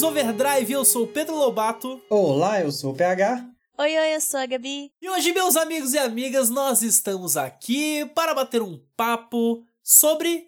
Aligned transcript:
Animes 0.00 0.02
Overdrive, 0.02 0.72
eu 0.72 0.84
sou 0.84 1.04
o 1.04 1.06
Pedro 1.06 1.36
Lobato. 1.36 2.00
Olá, 2.08 2.60
eu 2.60 2.72
sou 2.72 2.92
o 2.92 2.96
PH. 2.96 3.46
Oi, 3.78 3.98
oi, 3.98 4.14
eu 4.14 4.20
sou 4.20 4.40
a 4.40 4.46
Gabi. 4.46 4.90
E 5.00 5.10
hoje, 5.10 5.32
meus 5.32 5.56
amigos 5.56 5.92
e 5.92 5.98
amigas, 5.98 6.48
nós 6.48 6.82
estamos 6.82 7.36
aqui 7.36 8.06
para 8.14 8.32
bater 8.32 8.62
um 8.62 8.80
papo 8.96 9.62
sobre 9.82 10.46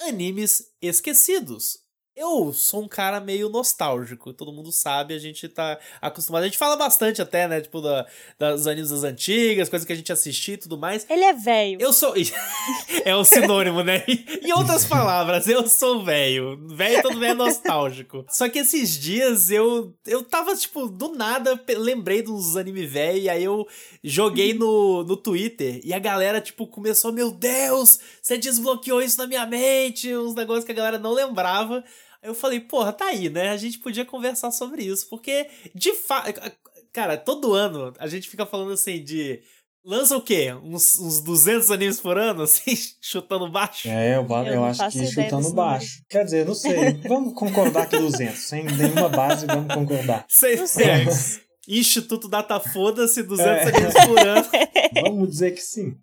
animes 0.00 0.64
esquecidos. 0.82 1.78
Eu 2.20 2.52
sou 2.52 2.82
um 2.82 2.88
cara 2.88 3.20
meio 3.20 3.48
nostálgico, 3.48 4.32
todo 4.32 4.52
mundo 4.52 4.72
sabe, 4.72 5.14
a 5.14 5.18
gente 5.20 5.48
tá 5.48 5.78
acostumado. 6.02 6.42
A 6.42 6.46
gente 6.46 6.58
fala 6.58 6.74
bastante 6.74 7.22
até, 7.22 7.46
né? 7.46 7.60
Tipo, 7.60 7.80
da, 7.80 8.04
das 8.36 8.66
animes 8.66 8.90
das 8.90 9.04
antigas, 9.04 9.68
coisas 9.68 9.86
que 9.86 9.92
a 9.92 9.96
gente 9.96 10.10
assistia 10.10 10.54
e 10.54 10.56
tudo 10.56 10.76
mais. 10.76 11.06
Ele 11.08 11.22
é 11.22 11.32
velho. 11.32 11.80
Eu 11.80 11.92
sou. 11.92 12.14
é 13.04 13.16
um 13.16 13.22
sinônimo, 13.22 13.84
né? 13.84 14.02
em 14.42 14.52
outras 14.52 14.84
palavras, 14.84 15.46
eu 15.46 15.68
sou 15.68 16.04
velho. 16.04 16.58
Velho, 16.66 17.02
todo 17.02 17.20
velho 17.20 17.30
é 17.30 17.34
nostálgico. 17.34 18.26
Só 18.28 18.48
que 18.48 18.58
esses 18.58 18.98
dias 18.98 19.52
eu, 19.52 19.94
eu 20.04 20.24
tava, 20.24 20.56
tipo, 20.56 20.88
do 20.88 21.14
nada, 21.14 21.60
lembrei 21.76 22.20
dos 22.20 22.56
anime 22.56 22.84
velho, 22.84 23.18
e 23.18 23.28
aí 23.28 23.44
eu 23.44 23.64
joguei 24.02 24.52
no, 24.52 25.04
no 25.04 25.16
Twitter, 25.16 25.80
e 25.84 25.94
a 25.94 26.00
galera, 26.00 26.40
tipo, 26.40 26.66
começou, 26.66 27.12
meu 27.12 27.30
Deus, 27.30 28.00
você 28.20 28.36
desbloqueou 28.36 29.00
isso 29.00 29.18
na 29.18 29.26
minha 29.28 29.46
mente, 29.46 30.12
uns 30.16 30.34
negócios 30.34 30.64
que 30.64 30.72
a 30.72 30.74
galera 30.74 30.98
não 30.98 31.12
lembrava. 31.12 31.84
Eu 32.28 32.34
falei, 32.34 32.60
porra, 32.60 32.92
tá 32.92 33.06
aí, 33.06 33.30
né? 33.30 33.48
A 33.48 33.56
gente 33.56 33.78
podia 33.78 34.04
conversar 34.04 34.50
sobre 34.50 34.84
isso, 34.84 35.08
porque 35.08 35.48
de 35.74 35.94
fato. 35.94 36.38
Cara, 36.92 37.16
todo 37.16 37.54
ano 37.54 37.94
a 37.98 38.06
gente 38.06 38.28
fica 38.28 38.44
falando 38.44 38.72
assim 38.72 39.02
de. 39.02 39.40
Lança 39.82 40.14
o 40.14 40.20
quê? 40.20 40.52
Uns, 40.62 40.98
uns 40.98 41.20
200 41.20 41.70
animes 41.70 41.98
por 41.98 42.18
ano, 42.18 42.42
assim, 42.42 42.76
chutando 43.00 43.50
baixo? 43.50 43.88
É, 43.88 44.16
eu, 44.16 44.26
eu, 44.28 44.44
eu 44.44 44.64
acho 44.64 44.90
que 44.90 45.06
chutando 45.06 45.50
baixo. 45.54 46.02
Quer 46.10 46.24
dizer, 46.24 46.44
não 46.44 46.54
sei. 46.54 47.00
vamos 47.08 47.32
concordar 47.32 47.88
que 47.88 47.96
200. 47.96 48.38
Sem 48.38 48.64
nenhuma 48.64 49.08
base, 49.08 49.46
vamos 49.46 49.72
concordar. 49.72 50.26
600. 50.28 51.40
Instituto 51.66 52.28
Data 52.28 52.60
Foda-se, 52.60 53.22
200 53.22 53.50
é. 53.50 53.62
animes 53.62 53.94
por 54.06 54.18
ano. 54.18 54.48
Vamos 55.02 55.30
dizer 55.30 55.52
que 55.52 55.62
sim. 55.62 55.96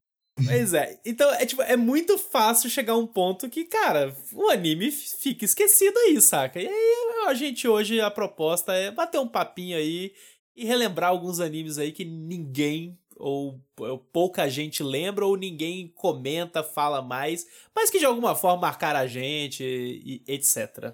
Pois 0.43 0.73
é. 0.73 0.99
Então, 1.05 1.31
é 1.33 1.45
tipo, 1.45 1.61
é 1.61 1.77
muito 1.77 2.17
fácil 2.17 2.69
chegar 2.69 2.93
a 2.93 2.97
um 2.97 3.07
ponto 3.07 3.49
que, 3.49 3.63
cara, 3.65 4.13
o 4.33 4.49
anime 4.49 4.91
fica 4.91 5.45
esquecido 5.45 5.97
aí, 5.99 6.21
saca? 6.21 6.61
E 6.61 6.67
aí 6.67 7.27
a 7.27 7.33
gente 7.33 7.67
hoje, 7.67 8.01
a 8.01 8.11
proposta 8.11 8.73
é 8.73 8.91
bater 8.91 9.19
um 9.19 9.27
papinho 9.27 9.77
aí 9.77 10.13
e 10.55 10.65
relembrar 10.65 11.09
alguns 11.09 11.39
animes 11.39 11.77
aí 11.77 11.91
que 11.91 12.03
ninguém 12.03 12.97
ou, 13.17 13.61
ou 13.79 13.97
pouca 13.97 14.49
gente 14.49 14.83
lembra 14.83 15.25
ou 15.25 15.37
ninguém 15.37 15.87
comenta, 15.95 16.61
fala 16.63 17.01
mais, 17.01 17.47
mas 17.73 17.89
que 17.89 17.99
de 17.99 18.05
alguma 18.05 18.35
forma 18.35 18.61
marcaram 18.61 18.99
a 18.99 19.07
gente 19.07 19.63
e 19.63 20.21
etc. 20.27 20.93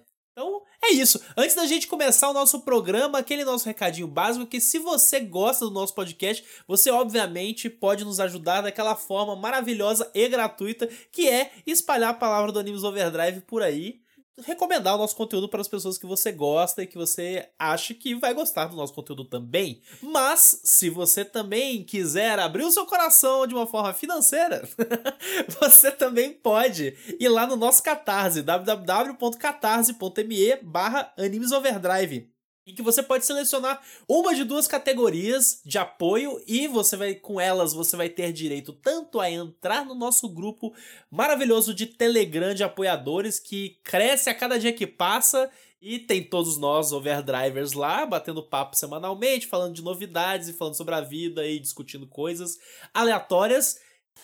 É 0.91 0.93
isso. 0.93 1.21
Antes 1.37 1.55
da 1.55 1.65
gente 1.65 1.87
começar 1.87 2.29
o 2.29 2.33
nosso 2.33 2.59
programa, 2.59 3.17
aquele 3.17 3.45
nosso 3.45 3.65
recadinho 3.65 4.07
básico 4.07 4.45
que 4.45 4.59
se 4.59 4.77
você 4.77 5.21
gosta 5.21 5.63
do 5.63 5.71
nosso 5.71 5.95
podcast, 5.95 6.43
você 6.67 6.91
obviamente 6.91 7.69
pode 7.69 8.03
nos 8.03 8.19
ajudar 8.19 8.59
daquela 8.59 8.93
forma 8.93 9.33
maravilhosa 9.33 10.11
e 10.13 10.27
gratuita 10.27 10.89
que 11.09 11.29
é 11.29 11.53
espalhar 11.65 12.09
a 12.09 12.13
palavra 12.13 12.51
do 12.51 12.59
Animes 12.59 12.83
Overdrive 12.83 13.39
por 13.39 13.63
aí 13.63 14.00
recomendar 14.45 14.95
o 14.95 14.97
nosso 14.97 15.15
conteúdo 15.15 15.47
para 15.47 15.61
as 15.61 15.67
pessoas 15.67 15.97
que 15.97 16.05
você 16.05 16.31
gosta 16.31 16.83
e 16.83 16.87
que 16.87 16.97
você 16.97 17.47
acha 17.59 17.93
que 17.93 18.15
vai 18.15 18.33
gostar 18.33 18.65
do 18.65 18.75
nosso 18.75 18.93
conteúdo 18.93 19.25
também. 19.25 19.81
Mas, 20.01 20.61
se 20.63 20.89
você 20.89 21.25
também 21.25 21.83
quiser 21.83 22.39
abrir 22.39 22.63
o 22.63 22.71
seu 22.71 22.85
coração 22.85 23.45
de 23.45 23.53
uma 23.53 23.67
forma 23.67 23.93
financeira, 23.93 24.67
você 25.59 25.91
também 25.91 26.31
pode 26.31 26.95
ir 27.19 27.29
lá 27.29 27.45
no 27.45 27.55
nosso 27.55 27.83
Catarse, 27.83 28.41
www.catarse.me 28.41 30.55
barra 30.63 31.13
animesoverdrive 31.17 32.30
em 32.65 32.75
que 32.75 32.81
você 32.81 33.01
pode 33.01 33.25
selecionar 33.25 33.81
uma 34.07 34.35
de 34.35 34.43
duas 34.43 34.67
categorias 34.67 35.61
de 35.65 35.77
apoio 35.77 36.41
e 36.47 36.67
você 36.67 36.95
vai 36.95 37.15
com 37.15 37.39
elas 37.41 37.73
você 37.73 37.97
vai 37.97 38.07
ter 38.07 38.31
direito 38.31 38.71
tanto 38.73 39.19
a 39.19 39.29
entrar 39.29 39.85
no 39.85 39.95
nosso 39.95 40.29
grupo 40.29 40.73
maravilhoso 41.09 41.73
de 41.73 41.87
Telegram 41.87 42.53
de 42.53 42.63
apoiadores 42.63 43.39
que 43.39 43.79
cresce 43.83 44.29
a 44.29 44.35
cada 44.35 44.59
dia 44.59 44.73
que 44.73 44.85
passa 44.85 45.49
e 45.81 45.97
tem 45.97 46.23
todos 46.23 46.57
nós 46.57 46.91
overdrivers 46.91 47.73
lá 47.73 48.05
batendo 48.05 48.43
papo 48.43 48.75
semanalmente, 48.77 49.47
falando 49.47 49.73
de 49.73 49.81
novidades 49.81 50.47
e 50.47 50.53
falando 50.53 50.75
sobre 50.75 50.93
a 50.93 51.01
vida 51.01 51.45
e 51.47 51.59
discutindo 51.59 52.05
coisas 52.05 52.59
aleatórias. 52.93 53.79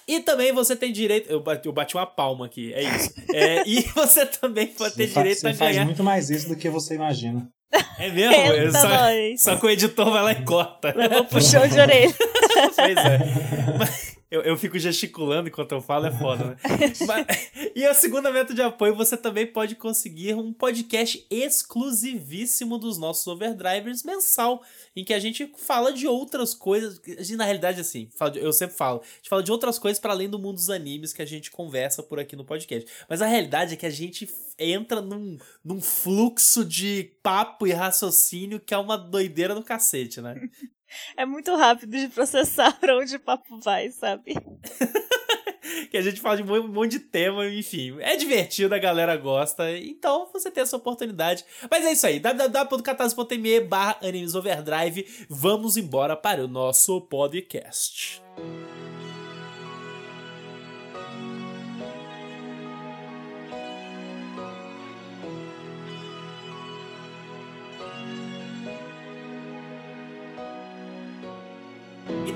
E 0.08 0.20
também 0.20 0.52
você 0.52 0.76
tem 0.76 0.92
direito. 0.92 1.30
Eu 1.30 1.42
bati, 1.42 1.66
eu 1.66 1.74
bati 1.74 1.96
uma 1.96 2.06
palma 2.06 2.46
aqui, 2.46 2.72
é 2.74 2.84
isso. 2.84 3.18
É, 3.34 3.68
e 3.68 3.82
você 3.94 4.26
também 4.26 4.68
pode 4.68 4.96
ter 4.96 5.08
direito 5.08 5.42
faz, 5.42 5.56
a 5.56 5.60
ganhar. 5.60 5.72
Você 5.72 5.76
faz 5.76 5.86
muito 5.86 6.04
mais 6.04 6.30
isso 6.30 6.48
do 6.48 6.56
que 6.56 6.70
você 6.70 6.96
imagina. 6.96 7.52
É 8.00 8.10
mesmo? 8.12 8.72
só, 8.80 8.88
só 9.38 9.56
que 9.58 9.66
o 9.66 9.70
editor 9.70 10.12
vai 10.12 10.24
lá 10.24 10.32
e 10.32 10.44
corta. 10.44 10.94
Levou 10.96 11.26
puxão 11.26 11.68
de 11.68 11.80
orelha. 11.80 12.14
pois 12.76 12.98
é. 12.98 13.20
Mas, 13.78 14.07
eu, 14.30 14.42
eu 14.42 14.58
fico 14.58 14.78
gesticulando 14.78 15.48
enquanto 15.48 15.72
eu 15.72 15.82
falo, 15.82 16.08
é 16.08 16.12
foda, 16.12 16.46
né? 16.46 16.58
Mas, 17.08 17.52
e 17.74 17.86
a 17.86 17.94
segunda 17.94 18.30
meta 18.30 18.54
de 18.54 18.62
apoio, 18.62 18.94
você 18.94 19.16
também 19.16 19.48
pode 19.48 19.76
conseguir 19.76 20.34
um 20.34 20.52
podcast 20.52 21.26
exclusivíssimo 21.30 22.78
dos 22.78 22.98
nossos 22.98 23.26
overdrivers 23.28 24.04
mensal, 24.04 24.62
em 24.96 25.06
que 25.06 25.14
a 25.14 25.20
gente 25.20 25.50
fala 25.58 25.94
de 25.94 26.08
outras 26.08 26.54
coisas. 26.54 27.00
Na 27.38 27.46
realidade, 27.46 27.80
assim, 27.80 28.10
eu 28.36 28.52
sempre 28.52 28.76
falo, 28.76 29.02
a 29.02 29.16
gente 29.18 29.30
fala 29.30 29.44
de 29.44 29.52
outras 29.52 29.80
coisas 29.80 30.00
para 30.00 30.12
além 30.12 30.30
do 30.30 30.38
mundo 30.40 30.56
dos 30.56 30.70
animes 30.70 31.14
que 31.14 31.22
a 31.22 31.26
gente 31.26 31.50
conversa 31.50 32.04
por 32.04 32.20
aqui 32.20 32.36
no 32.36 32.44
podcast. 32.44 32.90
Mas 33.08 33.22
a 33.22 33.28
realidade 33.28 33.76
é 33.76 33.78
que 33.78 33.86
a 33.86 33.92
gente 33.92 34.30
entra 34.60 35.02
num, 35.02 35.38
num 35.64 35.80
fluxo 35.80 36.66
de 36.66 37.12
papo 37.24 37.66
e 37.66 37.72
raciocínio 37.72 38.60
que 38.60 38.74
é 38.74 38.78
uma 38.78 38.98
doideira 38.98 39.56
no 39.56 39.64
cacete, 39.64 40.20
né? 40.20 40.36
É 41.16 41.26
muito 41.26 41.56
rápido 41.56 41.92
de 41.92 42.08
processar 42.10 42.74
pra 42.80 42.98
onde 42.98 43.16
o 43.16 43.20
papo 43.20 43.60
vai, 43.60 43.90
sabe? 43.92 44.36
que 45.92 45.98
a 45.98 46.02
gente 46.02 46.22
fala 46.22 46.38
de 46.38 46.44
um 46.44 46.68
monte 46.68 46.92
de 46.92 47.00
tema, 47.00 47.48
enfim. 47.48 47.98
É 48.00 48.16
divertido, 48.16 48.74
a 48.74 48.80
galera 48.80 49.16
gosta. 49.18 49.72
Então 49.78 50.30
você 50.32 50.50
tem 50.50 50.64
essa 50.64 50.78
oportunidade. 50.78 51.44
Mas 51.70 51.86
é 51.86 51.92
isso 51.92 52.08
aí. 52.08 52.20
www.catarse.me 52.20 53.62
barra 53.62 54.00
Overdrive. 54.36 55.06
Vamos 55.30 55.78
embora 55.78 56.16
para 56.16 56.44
o 56.44 56.48
nosso 56.48 57.02
podcast. 57.02 58.22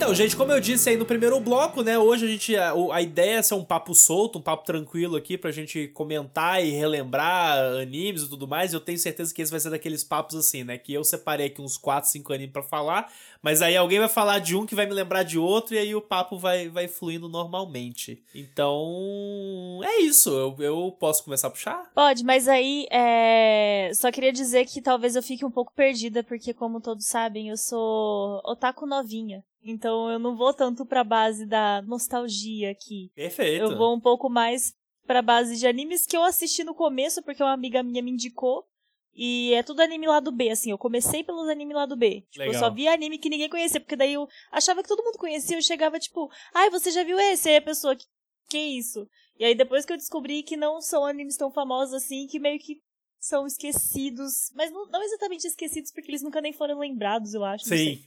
Então, 0.01 0.16
gente, 0.16 0.35
como 0.35 0.51
eu 0.51 0.59
disse 0.59 0.89
aí 0.89 0.97
no 0.97 1.06
primeiro 1.06 1.39
bloco, 1.39 1.84
né? 1.84 1.95
Hoje 1.95 2.25
a 2.25 2.28
gente. 2.28 2.56
A, 2.56 2.73
a, 2.91 3.01
ideia 3.03 3.38
é 3.38 3.41
ser 3.44 3.53
um 3.53 3.63
papo 3.63 3.94
solto, 3.94 4.39
um 4.39 4.41
papo 4.41 4.66
tranquilo 4.66 5.16
aqui 5.16 5.38
pra 5.38 5.51
gente 5.51 5.89
comentar 5.89 6.66
e 6.66 6.72
relembrar 6.72 7.56
animes 7.79 8.23
e 8.23 8.29
tudo 8.29 8.47
mais. 8.47 8.73
Eu 8.73 8.79
tenho 8.79 8.97
certeza 8.97 9.31
que 9.31 9.43
esse 9.43 9.52
vai 9.52 9.59
ser 9.59 9.70
daqueles 9.70 10.03
papos 10.03 10.35
assim, 10.35 10.64
né? 10.64 10.75
Que 10.75 10.91
eu 10.91 11.03
separei 11.03 11.46
aqui 11.46 11.61
uns 11.61 11.78
4, 11.78 12.09
5 12.09 12.34
animes 12.34 12.52
pra 12.52 12.64
falar. 12.64 13.14
Mas 13.43 13.61
aí 13.61 13.78
alguém 13.78 13.99
vai 13.99 14.09
falar 14.09 14.40
de 14.40 14.55
um 14.55 14.66
que 14.66 14.73
vai 14.73 14.87
me 14.87 14.93
lembrar 14.93 15.22
de 15.22 15.37
outro, 15.37 15.75
e 15.75 15.78
aí 15.78 15.93
o 15.93 16.02
papo 16.02 16.35
vai, 16.35 16.67
vai 16.67 16.87
fluindo 16.87 17.29
normalmente. 17.29 18.23
Então. 18.34 19.81
É 19.84 20.02
isso. 20.02 20.31
Eu, 20.31 20.55
eu 20.58 20.97
posso 20.99 21.23
começar 21.23 21.47
a 21.47 21.52
puxar? 21.52 21.91
Pode, 21.93 22.23
mas 22.23 22.47
aí 22.47 22.87
é... 22.90 23.91
só 23.93 24.11
queria 24.11 24.34
dizer 24.34 24.66
que 24.66 24.81
talvez 24.81 25.16
eu 25.16 25.22
fique 25.22 25.46
um 25.46 25.52
pouco 25.52 25.72
perdida, 25.75 26.23
porque, 26.23 26.55
como 26.55 26.81
todos 26.81 27.05
sabem, 27.05 27.49
eu 27.49 27.58
sou 27.58 28.41
otaku 28.43 28.87
novinha. 28.87 29.43
Então 29.63 30.09
eu 30.09 30.19
não 30.19 30.35
vou 30.35 30.53
tanto 30.53 30.85
pra 30.85 31.03
base 31.03 31.46
da 31.46 31.81
nostalgia 31.84 32.72
aqui. 32.72 33.11
Perfeito. 33.16 33.63
Eu 33.63 33.78
vou 33.78 33.96
um 33.96 33.99
pouco 33.99 34.29
mais 34.29 34.73
pra 35.05 35.22
base 35.22 35.58
de 35.58 35.67
animes 35.67 36.05
que 36.05 36.16
eu 36.16 36.23
assisti 36.23 36.63
no 36.63 36.73
começo, 36.73 37.22
porque 37.23 37.43
uma 37.43 37.53
amiga 37.53 37.84
minha 37.84 38.02
me 38.02 38.11
indicou. 38.11 38.66
E 39.13 39.53
é 39.53 39.61
tudo 39.61 39.81
anime 39.81 40.08
lado 40.08 40.31
B, 40.31 40.49
assim. 40.49 40.72
Eu 40.72 40.78
comecei 40.78 41.23
pelos 41.23 41.49
anime 41.49 41.73
lado 41.73 41.97
B. 41.97 42.25
Tipo, 42.31 42.46
eu 42.46 42.53
só 42.53 42.69
via 42.69 42.93
anime 42.93 43.17
que 43.17 43.29
ninguém 43.29 43.49
conhecia, 43.49 43.79
porque 43.79 43.97
daí 43.97 44.13
eu 44.13 44.28
achava 44.52 44.81
que 44.81 44.87
todo 44.87 45.03
mundo 45.03 45.17
conhecia. 45.17 45.58
Eu 45.58 45.61
chegava, 45.61 45.99
tipo, 45.99 46.31
ai, 46.53 46.69
você 46.69 46.91
já 46.91 47.03
viu 47.03 47.19
esse? 47.19 47.49
Aí 47.49 47.58
a 47.58 47.61
pessoa, 47.61 47.96
que, 47.96 48.05
que 48.49 48.58
isso? 48.58 49.05
E 49.37 49.43
aí 49.43 49.53
depois 49.53 49.85
que 49.85 49.91
eu 49.91 49.97
descobri 49.97 50.43
que 50.43 50.55
não 50.55 50.79
são 50.79 51.05
animes 51.05 51.35
tão 51.35 51.52
famosos 51.52 51.93
assim, 51.93 52.25
que 52.28 52.40
meio 52.40 52.58
que 52.59 52.81
são 53.22 53.46
esquecidos, 53.46 54.52
mas 54.56 54.72
não, 54.72 54.88
não, 54.88 55.03
exatamente 55.03 55.46
esquecidos 55.46 55.91
porque 55.91 56.09
eles 56.09 56.23
nunca 56.23 56.41
nem 56.41 56.52
foram 56.52 56.79
lembrados, 56.79 57.35
eu 57.35 57.46
acho. 57.46 57.66
Sim. 57.66 58.03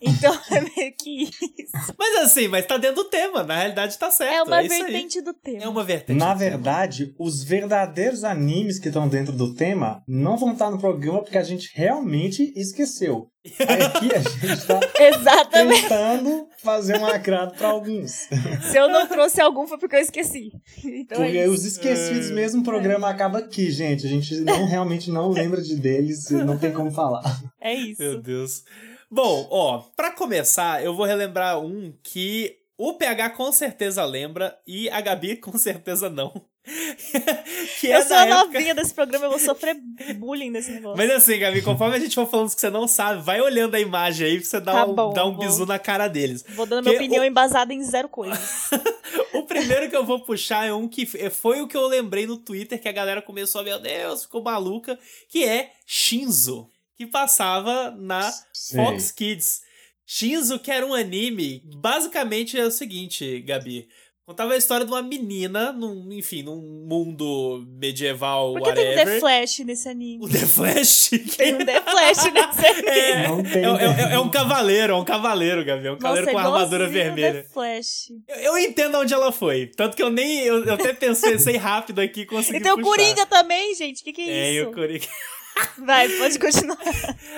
Então 0.00 0.32
é 0.52 0.60
meio 0.60 0.94
que 0.96 1.24
isso. 1.24 1.92
Mas 1.98 2.16
assim, 2.16 2.48
mas 2.48 2.66
tá 2.66 2.76
dentro 2.76 3.02
do 3.02 3.08
tema, 3.08 3.42
na 3.42 3.56
realidade 3.56 3.98
tá 3.98 4.10
certo. 4.10 4.34
É 4.34 4.42
uma 4.42 4.62
é 4.62 4.68
vertente 4.68 5.20
do 5.20 5.32
tema. 5.32 5.64
É 5.64 5.68
uma 5.68 5.82
vertente. 5.82 6.18
Na 6.18 6.34
verdade, 6.34 7.14
os 7.18 7.42
verdadeiros 7.42 8.24
animes 8.24 8.78
que 8.78 8.88
estão 8.88 9.08
dentro 9.08 9.32
do 9.32 9.54
tema 9.54 10.02
não 10.06 10.36
vão 10.36 10.52
estar 10.52 10.70
no 10.70 10.78
programa 10.78 11.22
porque 11.22 11.38
a 11.38 11.42
gente 11.42 11.70
realmente 11.74 12.52
esqueceu. 12.56 13.30
Aqui 13.44 14.14
a 14.14 14.18
gente 14.20 14.66
tá 14.66 14.80
Exatamente. 15.02 15.82
tentando 15.82 16.48
fazer 16.58 16.96
um 16.98 17.06
agrado 17.06 17.56
para 17.56 17.68
alguns. 17.68 18.28
Se 18.70 18.76
eu 18.76 18.88
não 18.88 19.06
trouxe 19.08 19.40
algum 19.40 19.66
foi 19.66 19.78
porque 19.78 19.96
eu 19.96 20.00
esqueci. 20.00 20.52
Então 20.84 21.18
porque 21.18 21.36
é 21.36 21.48
os 21.48 21.64
esquecidos 21.64 22.30
É. 22.30 22.34
mesmo, 22.34 22.60
o 22.60 22.64
programa 22.64 23.08
acaba 23.08 23.38
aqui, 23.38 23.70
gente. 23.70 24.06
A 24.06 24.08
gente 24.08 24.34
não 24.42 24.64
realmente 24.66 25.10
não 25.10 25.28
lembra 25.30 25.60
de 25.60 25.74
deles, 25.74 26.30
não 26.30 26.56
tem 26.56 26.72
como 26.72 26.90
falar. 26.92 27.22
É 27.60 27.74
isso. 27.74 28.00
Meu 28.00 28.20
Deus. 28.20 28.62
Bom, 29.10 29.46
ó, 29.50 29.78
pra 29.96 30.12
começar, 30.12 30.82
eu 30.82 30.94
vou 30.94 31.04
relembrar 31.04 31.58
um 31.60 31.92
que 32.02 32.56
o 32.78 32.94
PH 32.94 33.30
com 33.30 33.52
certeza 33.52 34.04
lembra 34.04 34.56
e 34.66 34.88
a 34.88 35.00
Gabi 35.00 35.36
com 35.36 35.58
certeza 35.58 36.08
não. 36.08 36.32
que 37.80 37.90
é 37.90 37.98
eu 37.98 38.02
sou 38.06 38.16
a 38.16 38.24
época... 38.26 38.44
novinha 38.44 38.74
desse 38.74 38.94
programa, 38.94 39.26
eu 39.26 39.30
vou 39.30 39.38
sofrer 39.38 39.76
bullying 40.16 40.50
nesse 40.50 40.70
negócio. 40.70 40.96
Mas 40.96 41.10
assim, 41.10 41.38
Gabi, 41.38 41.60
conforme 41.62 41.96
a 41.96 41.98
gente 41.98 42.14
for 42.14 42.28
falando 42.28 42.54
que 42.54 42.60
você 42.60 42.70
não 42.70 42.86
sabe, 42.86 43.20
vai 43.22 43.40
olhando 43.40 43.74
a 43.74 43.80
imagem 43.80 44.26
aí 44.26 44.38
pra 44.38 44.48
você 44.48 44.60
dar 44.60 44.72
Tá 44.72 44.84
um, 44.86 44.94
bom, 44.94 45.12
dar 45.12 45.26
um 45.26 45.34
vou. 45.34 45.44
bisu 45.44 45.66
na 45.66 45.78
cara 45.78 46.06
deles. 46.08 46.44
Vou 46.50 46.64
dando 46.66 46.84
minha 46.86 46.96
opinião 46.96 47.22
o- 47.22 47.26
embasada 47.26 47.72
em 47.74 47.82
zero 47.82 48.08
coisas. 48.08 48.70
O 49.34 49.44
primeiro 49.44 49.90
que 49.90 49.96
eu 49.96 50.04
vou 50.04 50.20
puxar 50.20 50.66
é 50.66 50.72
um 50.72 50.86
que 50.86 51.04
foi 51.30 51.60
o 51.60 51.66
que 51.66 51.76
eu 51.76 51.86
lembrei 51.86 52.26
no 52.26 52.36
Twitter, 52.36 52.80
que 52.80 52.88
a 52.88 52.92
galera 52.92 53.20
começou, 53.20 53.62
meu 53.64 53.78
Deus, 53.78 54.22
ficou 54.22 54.42
maluca, 54.42 54.98
que 55.28 55.42
é 55.44 55.72
Shinzo, 55.86 56.68
que 56.96 57.06
passava 57.06 57.90
na 57.90 58.30
Sei. 58.52 58.76
Fox 58.82 59.10
Kids. 59.10 59.62
Shinzo, 60.06 60.58
que 60.58 60.70
era 60.70 60.86
um 60.86 60.94
anime, 60.94 61.62
basicamente 61.76 62.58
é 62.58 62.64
o 62.64 62.70
seguinte, 62.70 63.40
Gabi. 63.40 63.88
Contava 64.24 64.54
a 64.54 64.56
história 64.56 64.86
de 64.86 64.92
uma 64.92 65.02
menina, 65.02 65.72
num, 65.72 66.08
enfim, 66.12 66.44
num 66.44 66.84
mundo 66.88 67.66
medieval, 67.80 68.54
Por 68.54 68.62
que 68.62 68.72
tem 68.72 68.92
um. 68.92 68.94
The 68.94 69.18
Flash 69.18 69.58
nesse 69.60 69.88
anime? 69.88 70.24
O 70.24 70.28
The 70.28 70.38
Flash? 70.46 71.10
Tem 71.36 71.54
um 71.56 71.64
The 71.64 71.80
Flash 71.82 72.24
nesse 72.32 72.66
anime. 72.66 72.88
É, 72.88 73.28
Não 73.28 73.42
tem. 73.42 73.64
é, 73.64 74.10
é- 74.12 74.14
é 74.14 74.18
um 74.20 74.30
cavaleiro, 74.30 74.92
é 74.92 74.96
um 74.96 75.04
cavaleiro, 75.04 75.64
Gabi. 75.64 75.88
É 75.88 75.90
um 75.90 75.94
Nossa, 75.94 76.02
cavaleiro 76.02 76.30
com 76.30 76.38
armadura 76.38 76.84
igualzinho 76.84 76.88
o 76.88 76.92
vermelha. 77.16 77.42
The 77.42 77.48
Flash. 77.52 78.12
Eu, 78.28 78.36
eu 78.36 78.58
entendo 78.58 78.96
onde 78.98 79.12
ela 79.12 79.32
foi. 79.32 79.66
Tanto 79.66 79.96
que 79.96 80.02
eu 80.02 80.08
nem. 80.10 80.38
Eu, 80.44 80.64
eu 80.66 80.74
até 80.74 80.92
pensei, 80.92 81.32
pensei 81.32 81.56
rápido 81.56 82.00
aqui 82.00 82.20
e 82.20 82.26
consegui. 82.26 82.58
E 82.58 82.60
tem 82.62 82.70
o 82.70 82.76
puxar. 82.76 82.90
Coringa 82.90 83.26
também, 83.26 83.74
gente. 83.74 84.04
Que 84.04 84.12
que 84.12 84.22
é 84.22 84.30
É, 84.30 84.52
isso? 84.52 84.68
o 84.70 84.72
Coringa. 84.72 85.04
Vai, 85.78 86.08
pode 86.08 86.38
continuar. 86.38 86.78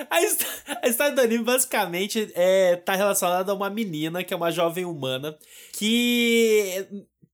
A, 0.09 0.17
a 0.83 0.87
história 0.87 1.15
do 1.15 1.21
anime 1.21 1.43
basicamente 1.43 2.31
é, 2.35 2.75
tá 2.75 2.95
relacionada 2.95 3.51
a 3.51 3.55
uma 3.55 3.69
menina 3.69 4.23
que 4.23 4.33
é 4.33 4.37
uma 4.37 4.51
jovem 4.51 4.85
humana 4.85 5.37
que 5.73 6.87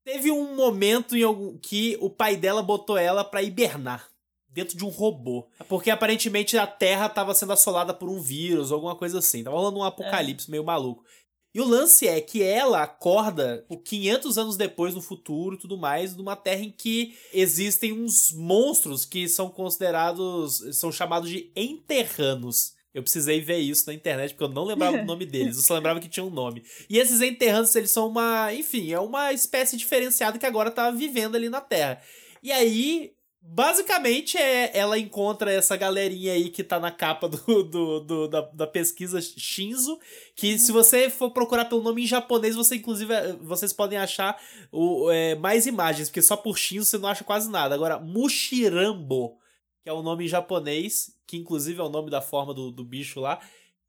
teve 0.04 0.32
um 0.32 0.56
momento 0.56 1.16
em 1.16 1.24
algum, 1.24 1.58
que 1.58 1.98
o 2.00 2.10
pai 2.10 2.36
dela 2.36 2.62
botou 2.62 2.98
ela 2.98 3.24
pra 3.24 3.44
hibernar 3.44 4.10
dentro 4.50 4.78
de 4.78 4.84
um 4.84 4.90
robô. 4.90 5.48
Porque 5.68 5.90
aparentemente 5.90 6.58
a 6.58 6.68
Terra 6.68 7.10
tava 7.10 7.34
sendo 7.34 7.54
assolada 7.54 7.94
por 7.94 8.10
um 8.10 8.20
vírus 8.20 8.72
ou 8.72 8.76
alguma 8.76 8.96
coisa 8.96 9.20
assim. 9.20 9.44
Tava 9.44 9.56
rolando 9.56 9.80
um 9.80 9.84
apocalipse 9.84 10.52
meio 10.52 10.64
maluco. 10.64 11.04
E 11.54 11.60
o 11.60 11.66
lance 11.66 12.08
é 12.08 12.22
que 12.22 12.42
ela 12.42 12.82
acorda 12.82 13.66
por 13.68 13.80
500 13.80 14.38
anos 14.38 14.58
depois 14.58 14.96
no 14.96 15.02
futuro 15.02 15.56
e 15.56 15.60
tudo 15.60 15.78
mais, 15.78 16.16
numa 16.16 16.36
terra 16.36 16.62
em 16.62 16.72
que 16.72 17.14
existem 17.34 17.92
uns 17.92 18.32
monstros 18.32 19.06
que 19.06 19.28
são 19.28 19.50
considerados, 19.50 20.64
são 20.78 20.92
chamados 20.92 21.30
de 21.30 21.52
enterranos. 21.56 22.74
Eu 22.94 23.04
precisei 23.04 23.40
ver 23.40 23.58
isso 23.58 23.88
na 23.88 23.94
internet 23.94 24.34
porque 24.34 24.44
eu 24.44 24.50
não 24.50 24.66
lembrava 24.66 24.98
o 24.98 25.06
nome 25.06 25.26
deles, 25.26 25.56
eu 25.56 25.64
só 25.64 25.76
lembrava 25.76 26.00
que 26.00 26.10
tinha 26.10 26.26
um 26.26 26.30
nome. 26.30 26.64
E 26.90 26.98
esses 26.98 27.22
enterranos, 27.22 27.76
eles 27.76 27.92
são 27.92 28.08
uma, 28.08 28.54
enfim, 28.54 28.92
é 28.92 29.00
uma 29.00 29.32
espécie 29.32 29.78
diferenciada 29.78 30.38
que 30.38 30.46
agora 30.46 30.72
tá 30.72 30.92
vivendo 30.92 31.36
ali 31.36 31.50
na 31.50 31.62
Terra. 31.62 32.02
E 32.44 32.52
aí, 32.52 33.14
basicamente, 33.42 34.38
é, 34.38 34.76
ela 34.78 34.98
encontra 34.98 35.52
essa 35.52 35.76
galerinha 35.76 36.34
aí 36.34 36.50
que 36.50 36.64
tá 36.64 36.80
na 36.80 36.92
capa 36.92 37.28
do, 37.28 37.64
do, 37.64 38.00
do- 38.02 38.28
da, 38.28 38.42
da 38.42 38.68
pesquisa 38.68 39.20
Shinzo, 39.22 40.00
que 40.36 40.58
se 40.60 40.72
você 40.72 41.10
for 41.10 41.32
procurar 41.32 41.66
pelo 41.66 41.82
nome 41.82 42.04
em 42.04 42.08
japonês, 42.08 42.56
você 42.56 42.76
inclusive 42.76 43.14
eh, 43.14 43.36
vocês 43.42 43.74
podem 43.74 43.98
achar 43.98 44.40
o, 44.72 45.10
é, 45.12 45.36
mais 45.36 45.66
imagens, 45.66 46.08
porque 46.10 46.22
só 46.22 46.38
por 46.38 46.58
Shinzo 46.58 46.86
você 46.86 46.98
não 46.98 47.10
acha 47.10 47.24
quase 47.24 47.50
nada. 47.50 47.74
Agora, 47.76 48.00
Mushirambo, 48.00 49.38
que 49.84 49.90
é 49.90 49.94
o 49.94 50.04
nome 50.04 50.26
em 50.26 50.28
japonês, 50.28 51.12
que 51.26 51.38
inclusive 51.38 51.80
é 51.80 51.84
o 51.84 51.90
nome 51.90 52.10
da 52.10 52.22
forma 52.22 52.54
do, 52.54 52.72
do 52.72 52.84
bicho 52.84 53.20
lá, 53.20 53.40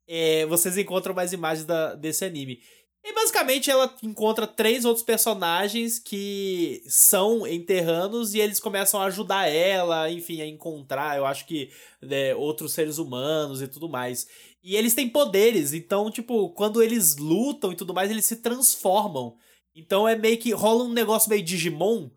é, 0.09 0.45
vocês 0.47 0.77
encontram 0.79 1.15
mais 1.15 1.33
imagens 1.33 1.65
da, 1.67 1.95
desse 1.95 2.25
anime. 2.25 2.61
E 3.05 3.13
basicamente 3.13 3.69
ela 3.69 3.93
encontra 4.01 4.47
três 4.47 4.85
outros 4.85 5.05
personagens 5.05 5.99
que 5.99 6.83
são 6.87 7.45
enterranos 7.45 8.33
e 8.33 8.39
eles 8.39 8.61
começam 8.61 9.01
a 9.01 9.07
ajudar 9.07 9.49
ela, 9.49 10.09
enfim, 10.09 10.41
a 10.41 10.47
encontrar, 10.47 11.17
eu 11.17 11.27
acho 11.27 11.45
que 11.47 11.69
né, 12.01 12.33
outros 12.37 12.73
seres 12.73 12.99
humanos 12.99 13.61
e 13.61 13.67
tudo 13.67 13.89
mais. 13.89 14.29
E 14.63 14.77
eles 14.77 14.95
têm 14.95 15.09
poderes, 15.09 15.73
então, 15.73 16.09
tipo, 16.13 16.51
quando 16.51 16.81
eles 16.81 17.17
lutam 17.17 17.73
e 17.73 17.77
tudo 17.77 17.93
mais, 17.93 18.09
eles 18.09 18.25
se 18.25 18.37
transformam. 18.37 19.37
Então 19.75 20.07
é 20.07 20.15
meio 20.15 20.39
que 20.39 20.53
rola 20.53 20.85
um 20.85 20.93
negócio 20.93 21.29
meio 21.29 21.43
Digimon, 21.43 22.09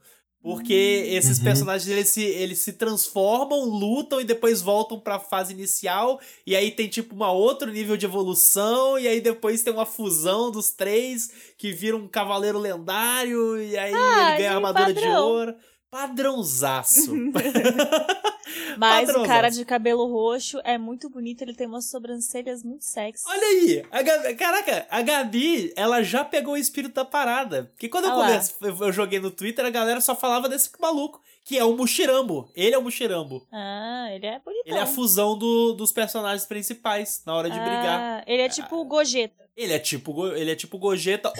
porque 0.46 1.08
esses 1.10 1.40
Uhum. 1.40 1.44
personagens 1.44 1.90
eles 1.90 2.08
se, 2.10 2.22
eles 2.24 2.60
se 2.60 2.74
transformam, 2.74 3.66
lutam 3.66 4.22
e 4.22 4.24
depois 4.24 4.62
voltam 4.62 5.00
pra 5.00 5.20
fase 5.20 5.54
inicial. 5.54 6.20
E 6.46 6.56
aí 6.56 6.70
tem 6.70 6.88
tipo 6.88 7.16
uma 7.16 7.32
outro 7.32 7.72
nível 7.72 7.98
de 7.98 8.06
evolução. 8.06 9.00
E 9.00 9.08
aí 9.08 9.20
depois 9.20 9.64
tem 9.64 9.74
uma 9.74 9.88
fusão 9.88 10.52
dos 10.52 10.70
três 10.70 11.32
que 11.58 11.72
vira 11.72 11.98
um 11.98 12.08
cavaleiro 12.08 12.60
lendário. 12.60 13.60
E 13.60 13.76
aí 13.76 13.92
Ah, 13.92 14.30
ele 14.30 14.38
ganha 14.38 14.52
armadura 14.54 14.94
de 14.94 15.02
padrão. 15.02 15.26
ouro. 15.28 15.56
Padrãozaço. 15.96 17.12
Mas 18.78 19.10
o 19.10 19.24
cara 19.24 19.50
de 19.50 19.64
cabelo 19.64 20.06
roxo 20.12 20.60
é 20.66 20.78
muito 20.78 21.10
bonito, 21.10 21.42
ele 21.42 21.54
tem 21.54 21.66
umas 21.68 21.86
sobrancelhas 21.90 22.64
muito 22.64 22.84
sexy. 22.84 23.24
Olha 23.28 23.48
aí, 23.48 23.84
a 23.90 24.02
Gabi, 24.02 24.36
caraca, 24.36 24.86
a 24.90 25.02
Gabi, 25.02 25.74
ela 25.76 26.04
já 26.04 26.24
pegou 26.26 26.54
o 26.54 26.58
espírito 26.58 26.94
da 26.96 27.06
parada. 27.06 27.72
Porque 27.74 27.88
quando 27.88 28.06
eu, 28.06 28.12
Ah 28.12 28.16
comece- 28.16 28.54
eu, 28.62 28.78
eu 28.78 28.92
joguei 28.92 29.20
no 29.20 29.32
Twitter, 29.32 29.66
a 29.66 29.70
galera 29.70 30.02
só 30.02 30.14
falava 30.16 30.50
desse 30.50 30.70
maluco, 30.80 31.22
que 31.46 31.58
é 31.58 31.64
o 31.64 31.76
Mushirambo. 31.76 32.50
Ele 32.56 32.76
é 32.76 32.78
o 32.78 32.82
Mushirambo. 32.84 33.48
Ah, 33.52 34.08
ele 34.12 34.26
é 34.26 34.40
bonitão. 34.40 34.64
Ele 34.66 34.78
é 34.78 34.82
a 34.82 34.86
fusão 34.88 35.38
do- 35.38 35.74
dos 35.74 35.92
personagens 35.94 36.46
principais 36.46 37.22
na 37.26 37.34
hora 37.36 37.50
de 37.50 37.58
brigar. 37.58 38.00
Ah, 38.00 38.24
ele 38.28 38.42
é 38.42 38.50
tipo 38.50 38.76
o 38.76 38.86
Gogeta. 38.86 39.46
Ele 39.56 39.72
é 39.74 39.80
tipo, 39.80 40.28
ele 40.28 40.52
é 40.52 40.56
tipo 40.56 40.78
Gogeta 40.78 41.32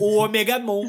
ou 0.00 0.16
o 0.16 0.24
Omegamon 0.24 0.88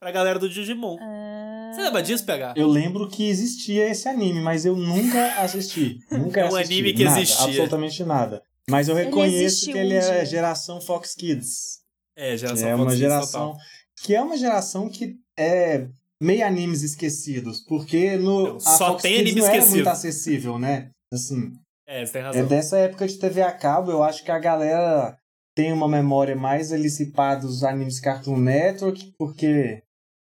pra 0.00 0.10
galera 0.10 0.38
do 0.38 0.48
Digimon. 0.48 0.96
Ah, 0.98 1.45
Você 1.76 1.82
lembra 1.82 2.02
disso, 2.02 2.24
PH? 2.24 2.54
Eu 2.56 2.66
lembro 2.68 3.08
que 3.08 3.28
existia 3.28 3.88
esse 3.88 4.08
anime, 4.08 4.40
mas 4.40 4.64
eu 4.64 4.74
nunca 4.76 5.34
assisti. 5.40 5.98
Nunca 6.10 6.40
É 6.40 6.44
um 6.44 6.56
assisti. 6.56 6.72
anime 6.74 6.92
que 6.94 7.04
nada, 7.04 7.20
existia. 7.20 7.44
Absolutamente 7.46 8.04
nada. 8.04 8.42
Mas 8.68 8.88
eu 8.88 8.96
Ele 8.96 9.04
reconheço 9.06 9.36
existe 9.44 9.72
que 9.72 9.78
um 9.78 9.80
ele 9.82 9.94
é 9.94 10.00
dia. 10.00 10.24
geração 10.24 10.80
Fox 10.80 11.14
Kids. 11.14 11.80
É, 12.16 12.36
geração 12.36 12.68
é 12.68 12.72
Fox 12.72 12.80
uma 12.82 12.86
Kids 12.86 12.98
geração 12.98 13.50
total. 13.52 13.58
que 14.02 14.14
é 14.14 14.22
uma 14.22 14.36
geração 14.36 14.88
que 14.88 15.14
é 15.38 15.86
meio 16.20 16.46
animes 16.46 16.82
esquecidos, 16.82 17.60
porque 17.60 18.16
no 18.16 18.48
Não, 18.48 18.56
a 18.56 18.60
só 18.60 18.88
Fox 18.88 19.02
tem 19.02 19.12
Kids 19.18 19.26
anime 19.32 19.40
não 19.40 19.46
era 19.48 19.56
esquecido. 19.58 19.76
muito 19.76 19.88
acessível, 19.88 20.58
né? 20.58 20.90
Assim, 21.12 21.52
É, 21.86 22.04
você 22.04 22.12
tem 22.12 22.22
é 22.22 22.24
razão. 22.24 22.46
dessa 22.46 22.78
época 22.78 23.06
de 23.06 23.18
TV 23.18 23.42
a 23.42 23.52
cabo, 23.52 23.90
eu 23.92 24.02
acho 24.02 24.24
que 24.24 24.30
a 24.30 24.38
galera 24.38 25.16
tem 25.54 25.72
uma 25.72 25.86
memória 25.88 26.34
mais 26.34 26.72
ali 26.72 26.90
se 26.90 27.12
pá 27.12 27.34
dos 27.34 27.62
animes 27.62 28.00
Cartoon 28.00 28.38
Network, 28.38 29.12
porque 29.18 29.82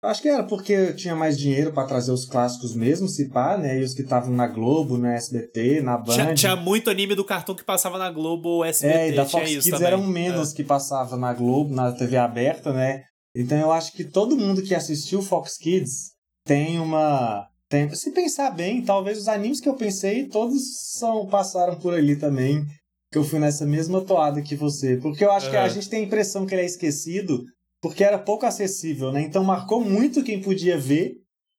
acho 0.08 0.22
que 0.22 0.28
era 0.30 0.44
porque 0.44 0.94
tinha 0.94 1.16
mais 1.16 1.38
dinheiro 1.38 1.72
pra 1.74 1.86
trazer 1.86 2.12
os 2.12 2.26
clássicos 2.26 2.74
mesmo, 2.76 3.08
se 3.08 3.30
pá, 3.30 3.58
né? 3.58 3.80
E 3.80 3.84
os 3.84 3.94
que 3.94 4.02
estavam 4.02 4.34
na 4.34 4.48
Globo, 4.48 4.98
na 4.98 5.14
SBT, 5.16 5.82
na 5.82 5.98
Band. 5.98 6.14
Tinha, 6.14 6.34
tinha 6.36 6.56
muito 6.56 6.90
anime 6.90 7.16
do 7.16 7.24
cartão 7.26 7.54
que 7.56 7.64
passava 7.64 7.98
na 7.98 8.10
Globo 8.12 8.50
ou 8.50 8.66
SBT, 8.66 8.98
É, 8.98 9.10
e 9.10 9.16
da 9.16 9.26
Fox 9.26 9.50
Kids 9.50 9.70
também. 9.70 9.88
eram 9.88 10.04
menos 10.08 10.54
que 10.54 10.64
passava 10.64 11.16
na 11.18 11.34
Globo, 11.34 11.74
na 11.74 11.92
TV 11.92 12.18
aberta, 12.18 12.72
né? 12.74 13.04
Então 13.36 13.58
eu 13.60 13.72
acho 13.72 13.92
que 13.94 14.04
todo 14.04 14.36
mundo 14.38 14.62
que 14.64 14.74
assistiu 14.74 15.22
Fox 15.22 15.58
Kids 15.58 16.12
tem 16.46 16.80
uma. 16.80 17.46
Tem, 17.70 17.94
se 17.94 18.12
pensar 18.12 18.50
bem, 18.52 18.82
talvez 18.82 19.18
os 19.18 19.28
animes 19.28 19.60
que 19.60 19.68
eu 19.68 19.76
pensei, 19.76 20.28
todos 20.30 20.62
são 20.98 21.28
passaram 21.28 21.76
por 21.76 21.94
ali 21.94 22.16
também. 22.16 22.66
Que 23.12 23.18
eu 23.18 23.24
fui 23.24 23.40
nessa 23.40 23.66
mesma 23.66 24.02
toada 24.02 24.42
que 24.42 24.56
você. 24.56 24.98
Porque 24.98 25.24
eu 25.24 25.32
acho 25.32 25.50
que 25.50 25.56
a 25.56 25.62
Aham. 25.62 25.70
gente 25.70 25.90
tem 25.90 26.02
a 26.02 26.06
impressão 26.06 26.46
que 26.46 26.54
ele 26.54 26.64
é 26.64 26.66
esquecido 26.66 27.42
porque 27.82 28.04
era 28.04 28.18
pouco 28.18 28.46
acessível, 28.46 29.12
né? 29.12 29.22
Então 29.22 29.44
marcou 29.44 29.84
muito 29.84 30.24
quem 30.24 30.42
podia 30.42 30.78
ver. 30.78 31.16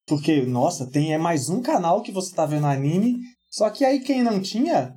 Porque, 0.06 0.42
nossa, 0.42 0.90
tem 0.90 1.12
é 1.12 1.18
mais 1.18 1.50
um 1.50 1.60
canal 1.60 2.02
que 2.02 2.10
você 2.10 2.34
tá 2.34 2.46
vendo 2.46 2.66
anime. 2.66 3.16
Só 3.50 3.68
que 3.68 3.84
aí 3.84 4.00
quem 4.00 4.22
não 4.22 4.40
tinha, 4.40 4.94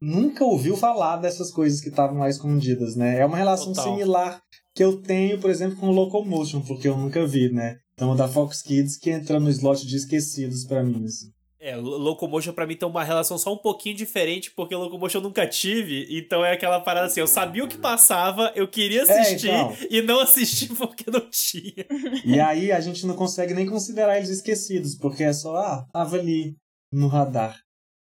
nunca 0.00 0.44
ouviu 0.44 0.76
falar 0.76 1.16
dessas 1.16 1.50
coisas 1.50 1.80
que 1.80 1.88
estavam 1.88 2.18
lá 2.18 2.28
escondidas, 2.28 2.96
né? 2.96 3.18
É 3.18 3.26
uma 3.26 3.36
relação 3.36 3.72
Total. 3.72 3.92
similar 3.92 4.42
que 4.74 4.82
eu 4.82 5.00
tenho, 5.02 5.40
por 5.40 5.50
exemplo, 5.50 5.76
com 5.76 5.88
o 5.88 5.92
Locomotion, 5.92 6.60
porque 6.62 6.88
eu 6.88 6.96
nunca 6.96 7.26
vi, 7.26 7.52
né? 7.52 7.76
Então, 7.94 8.16
da 8.16 8.26
Fox 8.26 8.62
Kids 8.62 8.96
que 8.96 9.10
entra 9.10 9.38
no 9.38 9.50
slot 9.50 9.86
de 9.86 9.96
esquecidos 9.96 10.64
pra 10.64 10.82
mim, 10.82 11.04
assim. 11.04 11.30
É, 11.64 11.76
Lo- 11.76 11.96
Locomotion 11.96 12.52
pra 12.52 12.66
mim 12.66 12.74
tem 12.74 12.88
uma 12.88 13.04
relação 13.04 13.38
só 13.38 13.54
um 13.54 13.56
pouquinho 13.56 13.94
diferente, 13.94 14.50
porque 14.50 14.74
Locomotion 14.74 15.18
eu 15.18 15.22
nunca 15.22 15.46
tive, 15.46 16.08
então 16.10 16.44
é 16.44 16.52
aquela 16.52 16.80
parada 16.80 17.06
assim, 17.06 17.20
eu 17.20 17.26
sabia 17.28 17.62
o 17.64 17.68
que 17.68 17.78
passava, 17.78 18.50
eu 18.56 18.66
queria 18.66 19.04
assistir 19.04 19.48
então. 19.48 19.72
e 19.88 20.02
não 20.02 20.18
assisti 20.18 20.66
porque 20.74 21.08
não 21.08 21.30
tinha. 21.30 21.86
E 22.24 22.40
aí 22.40 22.72
a 22.72 22.80
gente 22.80 23.06
não 23.06 23.14
consegue 23.14 23.54
nem 23.54 23.64
considerar 23.64 24.16
eles 24.16 24.28
esquecidos, 24.28 24.96
porque 24.96 25.22
é 25.22 25.32
só, 25.32 25.54
ah, 25.54 25.86
tava 25.92 26.16
ali 26.16 26.56
no 26.92 27.06
radar. 27.06 27.56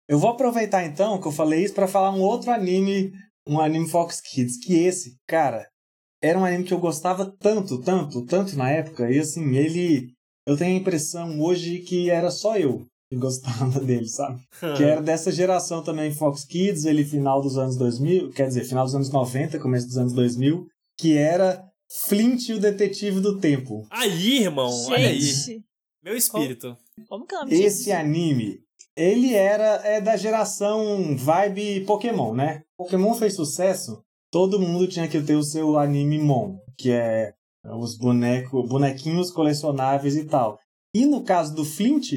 Eu 0.09 0.17
vou 0.17 0.31
aproveitar 0.31 0.83
então 0.83 1.21
que 1.21 1.27
eu 1.27 1.31
falei 1.31 1.63
isso 1.63 1.75
pra 1.75 1.87
falar 1.87 2.09
um 2.11 2.21
outro 2.21 2.49
anime 2.51 3.11
um 3.47 3.59
anime 3.59 3.87
Fox 3.89 4.21
Kids, 4.21 4.57
que 4.57 4.73
esse, 4.73 5.17
cara, 5.27 5.67
era 6.21 6.37
um 6.37 6.45
anime 6.45 6.63
que 6.63 6.73
eu 6.73 6.79
gostava 6.79 7.25
tanto, 7.39 7.79
tanto, 7.81 8.25
tanto 8.25 8.55
na 8.57 8.71
época, 8.71 9.09
e 9.11 9.19
assim, 9.19 9.55
ele. 9.55 10.11
Eu 10.47 10.57
tenho 10.57 10.75
a 10.75 10.79
impressão 10.79 11.39
hoje 11.39 11.79
que 11.79 12.09
era 12.09 12.31
só 12.31 12.57
eu 12.57 12.87
que 13.11 13.17
gostava 13.17 13.77
dele, 13.83 14.07
sabe? 14.07 14.41
que 14.77 14.83
era 14.83 15.01
dessa 15.01 15.33
geração 15.33 15.83
também, 15.83 16.13
Fox 16.13 16.45
Kids, 16.45 16.85
ele 16.85 17.03
final 17.03 17.41
dos 17.41 17.57
anos 17.57 17.75
2000, 17.75 18.31
quer 18.31 18.47
dizer, 18.47 18.63
final 18.63 18.85
dos 18.85 18.95
anos 18.95 19.09
90, 19.09 19.59
começo 19.59 19.85
dos 19.85 19.97
anos 19.97 20.13
2000, 20.13 20.65
que 20.97 21.17
era 21.17 21.61
Flint 22.07 22.47
e 22.47 22.53
o 22.53 22.59
Detetive 22.59 23.19
do 23.19 23.37
Tempo. 23.37 23.85
Aí, 23.91 24.43
irmão, 24.43 24.71
Gente. 24.71 24.91
olha 24.93 25.09
aí. 25.09 25.61
Meu 26.01 26.15
espírito. 26.15 26.77
Como, 27.09 27.27
como 27.27 27.47
que 27.47 27.53
é 27.53 27.59
Esse 27.65 27.91
anime, 27.91 28.59
ele 28.95 29.33
era 29.33 29.81
é 29.83 29.99
da 29.99 30.15
geração 30.15 31.17
vibe 31.17 31.81
Pokémon, 31.81 32.33
né? 32.33 32.63
Pokémon 32.77 33.13
fez 33.13 33.35
sucesso, 33.35 34.01
todo 34.31 34.59
mundo 34.59 34.87
tinha 34.87 35.09
que 35.09 35.21
ter 35.21 35.35
o 35.35 35.43
seu 35.43 35.77
anime 35.77 36.17
Mon, 36.17 36.59
que 36.77 36.91
é 36.91 37.33
os 37.65 37.97
boneco, 37.97 38.63
bonequinhos 38.63 39.31
colecionáveis 39.31 40.15
e 40.15 40.23
tal. 40.23 40.57
E 40.95 41.05
no 41.05 41.23
caso 41.23 41.53
do 41.53 41.65
Flint, 41.65 42.13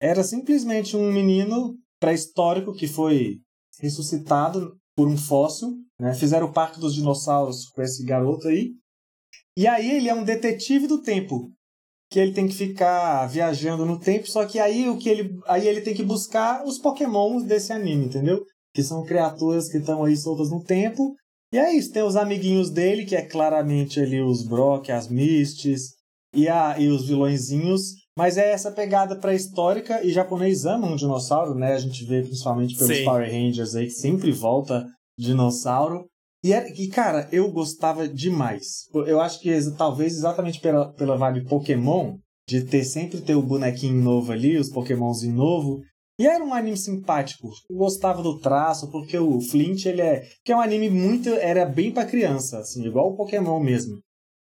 era 0.00 0.22
simplesmente 0.22 0.96
um 0.96 1.12
menino 1.12 1.76
pré-histórico 2.00 2.72
que 2.72 2.86
foi 2.86 3.38
ressuscitado 3.80 4.76
por 4.96 5.08
um 5.08 5.16
fóssil, 5.16 5.74
né? 6.00 6.14
Fizeram 6.14 6.46
o 6.46 6.52
Parque 6.52 6.80
dos 6.80 6.94
Dinossauros 6.94 7.68
com 7.70 7.82
esse 7.82 8.04
garoto 8.04 8.48
aí. 8.48 8.72
E 9.56 9.66
aí 9.66 9.90
ele 9.90 10.08
é 10.08 10.14
um 10.14 10.24
detetive 10.24 10.86
do 10.86 11.00
tempo, 11.00 11.50
que 12.10 12.18
ele 12.18 12.32
tem 12.32 12.46
que 12.46 12.54
ficar 12.54 13.26
viajando 13.26 13.84
no 13.84 13.98
tempo, 13.98 14.26
só 14.26 14.44
que 14.46 14.58
aí 14.58 14.88
o 14.88 14.98
que 14.98 15.08
ele 15.08 15.38
aí 15.46 15.66
ele 15.66 15.80
tem 15.80 15.94
que 15.94 16.04
buscar 16.04 16.64
os 16.64 16.78
Pokémons 16.78 17.44
desse 17.44 17.72
anime, 17.72 18.06
entendeu? 18.06 18.44
Que 18.74 18.82
são 18.82 19.04
criaturas 19.04 19.68
que 19.70 19.78
estão 19.78 20.04
aí 20.04 20.16
soltas 20.16 20.50
no 20.50 20.62
tempo. 20.62 21.14
E 21.52 21.58
é 21.58 21.72
isso, 21.74 21.92
tem 21.92 22.02
os 22.02 22.16
amiguinhos 22.16 22.70
dele, 22.70 23.06
que 23.06 23.16
é 23.16 23.22
claramente 23.22 24.00
ali 24.00 24.20
os 24.20 24.42
Brock, 24.42 24.90
as 24.90 25.08
Mists 25.08 25.94
e, 26.34 26.48
a, 26.48 26.78
e 26.78 26.88
os 26.88 27.06
vilõezinhos. 27.06 28.05
Mas 28.16 28.38
é 28.38 28.50
essa 28.50 28.72
pegada 28.72 29.14
pré-histórica 29.16 30.02
e 30.02 30.10
japonês 30.10 30.64
ama 30.64 30.88
um 30.88 30.96
dinossauro, 30.96 31.54
né? 31.54 31.74
A 31.74 31.78
gente 31.78 32.04
vê 32.04 32.22
principalmente 32.22 32.74
pelos 32.76 32.96
Sim. 32.96 33.04
Power 33.04 33.30
Rangers 33.30 33.74
aí 33.74 33.86
que 33.86 33.92
sempre 33.92 34.32
volta 34.32 34.86
dinossauro. 35.18 36.06
E, 36.42 36.52
era, 36.52 36.68
e, 36.68 36.88
cara, 36.88 37.28
eu 37.30 37.50
gostava 37.50 38.08
demais. 38.08 38.88
Eu 39.06 39.20
acho 39.20 39.40
que 39.40 39.50
talvez 39.76 40.14
exatamente 40.14 40.60
pela, 40.60 40.92
pela 40.92 41.16
vibe 41.16 41.46
Pokémon, 41.46 42.16
de 42.48 42.62
ter 42.64 42.84
sempre 42.84 43.20
ter 43.20 43.34
o 43.34 43.42
bonequinho 43.42 44.00
novo 44.00 44.32
ali, 44.32 44.56
os 44.56 44.70
Pokémonzinho 44.70 45.34
novo. 45.34 45.80
E 46.18 46.26
era 46.26 46.42
um 46.42 46.54
anime 46.54 46.76
simpático. 46.76 47.50
Eu 47.68 47.76
gostava 47.76 48.22
do 48.22 48.38
traço, 48.38 48.90
porque 48.90 49.18
o 49.18 49.40
Flint, 49.40 49.84
ele 49.84 50.00
é. 50.00 50.26
Que 50.42 50.52
é 50.52 50.56
um 50.56 50.60
anime 50.60 50.88
muito. 50.88 51.28
Era 51.28 51.66
bem 51.66 51.92
para 51.92 52.06
criança, 52.06 52.60
assim, 52.60 52.86
igual 52.86 53.10
o 53.10 53.16
Pokémon 53.16 53.60
mesmo. 53.60 53.98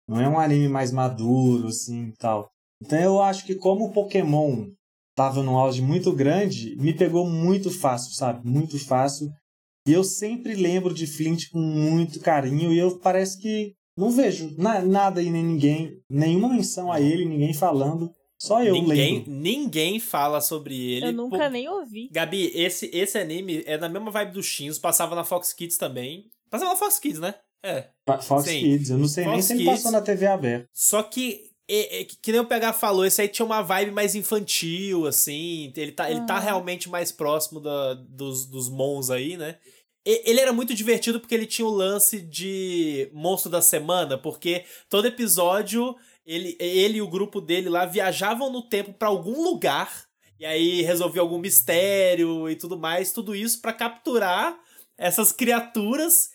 Não 0.08 0.22
é 0.22 0.30
um 0.30 0.40
anime 0.40 0.70
mais 0.70 0.92
maduro, 0.92 1.68
assim 1.68 2.14
tal. 2.18 2.48
Então 2.86 3.00
eu 3.00 3.22
acho 3.22 3.46
que 3.46 3.56
como 3.56 3.86
o 3.86 3.92
Pokémon 3.92 4.68
tava 5.16 5.42
num 5.42 5.58
auge 5.58 5.82
muito 5.82 6.12
grande, 6.12 6.76
me 6.78 6.94
pegou 6.94 7.28
muito 7.28 7.72
fácil, 7.72 8.14
sabe? 8.14 8.48
Muito 8.48 8.78
fácil. 8.78 9.30
E 9.88 9.94
eu 9.94 10.04
sempre 10.04 10.56
lembro 10.56 10.94
de 10.94 11.08
Flint 11.08 11.50
com 11.52 11.60
muito 11.60 12.20
carinho 12.20 12.72
e 12.72 12.78
eu 12.78 13.00
parece 13.00 13.40
que 13.40 13.74
não 13.98 14.12
vejo 14.12 14.54
na, 14.58 14.82
nada 14.82 15.20
aí 15.20 15.30
nem 15.30 15.44
ninguém, 15.44 16.00
nenhuma 16.10 16.50
menção 16.50 16.92
a 16.92 17.00
ele, 17.02 17.26
ninguém 17.26 17.54
falando. 17.54 18.12
Só 18.38 18.62
eu 18.64 18.74
ninguém, 18.74 19.16
lembro. 19.16 19.32
Ninguém 19.32 20.00
fala 20.00 20.42
sobre 20.42 20.76
ele. 20.76 21.08
Eu 21.08 21.14
nunca 21.14 21.38
Pô, 21.38 21.50
nem 21.50 21.70
ouvi. 21.70 22.10
Gabi, 22.12 22.52
esse, 22.54 22.90
esse 22.94 23.18
anime 23.18 23.64
é 23.66 23.78
na 23.78 23.88
mesma 23.88 24.12
vibe 24.12 24.34
do 24.34 24.44
Shinzo, 24.44 24.82
passava 24.82 25.16
na 25.16 25.24
Fox 25.24 25.54
Kids 25.54 25.78
também. 25.78 26.26
Passava 26.50 26.72
na 26.72 26.78
Fox 26.78 27.00
Kids, 27.00 27.20
né? 27.20 27.34
É. 27.64 27.90
Fox 28.22 28.46
Sim. 28.46 28.60
Kids, 28.60 28.90
eu 28.90 28.98
não 28.98 29.08
sei 29.08 29.24
Fox 29.24 29.34
nem 29.34 29.42
se 29.42 29.54
ele 29.54 29.66
passou 29.66 29.92
na 29.92 30.02
TV 30.02 30.28
aberta. 30.28 30.68
Só 30.74 31.02
que 31.02 31.55
é, 31.68 32.02
é, 32.02 32.06
que 32.06 32.32
nem 32.32 32.42
o 32.42 32.46
PH 32.46 32.74
falou, 32.74 33.06
esse 33.06 33.22
aí 33.22 33.28
tinha 33.28 33.46
uma 33.46 33.62
vibe 33.62 33.92
mais 33.92 34.16
infantil, 34.16 35.08
assim. 35.08 35.74
Ele 35.76 35.92
tá, 35.92 36.10
ele 36.10 36.22
tá 36.26 36.40
realmente 36.40 36.90
mais 36.90 37.12
próximo 37.12 37.60
da, 37.60 37.94
dos, 37.96 38.46
dos 38.46 38.70
Mons 38.70 39.10
aí, 39.10 39.36
né? 39.36 39.58
Ele 40.06 40.40
era 40.40 40.54
muito 40.54 40.76
divertido 40.76 41.20
porque 41.20 41.34
ele 41.34 41.48
tinha 41.48 41.66
o 41.66 41.74
lance 41.74 42.22
de 42.22 43.10
monstro 43.12 43.50
da 43.50 43.60
semana, 43.60 44.20
porque 44.20 44.64
todo 44.88 45.08
episódio 45.08 45.96
ele, 46.24 46.56
ele 46.60 47.00
e 47.00 47.02
o 47.02 47.08
grupo 47.08 47.42
dele 47.42 47.70
lá 47.70 47.88
viajavam 47.88 48.52
no 48.52 48.62
tempo 48.62 48.94
para 48.94 49.08
algum 49.08 49.44
lugar 49.44 50.06
e 50.40 50.46
aí 50.46 50.84
resolvia 50.84 51.22
algum 51.22 51.40
mistério 51.40 52.48
e 52.48 52.56
tudo 52.56 52.78
mais, 52.78 53.12
tudo 53.12 53.36
isso 53.36 53.62
para 53.62 53.74
capturar 53.74 54.56
essas 54.96 55.32
criaturas 55.32 56.30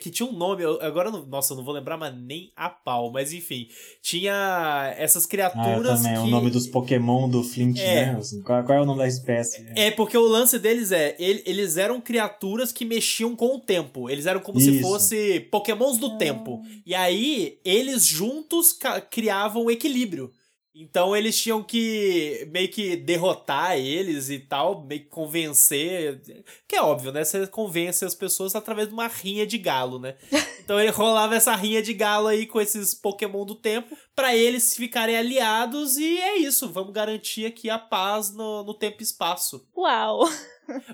que 0.00 0.10
tinha 0.10 0.28
um 0.28 0.32
nome, 0.32 0.64
agora, 0.80 1.10
não, 1.10 1.24
nossa, 1.26 1.52
eu 1.52 1.56
não 1.56 1.64
vou 1.64 1.74
lembrar 1.74 1.96
mas 1.96 2.14
nem 2.14 2.50
a 2.56 2.68
pau, 2.70 3.10
mas 3.12 3.32
enfim. 3.32 3.68
Tinha 4.02 4.94
essas 4.96 5.26
criaturas. 5.26 6.00
Ah, 6.00 6.02
também, 6.02 6.22
que... 6.22 6.28
o 6.28 6.30
nome 6.30 6.50
dos 6.50 6.66
Pokémon 6.66 7.28
do 7.28 7.42
Flint, 7.42 7.78
é. 7.78 8.06
né? 8.06 8.16
Assim, 8.18 8.42
qual, 8.42 8.64
qual, 8.64 8.78
é 8.78 8.80
o 8.80 8.86
nome 8.86 8.98
da 8.98 9.08
espécie? 9.08 9.66
É, 9.76 9.90
porque 9.90 10.16
o 10.16 10.26
lance 10.26 10.58
deles 10.58 10.90
é: 10.92 11.14
ele, 11.18 11.42
eles 11.46 11.76
eram 11.76 12.00
criaturas 12.00 12.72
que 12.72 12.84
mexiam 12.84 13.36
com 13.36 13.56
o 13.56 13.60
tempo. 13.60 14.08
Eles 14.08 14.26
eram 14.26 14.40
como 14.40 14.58
Isso. 14.58 14.72
se 14.72 14.80
fosse 14.80 15.40
Pokémons 15.50 15.98
do 15.98 16.16
tempo. 16.16 16.62
E 16.86 16.94
aí, 16.94 17.58
eles 17.64 18.06
juntos 18.06 18.76
criavam 19.10 19.66
o 19.66 19.70
equilíbrio. 19.70 20.32
Então 20.74 21.14
eles 21.14 21.40
tinham 21.40 21.62
que 21.62 22.48
meio 22.50 22.68
que 22.68 22.96
derrotar 22.96 23.78
eles 23.78 24.28
e 24.28 24.40
tal, 24.40 24.84
meio 24.84 25.02
que 25.02 25.08
convencer. 25.08 26.20
Que 26.66 26.74
é 26.74 26.82
óbvio, 26.82 27.12
né? 27.12 27.24
Você 27.24 27.46
convence 27.46 28.04
as 28.04 28.14
pessoas 28.14 28.56
através 28.56 28.88
de 28.88 28.94
uma 28.94 29.06
rinha 29.06 29.46
de 29.46 29.56
galo, 29.56 29.98
né? 29.98 30.16
Então 30.64 30.80
ele 30.80 30.90
rolava 30.90 31.36
essa 31.36 31.54
rinha 31.54 31.82
de 31.82 31.92
galo 31.92 32.26
aí 32.26 32.46
com 32.46 32.58
esses 32.58 32.94
Pokémon 32.94 33.44
do 33.44 33.54
tempo 33.54 33.94
para 34.16 34.34
eles 34.34 34.74
ficarem 34.74 35.14
aliados 35.14 35.98
e 35.98 36.18
é 36.18 36.38
isso. 36.38 36.70
Vamos 36.70 36.90
garantir 36.90 37.44
aqui 37.44 37.68
a 37.68 37.78
paz 37.78 38.34
no, 38.34 38.64
no 38.64 38.72
tempo 38.72 38.96
e 39.00 39.02
espaço. 39.02 39.68
Uau! 39.76 40.26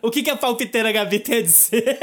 O 0.03 0.11
que, 0.11 0.25
que 0.25 0.31
a 0.31 0.37
palpiteira 0.37 0.91
Gabi 0.91 1.21
tem 1.21 1.39
a 1.39 1.43
dizer? 1.43 2.01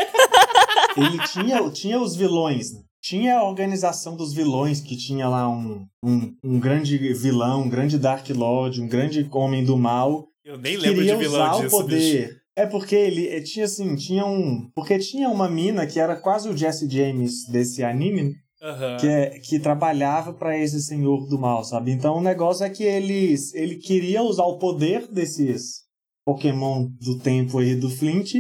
Ele 0.96 1.28
tinha, 1.28 1.70
tinha 1.72 2.00
os 2.00 2.16
vilões, 2.16 2.74
né? 2.74 2.82
Tinha 3.08 3.38
a 3.38 3.48
organização 3.48 4.18
dos 4.18 4.34
vilões, 4.34 4.82
que 4.82 4.98
tinha 4.98 5.30
lá 5.30 5.48
um, 5.50 5.88
um, 6.04 6.36
um 6.44 6.60
grande 6.60 6.98
vilão, 7.14 7.62
um 7.62 7.70
grande 7.70 7.98
Dark 7.98 8.28
Lord, 8.32 8.82
um 8.82 8.88
grande 8.88 9.26
homem 9.32 9.64
do 9.64 9.78
mal. 9.78 10.28
Eu 10.44 10.58
nem 10.58 10.76
lembro 10.76 11.06
de 11.06 11.16
vilão 11.16 11.52
usar 11.52 11.64
disso, 11.64 11.76
o 11.78 11.80
poder. 11.80 12.28
Bicho. 12.28 12.40
É 12.54 12.66
porque 12.66 12.96
ele 12.96 13.30
eh, 13.30 13.40
tinha 13.40 13.64
assim, 13.64 13.96
tinha 13.96 14.26
um. 14.26 14.70
Porque 14.76 15.00
tinha 15.00 15.30
uma 15.30 15.48
mina 15.48 15.88
que 15.88 16.02
era 16.02 16.18
quase 16.18 16.50
o 16.50 16.58
Jesse 16.58 16.90
James 16.90 17.48
desse 17.50 17.82
anime, 17.82 18.36
Uhum. 18.60 18.98
Que, 19.00 19.08
é, 19.08 19.40
que 19.40 19.60
trabalhava 19.60 20.34
para 20.34 20.58
esse 20.58 20.82
senhor 20.82 21.28
do 21.28 21.38
mal, 21.38 21.64
sabe? 21.64 21.92
Então 21.92 22.18
o 22.18 22.22
negócio 22.22 22.66
é 22.66 22.70
que 22.72 22.84
eles, 22.84 23.54
ele 23.54 23.76
queria 23.76 24.24
usar 24.24 24.46
o 24.46 24.58
poder 24.58 25.08
desses 25.08 25.84
Pokémon 26.26 26.90
do 27.00 27.20
tempo 27.20 27.60
aí 27.60 27.76
do 27.76 27.88
Flint, 27.88 28.34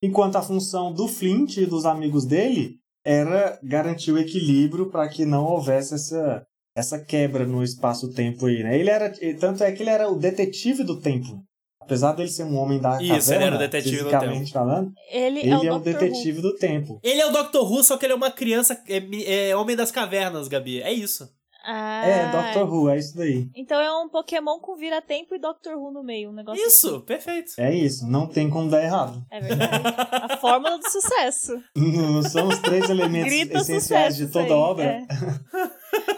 enquanto 0.00 0.36
a 0.36 0.42
função 0.42 0.92
do 0.92 1.08
Flint 1.08 1.56
e 1.56 1.66
dos 1.66 1.84
amigos 1.84 2.24
dele 2.24 2.79
era 3.04 3.58
garantir 3.62 4.12
o 4.12 4.18
equilíbrio 4.18 4.90
para 4.90 5.08
que 5.08 5.24
não 5.24 5.44
houvesse 5.44 5.94
essa, 5.94 6.46
essa 6.76 6.98
quebra 6.98 7.46
no 7.46 7.62
espaço-tempo 7.62 8.46
aí, 8.46 8.62
né? 8.62 8.78
Ele 8.78 8.90
era, 8.90 9.12
tanto 9.38 9.64
é 9.64 9.72
que 9.72 9.82
ele 9.82 9.90
era 9.90 10.10
o 10.10 10.18
detetive 10.18 10.84
do 10.84 11.00
tempo. 11.00 11.42
Apesar 11.80 12.12
dele 12.12 12.28
ser 12.28 12.44
um 12.44 12.56
homem 12.56 12.78
da 12.78 13.02
Isso, 13.02 13.08
caverna, 13.08 13.34
ele 13.34 13.44
era 13.44 13.56
o 13.56 13.58
detetive 13.58 13.96
fisicamente 13.96 14.30
do 14.30 14.38
tempo. 14.38 14.52
falando, 14.52 14.92
ele, 15.10 15.40
ele 15.40 15.50
é 15.50 15.58
o, 15.58 15.64
é 15.64 15.72
o 15.72 15.78
detetive 15.80 16.38
Who. 16.38 16.42
do 16.42 16.54
tempo. 16.54 17.00
Ele 17.02 17.20
é 17.20 17.26
o 17.26 17.32
Dr. 17.32 17.58
Who, 17.58 17.82
só 17.82 17.96
que 17.96 18.06
ele 18.06 18.12
é 18.12 18.16
uma 18.16 18.30
criança, 18.30 18.80
é, 18.86 19.48
é 19.48 19.56
homem 19.56 19.74
das 19.74 19.90
cavernas, 19.90 20.46
Gabi. 20.46 20.80
É 20.82 20.92
isso. 20.92 21.28
Ah, 21.64 22.06
é, 22.06 22.30
Doctor 22.30 22.72
Who, 22.72 22.88
é 22.88 22.98
isso 22.98 23.16
daí. 23.16 23.48
Então 23.54 23.80
é 23.80 23.92
um 23.92 24.08
Pokémon 24.08 24.58
com 24.60 24.76
vira-tempo 24.76 25.34
e 25.34 25.38
Doctor 25.38 25.76
Who 25.76 25.92
no 25.92 26.02
meio, 26.02 26.30
um 26.30 26.32
negócio 26.32 26.64
Isso, 26.64 26.96
assim. 26.96 27.00
perfeito. 27.00 27.52
É 27.58 27.72
isso, 27.74 28.06
não 28.06 28.26
tem 28.26 28.48
como 28.48 28.70
dar 28.70 28.82
errado. 28.82 29.24
É 29.30 29.40
verdade. 29.40 29.82
A 30.30 30.36
fórmula 30.38 30.78
do 30.78 30.90
sucesso. 30.90 31.62
Não 31.76 32.22
são 32.22 32.48
os 32.48 32.58
três 32.58 32.88
elementos 32.88 33.30
Grita 33.30 33.58
essenciais 33.58 34.16
de 34.16 34.28
toda 34.28 34.54
obra. 34.54 34.84
É. 34.84 35.06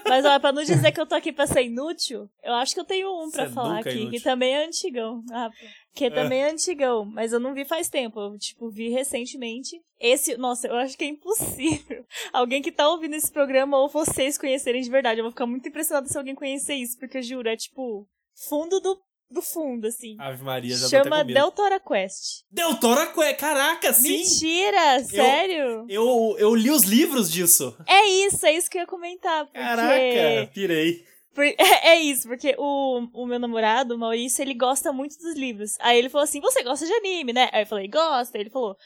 Mas 0.09 0.25
olha, 0.25 0.39
pra 0.39 0.53
não 0.53 0.63
dizer 0.63 0.93
que 0.93 1.01
eu 1.01 1.07
tô 1.07 1.15
aqui 1.15 1.33
pra 1.33 1.47
ser 1.47 1.65
inútil, 1.65 2.29
eu 2.43 2.53
acho 2.55 2.75
que 2.75 2.81
eu 2.81 2.85
tenho 2.85 3.09
um 3.09 3.31
pra 3.31 3.47
Você 3.47 3.53
falar 3.53 3.79
aqui, 3.79 4.11
que 4.11 4.21
também 4.21 4.55
é 4.55 4.67
antigão. 4.67 5.23
Ah, 5.33 5.49
que 5.95 6.11
também 6.11 6.43
é 6.43 6.51
antigão, 6.51 7.05
mas 7.05 7.33
eu 7.33 7.41
não 7.41 7.55
vi 7.55 7.65
faz 7.65 7.89
tempo. 7.89 8.19
Eu, 8.19 8.39
tipo, 8.39 8.71
vi 8.71 8.89
recentemente. 8.89 9.81
Esse, 10.01 10.37
nossa, 10.37 10.67
eu 10.67 10.77
acho 10.77 10.97
que 10.97 11.05
é 11.05 11.09
impossível. 11.09 12.05
Alguém 12.33 12.63
que 12.63 12.73
tá 12.73 12.89
ouvindo 12.89 13.15
esse 13.15 13.31
programa 13.31 13.79
ou 13.79 13.89
vocês 13.89 14.39
conhecerem 14.39 14.83
de 14.83 14.91
verdade. 14.91 15.21
Eu 15.21 15.25
vou 15.25 15.33
ficar 15.33 15.47
muito 15.47 15.69
impressionada 15.69 16.09
se 16.09 16.17
alguém 16.17 16.35
conhecer 16.35 16.75
isso, 16.75 16.99
porque 16.99 17.23
juro, 17.23 17.49
é 17.49 17.57
tipo, 17.57 18.07
fundo 18.35 18.81
do 18.81 18.99
do 19.33 19.41
fundo, 19.41 19.87
assim. 19.87 20.15
Ave 20.19 20.45
Maria, 20.45 20.77
já 20.77 20.89
Chama 20.89 21.25
Deltora 21.25 21.81
Quest. 21.81 22.45
Deltora 22.51 23.07
Quest, 23.07 23.37
caraca, 23.39 23.93
sim! 23.93 24.19
Mentira, 24.19 25.03
sério? 25.05 25.87
Eu, 25.89 26.37
eu, 26.37 26.37
eu, 26.39 26.55
li 26.55 26.71
os 26.71 26.83
livros 26.83 27.31
disso. 27.31 27.75
É 27.87 28.07
isso, 28.27 28.45
é 28.45 28.53
isso 28.53 28.69
que 28.71 28.77
eu 28.77 28.83
ia 28.83 28.87
comentar. 28.87 29.47
Porque... 29.47 29.59
Caraca, 29.59 30.51
pirei. 30.53 31.03
É 31.83 31.97
isso, 31.97 32.29
porque 32.29 32.55
o, 32.59 33.07
o 33.13 33.27
meu 33.27 33.39
namorado, 33.39 33.95
o 33.95 33.99
Maurício, 33.99 34.43
ele 34.43 34.55
gosta 34.55 34.93
muito 34.93 35.17
dos 35.19 35.35
livros. 35.35 35.77
Aí 35.81 35.99
ele 35.99 36.09
falou 36.09 36.25
assim: 36.25 36.41
Você 36.41 36.63
gosta 36.63 36.87
de 36.87 36.93
anime, 36.93 37.33
né? 37.33 37.49
Aí 37.53 37.63
eu 37.63 37.67
falei: 37.67 37.89
Gosta. 37.89 38.37
Aí 38.37 38.43
ele 38.43 38.51
falou: 38.51 38.77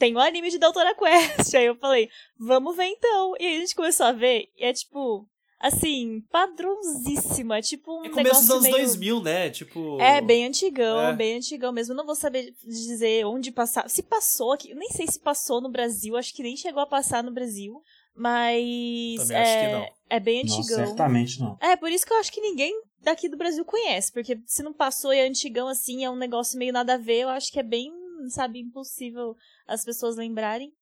tem 0.00 0.14
o 0.14 0.18
um 0.18 0.20
anime 0.20 0.50
de 0.50 0.58
Doutora 0.58 0.94
Quest. 0.94 1.54
Aí 1.54 1.66
eu 1.66 1.76
falei, 1.76 2.08
vamos 2.38 2.74
ver 2.74 2.86
então. 2.86 3.34
E 3.38 3.46
aí 3.46 3.56
a 3.56 3.60
gente 3.60 3.76
começou 3.76 4.06
a 4.06 4.12
ver, 4.12 4.48
e 4.56 4.64
é 4.64 4.72
tipo, 4.72 5.28
assim, 5.60 6.22
padrãozíssima. 6.32 7.58
É 7.58 7.62
tipo 7.62 8.00
um. 8.00 8.06
É 8.06 8.08
começo 8.08 8.40
dos 8.40 8.50
anos 8.50 8.62
meio... 8.62 8.76
2000, 8.76 9.22
né? 9.22 9.50
Tipo. 9.50 10.00
É, 10.00 10.22
bem 10.22 10.46
antigão, 10.46 11.00
é. 11.02 11.12
bem 11.12 11.36
antigão 11.36 11.70
mesmo. 11.70 11.94
não 11.94 12.06
vou 12.06 12.14
saber 12.14 12.54
dizer 12.64 13.26
onde 13.26 13.52
passar. 13.52 13.88
Se 13.90 14.02
passou 14.02 14.52
aqui, 14.52 14.74
nem 14.74 14.88
sei 14.88 15.06
se 15.06 15.20
passou 15.20 15.60
no 15.60 15.70
Brasil, 15.70 16.16
acho 16.16 16.34
que 16.34 16.42
nem 16.42 16.56
chegou 16.56 16.82
a 16.82 16.86
passar 16.86 17.22
no 17.22 17.30
Brasil. 17.30 17.82
Mas. 18.14 19.18
Também 19.18 19.36
é, 19.36 19.42
acho 19.42 19.66
que 19.66 19.72
não. 19.72 20.00
É 20.10 20.20
bem 20.20 20.40
antigão. 20.40 20.78
Não, 20.78 20.86
certamente 20.86 21.40
não. 21.40 21.58
É, 21.60 21.76
por 21.76 21.90
isso 21.90 22.04
que 22.04 22.12
eu 22.12 22.18
acho 22.18 22.32
que 22.32 22.40
ninguém 22.40 22.72
daqui 23.00 23.28
do 23.28 23.36
Brasil 23.36 23.64
conhece. 23.64 24.12
Porque 24.12 24.40
se 24.46 24.62
não 24.62 24.72
passou 24.72 25.12
e 25.12 25.18
é 25.18 25.26
antigão 25.26 25.68
assim, 25.68 26.04
é 26.04 26.10
um 26.10 26.16
negócio 26.16 26.58
meio 26.58 26.72
nada 26.72 26.94
a 26.94 26.98
ver, 26.98 27.20
eu 27.20 27.28
acho 27.28 27.52
que 27.52 27.60
é 27.60 27.62
bem, 27.62 27.92
sabe, 28.28 28.60
impossível 28.60 29.34
as 29.66 29.84
pessoas 29.84 30.16
lembrarem. 30.16 30.72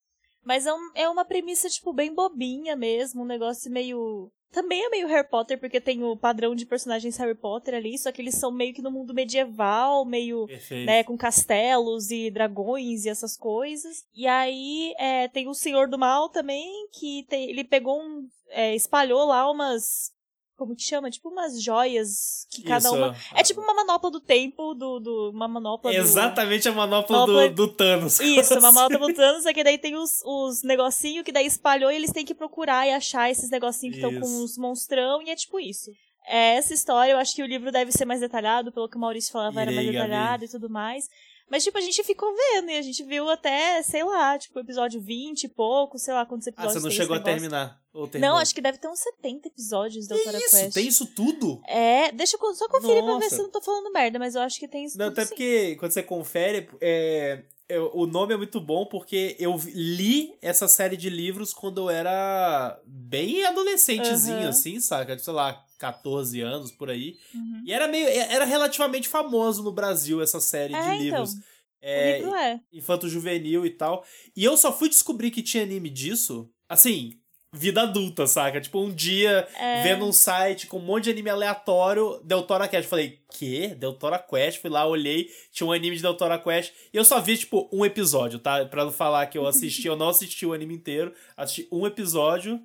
Mas 0.44 0.66
é, 0.66 0.72
um, 0.72 0.90
é 0.94 1.08
uma 1.08 1.24
premissa, 1.24 1.68
tipo, 1.68 1.92
bem 1.92 2.14
bobinha 2.14 2.74
mesmo, 2.74 3.22
um 3.22 3.26
negócio 3.26 3.70
meio 3.70 4.32
também 4.50 4.84
é 4.84 4.88
meio 4.88 5.06
Harry 5.08 5.28
Potter, 5.28 5.58
porque 5.58 5.80
tem 5.80 6.02
o 6.02 6.16
padrão 6.16 6.54
de 6.54 6.64
personagens 6.66 7.16
Harry 7.16 7.34
Potter 7.34 7.74
ali, 7.74 7.98
só 7.98 8.10
que 8.10 8.22
eles 8.22 8.34
são 8.34 8.50
meio 8.50 8.72
que 8.72 8.82
no 8.82 8.90
mundo 8.90 9.14
medieval, 9.14 10.04
meio, 10.04 10.46
Perfeito. 10.46 10.86
né, 10.86 11.04
com 11.04 11.16
castelos 11.16 12.10
e 12.10 12.30
dragões 12.30 13.04
e 13.04 13.08
essas 13.08 13.36
coisas. 13.36 14.04
E 14.14 14.26
aí 14.26 14.94
é, 14.98 15.28
tem 15.28 15.48
o 15.48 15.54
Senhor 15.54 15.88
do 15.88 15.98
Mal 15.98 16.28
também, 16.28 16.88
que 16.92 17.24
tem, 17.28 17.50
ele 17.50 17.64
pegou 17.64 18.00
um. 18.00 18.26
É, 18.50 18.74
espalhou 18.74 19.26
lá 19.26 19.50
umas 19.50 20.10
como 20.58 20.74
que 20.74 20.82
chama? 20.82 21.08
Tipo 21.08 21.28
umas 21.28 21.62
joias 21.62 22.44
que 22.50 22.62
cada 22.62 22.90
uma. 22.90 23.16
É 23.32 23.44
tipo 23.44 23.60
uma 23.60 23.72
manopla 23.72 24.10
do 24.10 24.20
tempo, 24.20 24.74
do. 24.74 24.98
do 24.98 25.30
uma 25.30 25.46
manopla 25.46 25.94
Exatamente 25.94 26.64
do... 26.64 26.72
a 26.72 26.72
manopla, 26.72 27.18
manopla... 27.18 27.48
Do, 27.48 27.54
do 27.54 27.68
Thanos. 27.68 28.18
Isso, 28.20 28.58
uma 28.58 28.72
manopla 28.72 29.06
do 29.06 29.14
Thanos, 29.14 29.46
é 29.46 29.54
que 29.54 29.62
daí 29.62 29.78
tem 29.78 29.94
os, 29.94 30.20
os 30.24 30.64
negocinhos 30.64 31.24
que 31.24 31.30
daí 31.30 31.46
espalhou 31.46 31.92
e 31.92 31.94
eles 31.94 32.10
têm 32.10 32.24
que 32.24 32.34
procurar 32.34 32.88
e 32.88 32.90
achar 32.90 33.30
esses 33.30 33.48
negocinhos 33.50 33.96
que 33.96 34.04
estão 34.04 34.20
com 34.20 34.42
os 34.42 34.58
monstrão, 34.58 35.22
e 35.22 35.30
é 35.30 35.36
tipo 35.36 35.60
isso. 35.60 35.92
É, 36.26 36.56
essa 36.56 36.74
história, 36.74 37.12
eu 37.12 37.18
acho 37.18 37.34
que 37.34 37.42
o 37.42 37.46
livro 37.46 37.70
deve 37.70 37.92
ser 37.92 38.04
mais 38.04 38.20
detalhado, 38.20 38.72
pelo 38.72 38.88
que 38.88 38.96
o 38.96 39.00
Maurício 39.00 39.32
falava, 39.32 39.62
Irei, 39.62 39.74
era 39.74 39.82
mais 39.82 39.92
detalhado 39.92 40.44
e 40.44 40.48
tudo 40.48 40.68
mais. 40.68 41.08
Mas, 41.50 41.64
tipo, 41.64 41.78
a 41.78 41.80
gente 41.80 42.02
ficou 42.04 42.28
vendo 42.34 42.70
e 42.70 42.76
a 42.76 42.82
gente 42.82 43.02
viu 43.02 43.28
até, 43.28 43.82
sei 43.82 44.04
lá, 44.04 44.38
tipo, 44.38 44.58
episódio 44.58 45.00
20 45.00 45.44
e 45.44 45.48
pouco, 45.48 45.98
sei 45.98 46.14
lá 46.14 46.26
quantos 46.26 46.46
episódios 46.46 46.76
Ah, 46.76 46.80
você 46.80 46.84
não 46.84 46.90
chegou 46.90 47.16
a 47.16 47.20
terminar? 47.20 47.80
não, 48.20 48.36
acho 48.36 48.54
que 48.54 48.60
deve 48.60 48.78
ter 48.78 48.88
uns 48.88 49.00
70 49.00 49.48
episódios 49.48 50.06
da 50.06 50.14
Doutora 50.14 50.38
isso? 50.38 50.56
Quest. 50.56 50.74
Tem 50.74 50.86
isso 50.86 51.06
tudo? 51.06 51.60
É, 51.66 52.12
deixa 52.12 52.36
eu 52.40 52.54
só 52.54 52.68
conferir 52.68 53.02
Nossa. 53.02 53.18
pra 53.18 53.18
ver 53.18 53.30
se 53.30 53.40
eu 53.40 53.44
não 53.44 53.50
tô 53.50 53.60
falando 53.60 53.92
merda, 53.92 54.18
mas 54.18 54.34
eu 54.34 54.42
acho 54.42 54.58
que 54.60 54.68
tem 54.68 54.84
isso 54.84 54.98
não, 54.98 55.06
tudo. 55.06 55.14
Até 55.14 55.24
sim. 55.24 55.28
porque 55.30 55.76
quando 55.76 55.92
você 55.92 56.02
confere, 56.02 56.68
é, 56.80 57.42
eu, 57.68 57.90
o 57.94 58.06
nome 58.06 58.32
é 58.32 58.36
muito 58.36 58.60
bom 58.60 58.86
porque 58.86 59.36
eu 59.38 59.54
li 59.66 60.34
essa 60.40 60.66
série 60.66 60.96
de 60.96 61.10
livros 61.10 61.52
quando 61.52 61.82
eu 61.82 61.90
era 61.90 62.80
bem 62.86 63.44
adolescentezinho, 63.44 64.42
uhum. 64.42 64.48
assim, 64.48 64.80
saca? 64.80 65.18
Sei 65.18 65.32
lá, 65.32 65.64
14 65.78 66.40
anos 66.40 66.72
por 66.72 66.90
aí. 66.90 67.16
Uhum. 67.34 67.62
E 67.66 67.72
era 67.72 67.86
meio. 67.86 68.08
Era 68.08 68.44
relativamente 68.44 69.08
famoso 69.08 69.62
no 69.62 69.72
Brasil 69.72 70.22
essa 70.22 70.40
série 70.40 70.74
é, 70.74 70.80
de 70.80 70.86
então. 70.86 70.98
livros. 70.98 71.34
É, 71.80 72.18
livro 72.18 72.34
é. 72.34 72.60
Infanto 72.72 73.08
juvenil 73.08 73.66
e 73.66 73.70
tal. 73.70 74.04
E 74.34 74.44
eu 74.44 74.56
só 74.56 74.72
fui 74.76 74.88
descobrir 74.88 75.30
que 75.30 75.42
tinha 75.42 75.62
anime 75.62 75.90
disso, 75.90 76.50
assim, 76.68 77.17
vida 77.52 77.82
adulta, 77.82 78.26
saca? 78.26 78.60
Tipo, 78.60 78.80
um 78.80 78.92
dia, 78.92 79.46
é... 79.58 79.82
vendo 79.82 80.04
um 80.04 80.12
site 80.12 80.66
com 80.66 80.78
um 80.78 80.82
monte 80.82 81.04
de 81.04 81.10
anime 81.10 81.30
aleatório, 81.30 82.20
Deltora 82.24 82.68
Quest. 82.68 82.88
Falei, 82.88 83.18
quê? 83.32 83.74
Deltora 83.78 84.18
Quest? 84.18 84.60
Fui 84.60 84.70
lá, 84.70 84.86
olhei, 84.86 85.28
tinha 85.52 85.66
um 85.66 85.72
anime 85.72 85.96
de 85.96 86.02
Deltora 86.02 86.38
Quest. 86.38 86.72
E 86.92 86.96
eu 86.96 87.04
só 87.04 87.20
vi, 87.20 87.36
tipo, 87.36 87.68
um 87.72 87.84
episódio, 87.84 88.38
tá? 88.38 88.64
Pra 88.66 88.84
não 88.84 88.92
falar 88.92 89.26
que 89.26 89.38
eu 89.38 89.46
assisti, 89.46 89.86
eu 89.86 89.96
não 89.96 90.08
assisti 90.08 90.44
o 90.44 90.52
anime 90.52 90.74
inteiro. 90.74 91.12
Assisti 91.36 91.68
um 91.72 91.86
episódio. 91.86 92.60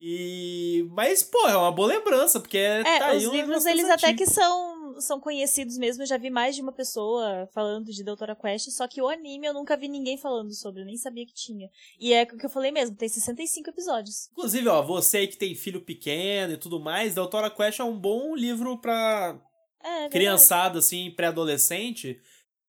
E. 0.00 0.86
Mas, 0.90 1.22
pô, 1.22 1.48
é 1.48 1.56
uma 1.56 1.72
boa 1.72 1.88
lembrança, 1.88 2.38
porque 2.38 2.56
é, 2.56 2.98
tá 2.98 3.12
os 3.12 3.24
livros, 3.24 3.66
eles 3.66 3.88
até 3.90 4.14
que 4.14 4.26
são, 4.26 5.00
são 5.00 5.18
conhecidos 5.18 5.76
mesmo. 5.76 6.02
Eu 6.02 6.06
já 6.06 6.16
vi 6.16 6.30
mais 6.30 6.54
de 6.54 6.62
uma 6.62 6.72
pessoa 6.72 7.48
falando 7.52 7.86
de 7.86 8.04
Doutora 8.04 8.36
Quest, 8.36 8.70
só 8.70 8.86
que 8.86 9.02
o 9.02 9.08
anime 9.08 9.46
eu 9.46 9.54
nunca 9.54 9.76
vi 9.76 9.88
ninguém 9.88 10.16
falando 10.16 10.54
sobre, 10.54 10.82
eu 10.82 10.86
nem 10.86 10.96
sabia 10.96 11.26
que 11.26 11.34
tinha. 11.34 11.68
E 11.98 12.12
é 12.12 12.22
o 12.22 12.38
que 12.38 12.46
eu 12.46 12.50
falei 12.50 12.70
mesmo, 12.70 12.96
tem 12.96 13.08
65 13.08 13.70
episódios. 13.70 14.28
Inclusive, 14.32 14.68
ó, 14.68 14.82
você 14.82 15.18
aí 15.18 15.28
que 15.28 15.36
tem 15.36 15.54
filho 15.54 15.80
pequeno 15.80 16.52
e 16.52 16.58
tudo 16.58 16.78
mais, 16.78 17.14
Doutora 17.14 17.50
Quest 17.50 17.80
é 17.80 17.84
um 17.84 17.98
bom 17.98 18.36
livro 18.36 18.78
pra 18.78 19.36
é, 19.82 20.08
criançada, 20.08 20.78
assim, 20.78 21.10
pré-adolescente. 21.10 22.20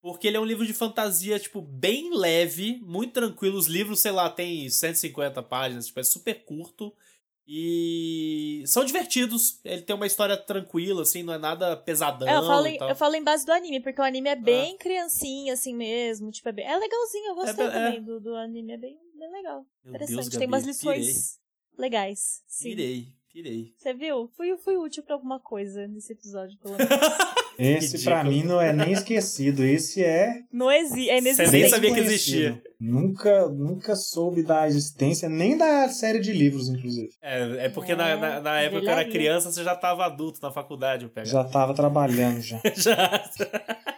Porque 0.02 0.28
ele 0.28 0.38
é 0.38 0.40
um 0.40 0.46
livro 0.46 0.66
de 0.66 0.74
fantasia, 0.74 1.38
tipo, 1.38 1.62
bem 1.62 2.16
leve, 2.16 2.80
muito 2.82 3.14
tranquilo. 3.14 3.58
Os 3.58 3.68
livros, 3.68 4.00
sei 4.00 4.12
lá, 4.12 4.30
tem 4.30 4.70
150 4.70 5.44
páginas, 5.44 5.88
tipo, 5.88 6.00
é 6.00 6.04
super 6.04 6.46
curto. 6.46 6.94
E 7.52 8.62
são 8.68 8.86
divertidos. 8.86 9.60
Ele 9.66 9.82
tem 9.82 9.96
uma 9.96 10.06
história 10.06 10.38
tranquila, 10.38 11.02
assim, 11.02 11.24
não 11.24 11.34
é 11.34 11.40
nada 11.40 11.76
pesadão. 11.76 12.28
É, 12.28 12.38
eu, 12.38 12.44
falo 12.44 12.68
em, 12.68 12.78
eu 12.78 12.96
falo 12.96 13.16
em 13.16 13.24
base 13.24 13.44
do 13.44 13.52
anime, 13.52 13.80
porque 13.80 14.00
o 14.00 14.04
anime 14.04 14.30
é 14.30 14.36
bem 14.36 14.76
ah. 14.76 14.78
criancinha, 14.78 15.54
assim 15.54 15.76
mesmo. 15.76 16.30
Tipo, 16.30 16.50
é, 16.50 16.52
bem, 16.52 16.66
é 16.68 16.78
legalzinho, 16.78 17.30
eu 17.30 17.36
gostei 17.36 17.66
é, 17.66 17.72
também 17.72 17.98
é. 17.98 18.02
do, 18.02 18.20
do 18.20 18.36
anime, 18.36 18.74
é 18.74 18.78
bem, 18.78 19.00
bem 19.16 19.32
legal. 19.32 19.66
Meu 19.84 19.96
Interessante. 19.96 20.16
Deus, 20.16 20.28
Gabi, 20.28 20.38
tem 20.38 20.48
umas 20.48 20.64
lições 20.64 21.06
pirei. 21.08 21.90
legais. 21.90 22.44
Sim. 22.46 22.70
Pirei, 22.70 23.08
pirei. 23.34 23.74
Você 23.76 23.94
viu? 23.96 24.30
Fui, 24.38 24.56
fui 24.58 24.78
útil 24.78 25.02
pra 25.02 25.16
alguma 25.16 25.40
coisa 25.40 25.88
nesse 25.88 26.14
episódio, 26.14 26.56
pelo 26.60 26.78
menos. 26.78 26.88
Esse 27.60 28.04
para 28.04 28.24
mim 28.24 28.44
não 28.44 28.62
é 28.62 28.72
nem 28.72 28.94
esquecido, 28.94 29.66
esse 29.66 30.04
é. 30.04 30.34
Não 30.52 30.72
existe, 30.72 31.10
é 31.10 31.18
inexistente. 31.18 31.50
Você 31.50 31.58
nem 31.58 31.70
sabia 31.70 31.94
que 31.94 32.00
existia. 32.00 32.62
Nunca, 32.80 33.50
nunca 33.50 33.96
soube 33.96 34.42
da 34.42 34.66
existência, 34.66 35.28
nem 35.28 35.58
da 35.58 35.90
série 35.90 36.20
de 36.20 36.32
livros, 36.32 36.70
inclusive. 36.70 37.10
É, 37.22 37.66
é 37.66 37.70
porque 37.70 37.92
é, 37.92 37.96
na, 37.96 38.16
na, 38.16 38.40
na, 38.40 38.62
época 38.62 38.82
que 38.82 38.88
eu 38.88 38.92
era 38.92 39.04
criança, 39.04 39.52
você 39.52 39.64
já 39.64 39.76
tava 39.76 40.06
adulto 40.06 40.40
na 40.42 40.50
faculdade, 40.50 41.04
eu 41.04 41.10
pego. 41.10 41.28
Já 41.28 41.44
tava 41.44 41.74
trabalhando 41.74 42.42
já. 42.42 42.62
já. 42.78 43.22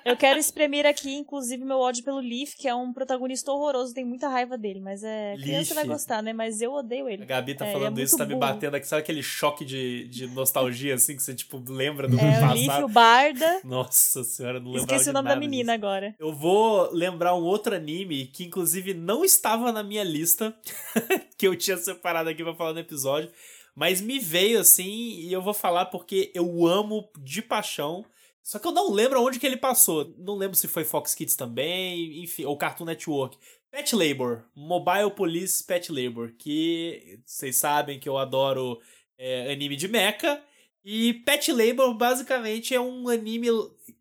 Eu 0.03 0.17
quero 0.17 0.39
exprimir 0.39 0.85
aqui, 0.85 1.13
inclusive, 1.13 1.63
meu 1.63 1.79
ódio 1.79 2.03
pelo 2.03 2.19
Leaf, 2.19 2.55
que 2.57 2.67
é 2.67 2.73
um 2.75 2.91
protagonista 2.91 3.51
horroroso, 3.51 3.93
tem 3.93 4.05
muita 4.05 4.27
raiva 4.27 4.57
dele, 4.57 4.79
mas 4.79 5.03
é. 5.03 5.33
Leaf. 5.35 5.43
Criança 5.43 5.75
vai 5.75 5.85
gostar, 5.85 6.21
né? 6.21 6.33
Mas 6.33 6.61
eu 6.61 6.73
odeio 6.73 7.07
ele. 7.07 7.23
A 7.23 7.25
Gabi 7.25 7.55
tá 7.55 7.65
é, 7.67 7.73
falando 7.73 7.99
é 7.99 8.03
isso, 8.03 8.17
tá 8.17 8.25
burro. 8.25 8.35
me 8.35 8.39
batendo 8.39 8.75
aqui. 8.75 8.87
Sabe 8.87 9.01
aquele 9.01 9.23
choque 9.23 9.63
de, 9.63 10.07
de 10.07 10.27
nostalgia, 10.27 10.95
assim, 10.95 11.15
que 11.15 11.21
você, 11.21 11.35
tipo, 11.35 11.61
lembra 11.67 12.07
do 12.07 12.17
é, 12.17 12.39
passado? 12.39 12.51
O 12.51 12.53
Leaf, 12.53 12.83
o 12.83 12.87
Barda. 12.87 13.61
Nossa 13.63 14.23
senhora, 14.23 14.59
não 14.59 14.71
lembro 14.71 14.81
Esqueci 14.81 15.09
o 15.09 15.13
nome 15.13 15.29
da 15.29 15.35
menina 15.35 15.73
disso. 15.73 15.85
agora. 15.85 16.15
Eu 16.19 16.33
vou 16.33 16.91
lembrar 16.91 17.35
um 17.35 17.43
outro 17.43 17.75
anime 17.75 18.25
que, 18.27 18.45
inclusive, 18.45 18.93
não 18.93 19.23
estava 19.23 19.71
na 19.71 19.83
minha 19.83 20.03
lista, 20.03 20.55
que 21.37 21.47
eu 21.47 21.55
tinha 21.55 21.77
separado 21.77 22.29
aqui 22.29 22.43
pra 22.43 22.55
falar 22.55 22.73
no 22.73 22.79
episódio, 22.79 23.31
mas 23.75 24.01
me 24.01 24.19
veio 24.19 24.59
assim, 24.59 25.19
e 25.19 25.31
eu 25.31 25.41
vou 25.41 25.53
falar 25.53 25.85
porque 25.85 26.31
eu 26.33 26.65
amo 26.65 27.09
de 27.19 27.41
paixão. 27.41 28.05
Só 28.43 28.59
que 28.59 28.67
eu 28.67 28.71
não 28.71 28.91
lembro 28.91 29.21
onde 29.21 29.39
que 29.39 29.45
ele 29.45 29.57
passou. 29.57 30.13
Não 30.17 30.35
lembro 30.35 30.57
se 30.57 30.67
foi 30.67 30.83
Fox 30.83 31.13
Kids 31.13 31.35
também, 31.35 32.23
enfim, 32.23 32.45
ou 32.45 32.57
Cartoon 32.57 32.85
Network. 32.85 33.37
Pet 33.69 33.95
Labor, 33.95 34.43
Mobile 34.53 35.11
Police 35.15 35.63
Pet 35.63 35.91
Labor, 35.91 36.33
que 36.37 37.19
vocês 37.25 37.55
sabem 37.55 37.99
que 37.99 38.09
eu 38.09 38.17
adoro 38.17 38.81
é, 39.17 39.51
anime 39.51 39.77
de 39.77 39.87
mecha. 39.87 40.43
E 40.83 41.13
Pet 41.13 41.51
Labor 41.53 41.93
basicamente 41.93 42.75
é 42.75 42.81
um 42.81 43.07
anime. 43.07 43.47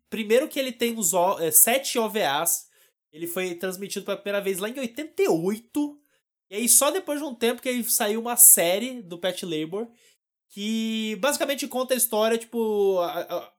Primeiro 0.09 0.49
que 0.49 0.59
ele 0.59 0.71
tem 0.71 0.97
os 0.97 1.13
é, 1.39 1.51
sete 1.51 1.97
OVAs. 1.97 2.69
Ele 3.13 3.27
foi 3.27 3.55
transmitido 3.55 4.05
pela 4.05 4.17
primeira 4.17 4.41
vez 4.41 4.57
lá 4.57 4.67
em 4.67 4.77
88. 4.77 5.97
E 6.49 6.55
aí, 6.55 6.67
só 6.67 6.91
depois 6.91 7.19
de 7.19 7.25
um 7.25 7.33
tempo 7.33 7.61
que 7.61 7.83
saiu 7.83 8.19
uma 8.19 8.35
série 8.35 9.01
do 9.01 9.17
Pet 9.17 9.45
Labor. 9.45 9.87
Que 10.51 11.15
basicamente 11.21 11.67
conta 11.67 11.93
a 11.93 11.97
história, 11.97 12.37
tipo, 12.37 12.99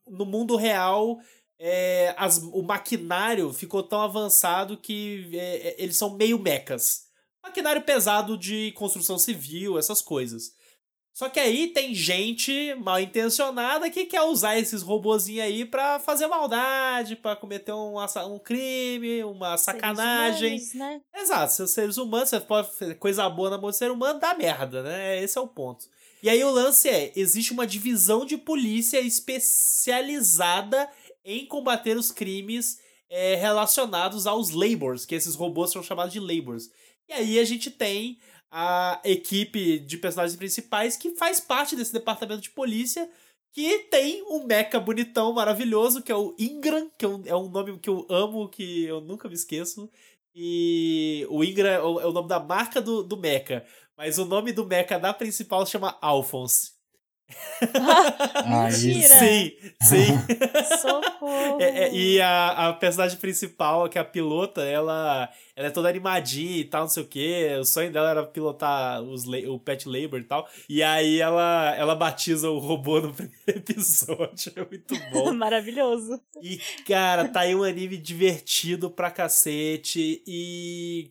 no 0.07 0.26
mundo 0.26 0.57
real. 0.57 1.18
É, 1.59 2.14
as, 2.18 2.38
o 2.38 2.62
maquinário 2.62 3.52
ficou 3.52 3.83
tão 3.83 4.00
avançado 4.02 4.76
que 4.76 5.31
é, 5.33 5.68
é, 5.68 5.76
eles 5.78 5.96
são 5.96 6.14
meio 6.14 6.38
mecas. 6.38 7.05
Maquinário 7.42 7.83
pesado 7.83 8.37
de 8.37 8.72
construção 8.72 9.18
civil, 9.18 9.78
essas 9.78 10.02
coisas. 10.02 10.55
Só 11.14 11.28
que 11.28 11.38
aí 11.38 11.68
tem 11.68 11.94
gente 11.94 12.74
mal 12.76 12.98
intencionada 12.98 13.90
que 13.90 14.07
quer 14.07 14.22
usar 14.22 14.59
esses 14.59 14.83
robozinhos 14.83 15.44
aí 15.44 15.64
pra 15.64 15.98
fazer 15.98 16.26
maldade, 16.26 17.16
pra 17.16 17.37
cometer 17.37 17.72
um, 17.72 17.96
um 18.00 18.38
crime, 18.38 19.22
uma 19.22 19.59
sacanagem. 19.59 20.59
Seres 20.59 20.74
humanos, 20.74 21.02
né? 21.14 21.20
Exato, 21.20 21.52
seus 21.52 21.70
seres 21.70 21.96
humanos, 21.98 22.31
você 22.31 22.40
pode 22.40 22.76
fazer 22.76 22.94
coisa 22.94 23.28
boa 23.28 23.50
na 23.50 23.59
mão 23.59 23.70
do 23.70 23.76
ser 23.76 23.90
humano, 23.90 24.18
dá 24.18 24.35
merda, 24.35 24.83
né? 24.83 25.22
Esse 25.22 25.37
é 25.37 25.40
o 25.40 25.46
ponto. 25.46 25.87
E 26.23 26.31
aí 26.31 26.43
o 26.45 26.51
lance 26.51 26.89
é, 26.89 27.13
existe 27.17 27.53
uma 27.53 27.67
divisão 27.67 28.25
de 28.25 28.39
polícia 28.39 29.01
especializada 29.01 30.89
em 31.25 31.45
combater 31.47 31.97
os 31.97 32.13
crimes 32.13 32.79
é, 33.11 33.35
relacionados 33.35 34.27
aos 34.27 34.51
labors, 34.51 35.05
que 35.05 35.15
esses 35.15 35.35
robôs 35.35 35.73
são 35.73 35.83
chamados 35.83 36.13
de 36.13 36.21
labors. 36.21 36.71
E 37.09 37.13
aí 37.13 37.39
a 37.39 37.45
gente 37.45 37.71
tem 37.71 38.19
a 38.51 39.01
equipe 39.05 39.81
de 39.81 39.97
personagens 39.97 40.37
principais 40.37 40.97
que 40.97 41.17
faz 41.17 41.41
parte 41.41 41.75
desse 41.75 41.93
departamento 41.93 42.43
de 42.43 42.51
polícia 42.51 43.11
que 43.53 43.81
tem 43.91 44.23
um 44.31 44.45
mecha 44.45 44.81
bonitão, 44.81 45.33
maravilhoso, 45.33 46.03
que 46.03 46.11
é 46.11 46.17
o 46.17 46.35
Ingram, 46.39 46.91
que 46.97 47.05
é 47.05 47.09
um, 47.09 47.23
é 47.27 47.37
um 47.37 47.51
nome 47.51 47.79
que 47.79 47.91
eu 47.91 48.07
amo, 48.09 48.49
que 48.49 48.85
eu 48.85 49.01
nunca 49.01 49.29
me 49.29 49.35
esqueço. 49.35 49.91
E 50.35 51.27
o 51.29 51.45
Ingra 51.45 51.68
é 51.71 51.83
o, 51.83 52.01
é 52.01 52.07
o 52.07 52.12
nome 52.12 52.29
da 52.29 52.40
marca 52.40 52.81
do, 52.81 53.03
do 53.03 53.16
Mecha. 53.16 53.64
Mas 53.97 54.18
o 54.18 54.25
nome 54.25 54.53
do 54.53 54.66
Mecha 54.66 54.99
da 54.99 55.12
principal 55.12 55.66
chama 55.66 55.99
Alphonse. 56.01 56.72
Mentira! 58.47 59.18
Sim, 59.18 59.53
sim. 59.83 60.07
Socorro! 60.81 61.61
É, 61.61 61.85
é, 61.85 61.95
e 61.95 62.21
a, 62.21 62.68
a 62.68 62.73
personagem 62.73 63.18
principal, 63.18 63.88
que 63.88 63.99
é 63.99 64.01
a 64.01 64.05
pilota, 64.05 64.62
ela, 64.62 65.29
ela 65.55 65.68
é 65.68 65.71
toda 65.71 65.88
animadinha 65.88 66.59
e 66.59 66.64
tal, 66.64 66.83
não 66.83 66.88
sei 66.88 67.03
o 67.03 67.07
que. 67.07 67.57
O 67.61 67.64
sonho 67.64 67.92
dela 67.92 68.11
era 68.11 68.27
pilotar 68.27 69.03
os, 69.03 69.27
o 69.27 69.59
Pet 69.59 69.88
Labor 69.88 70.21
e 70.21 70.25
tal. 70.25 70.49
E 70.68 70.83
aí 70.83 71.21
ela, 71.21 71.75
ela 71.77 71.95
batiza 71.95 72.51
o 72.51 72.59
robô 72.59 73.01
no 73.01 73.12
primeiro 73.14 73.47
episódio. 73.47 74.53
É 74.57 74.64
muito 74.64 74.95
bom. 75.11 75.33
Maravilhoso. 75.33 76.21
E, 76.42 76.59
cara, 76.87 77.29
tá 77.29 77.40
aí 77.40 77.55
um 77.55 77.62
anime 77.62 77.97
divertido 77.97 78.90
pra 78.90 79.11
cacete 79.11 80.23
e 80.27 81.11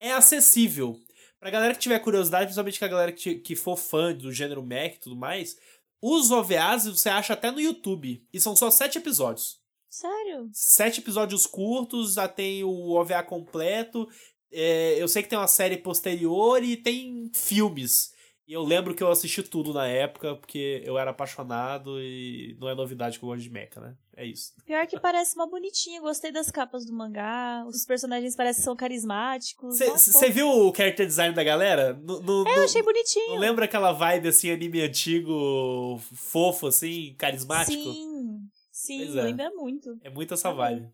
é 0.00 0.12
acessível. 0.12 0.98
Pra 1.40 1.50
galera 1.50 1.72
que 1.72 1.80
tiver 1.80 1.98
curiosidade, 2.00 2.44
principalmente 2.44 2.78
que 2.78 2.84
a 2.84 2.88
galera 2.88 3.12
que, 3.12 3.36
que 3.36 3.56
for 3.56 3.76
fã 3.76 4.14
do 4.14 4.30
gênero 4.30 4.62
Mac 4.62 4.94
e 4.94 5.00
tudo 5.00 5.16
mais, 5.16 5.56
os 6.00 6.30
OVAs 6.30 6.84
você 6.84 7.08
acha 7.08 7.32
até 7.32 7.50
no 7.50 7.60
YouTube. 7.60 8.22
E 8.32 8.38
são 8.38 8.54
só 8.54 8.70
sete 8.70 8.98
episódios. 8.98 9.58
Sério? 9.88 10.50
Sete 10.52 11.00
episódios 11.00 11.46
curtos, 11.46 12.14
já 12.14 12.28
tem 12.28 12.62
o 12.62 12.90
OVA 12.90 13.22
completo. 13.22 14.06
É, 14.52 15.02
eu 15.02 15.08
sei 15.08 15.22
que 15.22 15.30
tem 15.30 15.38
uma 15.38 15.48
série 15.48 15.78
posterior 15.78 16.62
e 16.62 16.76
tem 16.76 17.30
filmes. 17.34 18.12
E 18.50 18.52
eu 18.52 18.64
lembro 18.64 18.96
que 18.96 19.00
eu 19.00 19.08
assisti 19.08 19.44
tudo 19.44 19.72
na 19.72 19.86
época, 19.86 20.34
porque 20.34 20.82
eu 20.84 20.98
era 20.98 21.12
apaixonado 21.12 22.00
e 22.00 22.56
não 22.58 22.68
é 22.68 22.74
novidade 22.74 23.16
que 23.16 23.24
eu 23.24 23.28
gosto 23.28 23.44
de 23.44 23.48
mecha, 23.48 23.80
né? 23.80 23.94
É 24.16 24.26
isso. 24.26 24.52
Pior 24.66 24.84
que 24.88 24.98
parece 24.98 25.36
uma 25.36 25.48
bonitinha, 25.48 26.00
gostei 26.00 26.32
das 26.32 26.50
capas 26.50 26.84
do 26.84 26.92
mangá, 26.92 27.64
os 27.68 27.84
personagens 27.86 28.34
parecem 28.34 28.60
que 28.60 28.64
são 28.64 28.74
carismáticos. 28.74 29.78
Você 29.78 30.30
viu 30.30 30.48
o 30.48 30.74
character 30.74 31.06
design 31.06 31.32
da 31.32 31.44
galera? 31.44 31.92
No, 31.92 32.20
no, 32.20 32.48
é, 32.48 32.58
eu 32.58 32.64
achei 32.64 32.82
bonitinho. 32.82 33.34
Não 33.34 33.38
lembra 33.38 33.66
aquela 33.66 33.92
vibe 33.92 34.26
assim, 34.26 34.50
anime 34.50 34.80
antigo, 34.82 36.00
fofo, 36.12 36.66
assim, 36.66 37.14
carismático? 37.16 37.80
Sim, 37.80 38.48
sim, 38.72 39.16
é. 39.16 39.22
lembra 39.22 39.48
muito. 39.50 39.96
É 40.02 40.10
muito 40.10 40.34
essa 40.34 40.52
vibe. 40.52 40.88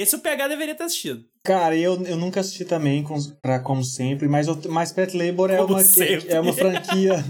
Esse 0.00 0.16
o 0.16 0.20
PH 0.20 0.48
deveria 0.48 0.74
ter 0.74 0.84
assistido. 0.84 1.24
Cara, 1.44 1.76
eu, 1.76 2.02
eu 2.04 2.16
nunca 2.16 2.40
assisti 2.40 2.64
também, 2.64 3.02
com, 3.02 3.16
pra, 3.40 3.60
como 3.60 3.84
sempre, 3.84 4.28
mas, 4.28 4.46
eu, 4.46 4.58
mas 4.68 4.92
Pet 4.92 5.16
Labor 5.16 5.50
é 5.50 5.60
uma, 5.60 5.82
que, 5.82 6.28
é 6.28 6.40
uma 6.40 6.52
franquia. 6.52 7.24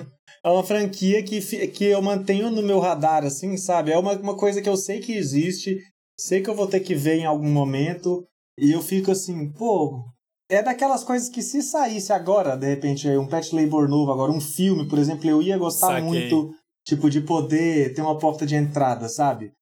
é 0.45 0.49
uma 0.49 0.65
franquia 0.65 1.23
que, 1.23 1.41
que 1.69 1.85
eu 1.85 2.03
mantenho 2.03 2.51
no 2.51 2.63
meu 2.63 2.79
radar, 2.79 3.25
assim, 3.25 3.57
sabe? 3.57 3.93
É 3.93 3.99
uma, 3.99 4.13
uma 4.15 4.37
coisa 4.37 4.63
que 4.63 4.69
eu 4.69 4.77
sei 4.77 5.01
que 5.01 5.13
existe, 5.13 5.79
sei 6.19 6.41
que 6.41 6.49
eu 6.49 6.55
vou 6.55 6.67
ter 6.67 6.81
que 6.81 6.95
ver 6.95 7.17
em 7.17 7.27
algum 7.27 7.51
momento, 7.51 8.27
e 8.59 8.73
eu 8.73 8.83
fico 8.83 9.11
assim, 9.11 9.53
pô. 9.53 10.05
É 10.49 10.63
daquelas 10.63 11.03
coisas 11.03 11.29
que 11.29 11.43
se 11.43 11.61
saísse 11.61 12.13
agora, 12.13 12.57
de 12.57 12.69
repente, 12.69 13.09
um 13.09 13.27
Pet 13.27 13.55
Labor 13.55 13.89
novo, 13.89 14.13
agora 14.13 14.31
um 14.31 14.41
filme, 14.41 14.89
por 14.89 14.99
exemplo, 14.99 15.29
eu 15.29 15.43
ia 15.43 15.59
gostar 15.59 15.89
Saquei. 15.89 16.05
muito, 16.05 16.55
tipo, 16.87 17.11
de 17.11 17.21
poder 17.21 17.93
ter 17.95 18.01
uma 18.01 18.17
porta 18.17 18.47
de 18.47 18.55
entrada, 18.55 19.09
sabe? 19.09 19.53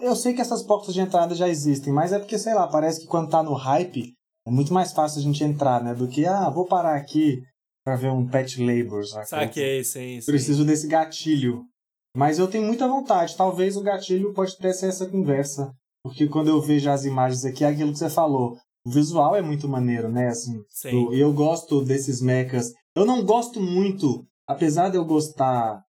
Eu 0.00 0.16
sei 0.16 0.34
que 0.34 0.40
essas 0.40 0.62
portas 0.62 0.94
de 0.94 1.00
entrada 1.00 1.34
já 1.34 1.48
existem, 1.48 1.92
mas 1.92 2.12
é 2.12 2.18
porque, 2.18 2.38
sei 2.38 2.54
lá, 2.54 2.66
parece 2.66 3.00
que 3.00 3.06
quando 3.06 3.30
tá 3.30 3.42
no 3.42 3.54
hype, 3.54 4.14
é 4.46 4.50
muito 4.50 4.72
mais 4.72 4.92
fácil 4.92 5.20
a 5.20 5.22
gente 5.22 5.44
entrar, 5.44 5.82
né? 5.82 5.94
Do 5.94 6.08
que, 6.08 6.24
ah, 6.26 6.48
vou 6.50 6.66
parar 6.66 6.96
aqui 6.96 7.42
pra 7.84 7.96
ver 7.96 8.10
um 8.10 8.26
pet 8.26 8.64
labor, 8.64 9.04
sabe? 9.06 9.26
Saquei, 9.26 9.84
sim, 9.84 10.20
sim. 10.20 10.26
Preciso 10.26 10.64
desse 10.64 10.86
gatilho. 10.86 11.64
Mas 12.16 12.38
eu 12.38 12.48
tenho 12.48 12.66
muita 12.66 12.86
vontade. 12.86 13.36
Talvez 13.36 13.76
o 13.76 13.82
gatilho 13.82 14.32
pode 14.34 14.54
até 14.58 14.72
ser 14.72 14.86
essa 14.86 15.08
conversa. 15.08 15.72
Porque 16.04 16.28
quando 16.28 16.48
eu 16.48 16.60
vejo 16.60 16.90
as 16.90 17.04
imagens 17.04 17.44
aqui, 17.44 17.64
é 17.64 17.68
aquilo 17.68 17.92
que 17.92 17.98
você 17.98 18.10
falou. 18.10 18.56
O 18.84 18.90
visual 18.90 19.36
é 19.36 19.42
muito 19.42 19.68
maneiro, 19.68 20.10
né? 20.10 20.28
Assim, 20.28 20.62
Sim. 20.68 21.06
Eu, 21.06 21.14
eu 21.14 21.32
gosto 21.32 21.82
desses 21.84 22.20
mechas. 22.20 22.72
Eu 22.94 23.06
não 23.06 23.24
gosto 23.24 23.60
muito, 23.60 24.26
apesar 24.46 24.90
de 24.90 24.96
eu 24.96 25.04
gostar 25.04 25.82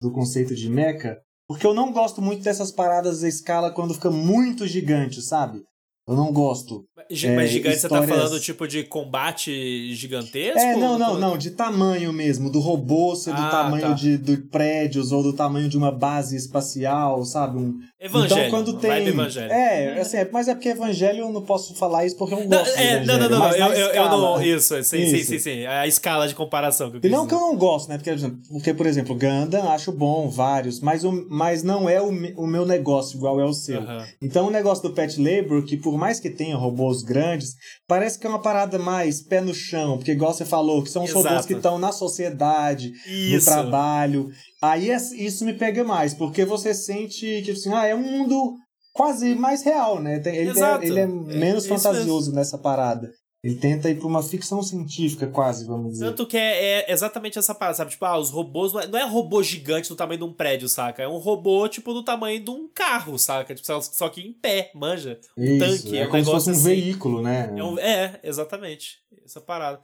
do 0.00 0.12
conceito 0.12 0.54
de 0.54 0.70
mecha, 0.70 1.18
porque 1.48 1.66
eu 1.66 1.74
não 1.74 1.92
gosto 1.92 2.20
muito 2.20 2.42
dessas 2.42 2.72
paradas 2.72 3.22
à 3.22 3.28
escala 3.28 3.70
quando 3.70 3.94
fica 3.94 4.10
muito 4.10 4.66
gigante, 4.66 5.22
sabe? 5.22 5.64
Eu 6.08 6.14
não 6.14 6.32
gosto. 6.32 6.84
Mas 6.96 7.24
é, 7.24 7.46
gigante 7.46 7.76
histórias... 7.76 7.80
você 7.80 7.88
tá 7.88 8.02
falando 8.06 8.40
tipo 8.40 8.68
de 8.68 8.84
combate 8.84 9.92
gigantesco? 9.92 10.58
É, 10.58 10.76
não, 10.76 10.96
não, 10.96 11.18
não, 11.18 11.36
de 11.36 11.50
tamanho 11.50 12.12
mesmo, 12.12 12.48
do 12.48 12.60
robô 12.60 13.16
ser 13.16 13.34
do 13.34 13.42
ah, 13.42 13.50
tamanho 13.50 13.88
tá. 13.88 13.92
de, 13.92 14.16
de 14.16 14.36
prédios 14.36 15.10
ou 15.10 15.22
do 15.22 15.32
tamanho 15.32 15.68
de 15.68 15.76
uma 15.76 15.90
base 15.90 16.36
espacial, 16.36 17.24
sabe? 17.24 17.58
Um... 17.58 17.80
Evangelho. 17.98 18.46
Então 18.46 18.50
quando 18.50 18.78
tem. 18.78 19.08
Evangelho. 19.08 19.50
É, 19.50 20.00
assim, 20.00 20.18
é, 20.18 20.28
mas 20.32 20.46
é 20.46 20.54
porque 20.54 20.68
evangelho 20.68 21.20
eu 21.20 21.32
não 21.32 21.42
posso 21.42 21.74
falar 21.74 22.06
isso 22.06 22.16
porque 22.16 22.34
eu 22.34 22.40
não 22.40 22.48
gosto. 22.48 22.76
Não, 22.76 22.82
é, 22.82 23.04
não, 23.04 23.18
não, 23.18 23.28
não, 23.28 23.52
eu, 23.52 23.72
eu, 23.72 23.88
eu, 23.88 24.10
não. 24.10 24.42
Isso, 24.42 24.82
sim, 24.84 25.02
isso. 25.02 25.16
sim, 25.16 25.24
sim, 25.24 25.38
sim. 25.38 25.66
A 25.66 25.88
escala 25.88 26.28
de 26.28 26.36
comparação 26.36 26.90
que 26.90 26.98
eu 26.98 27.00
E 27.02 27.08
não 27.08 27.24
dizer. 27.24 27.28
que 27.28 27.34
eu 27.34 27.40
não 27.40 27.56
gosto, 27.56 27.88
né? 27.88 27.98
Porque, 27.98 28.14
porque, 28.48 28.74
por 28.74 28.86
exemplo, 28.86 29.14
Gundam 29.14 29.68
acho 29.70 29.90
bom, 29.90 30.28
vários, 30.28 30.78
mas, 30.80 31.04
o, 31.04 31.26
mas 31.28 31.64
não 31.64 31.88
é 31.88 32.00
o, 32.00 32.08
o 32.36 32.46
meu 32.46 32.64
negócio 32.64 33.16
igual 33.16 33.40
é 33.40 33.44
o 33.44 33.52
seu. 33.52 33.80
Uh 33.80 33.84
-huh. 33.84 34.06
Então 34.22 34.46
o 34.46 34.50
negócio 34.50 34.84
do 34.84 34.94
Pet 34.94 35.20
Labor, 35.20 35.64
que 35.64 35.76
por 35.76 35.95
mais 35.96 36.20
que 36.20 36.30
tenha 36.30 36.56
robôs 36.56 37.02
grandes, 37.02 37.54
parece 37.86 38.18
que 38.18 38.26
é 38.26 38.30
uma 38.30 38.42
parada 38.42 38.78
mais 38.78 39.22
pé 39.22 39.40
no 39.40 39.54
chão, 39.54 39.96
porque 39.96 40.12
igual 40.12 40.32
você 40.32 40.44
falou, 40.44 40.82
que 40.82 40.90
são 40.90 41.04
os 41.04 41.10
Exato. 41.10 41.28
robôs 41.28 41.46
que 41.46 41.54
estão 41.54 41.78
na 41.78 41.92
sociedade, 41.92 42.92
Isso. 43.06 43.36
no 43.36 43.44
trabalho. 43.44 44.28
Aí 44.62 44.90
é, 44.90 44.96
isso 44.96 45.44
me 45.44 45.54
pega 45.54 45.84
mais, 45.84 46.14
porque 46.14 46.44
você 46.44 46.74
sente 46.74 47.42
que 47.42 47.50
assim, 47.50 47.72
ah, 47.72 47.86
é 47.86 47.94
um 47.94 48.02
mundo 48.02 48.54
quase 48.92 49.34
mais 49.34 49.62
real, 49.62 50.00
né? 50.00 50.20
Ele, 50.24 50.58
é, 50.58 50.86
ele 50.86 51.00
é 51.00 51.06
menos 51.06 51.66
é, 51.66 51.68
fantasioso 51.68 52.32
nessa 52.32 52.58
parada. 52.58 53.10
Ele 53.46 53.54
tenta 53.54 53.88
ir 53.88 53.96
pra 53.96 54.08
uma 54.08 54.24
ficção 54.24 54.60
científica, 54.60 55.28
quase, 55.28 55.64
vamos 55.64 55.92
dizer. 55.92 56.06
Tanto 56.06 56.26
que 56.26 56.36
é, 56.36 56.80
é 56.80 56.92
exatamente 56.92 57.38
essa 57.38 57.54
parada, 57.54 57.76
sabe? 57.76 57.92
Tipo, 57.92 58.04
ah, 58.04 58.18
os 58.18 58.28
robôs. 58.28 58.72
Não 58.72 58.80
é, 58.80 58.86
não 58.88 58.98
é 58.98 59.04
robô 59.04 59.40
gigante 59.40 59.88
do 59.88 59.94
tamanho 59.94 60.18
de 60.18 60.24
um 60.24 60.32
prédio, 60.32 60.68
saca? 60.68 61.04
É 61.04 61.06
um 61.06 61.18
robô, 61.18 61.68
tipo, 61.68 61.94
do 61.94 62.02
tamanho 62.02 62.42
de 62.42 62.50
um 62.50 62.66
carro, 62.66 63.16
saca? 63.16 63.54
Tipo, 63.54 63.80
só 63.82 64.08
que 64.08 64.20
em 64.20 64.32
pé, 64.32 64.72
manja. 64.74 65.20
Um 65.36 65.44
Isso, 65.44 65.58
tanque. 65.64 65.96
É, 65.96 66.08
um 66.08 66.10
como 66.10 66.24
se 66.24 66.30
fosse 66.32 66.50
um 66.50 66.52
assim. 66.54 66.64
veículo, 66.64 67.22
né? 67.22 67.54
É, 67.56 67.62
um, 67.62 67.78
é, 67.78 68.18
exatamente. 68.24 68.96
Essa 69.24 69.40
parada. 69.40 69.80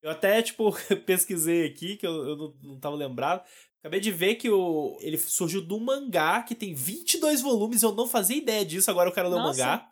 Eu 0.00 0.12
até, 0.12 0.40
tipo, 0.40 0.72
pesquisei 1.04 1.66
aqui, 1.66 1.96
que 1.96 2.06
eu, 2.06 2.12
eu 2.12 2.36
não, 2.36 2.54
não 2.62 2.78
tava 2.78 2.94
lembrado. 2.94 3.42
Acabei 3.80 3.98
de 3.98 4.12
ver 4.12 4.34
que 4.34 4.50
o, 4.50 4.98
ele 5.00 5.16
surgiu 5.16 5.62
do 5.62 5.80
mangá, 5.80 6.42
que 6.42 6.54
tem 6.54 6.74
22 6.74 7.40
volumes, 7.40 7.82
eu 7.82 7.94
não 7.94 8.06
fazia 8.06 8.36
ideia 8.36 8.62
disso, 8.62 8.90
agora 8.90 9.08
eu 9.08 9.14
quero 9.14 9.30
ler 9.30 9.36
o 9.36 9.42
mangá. 9.42 9.90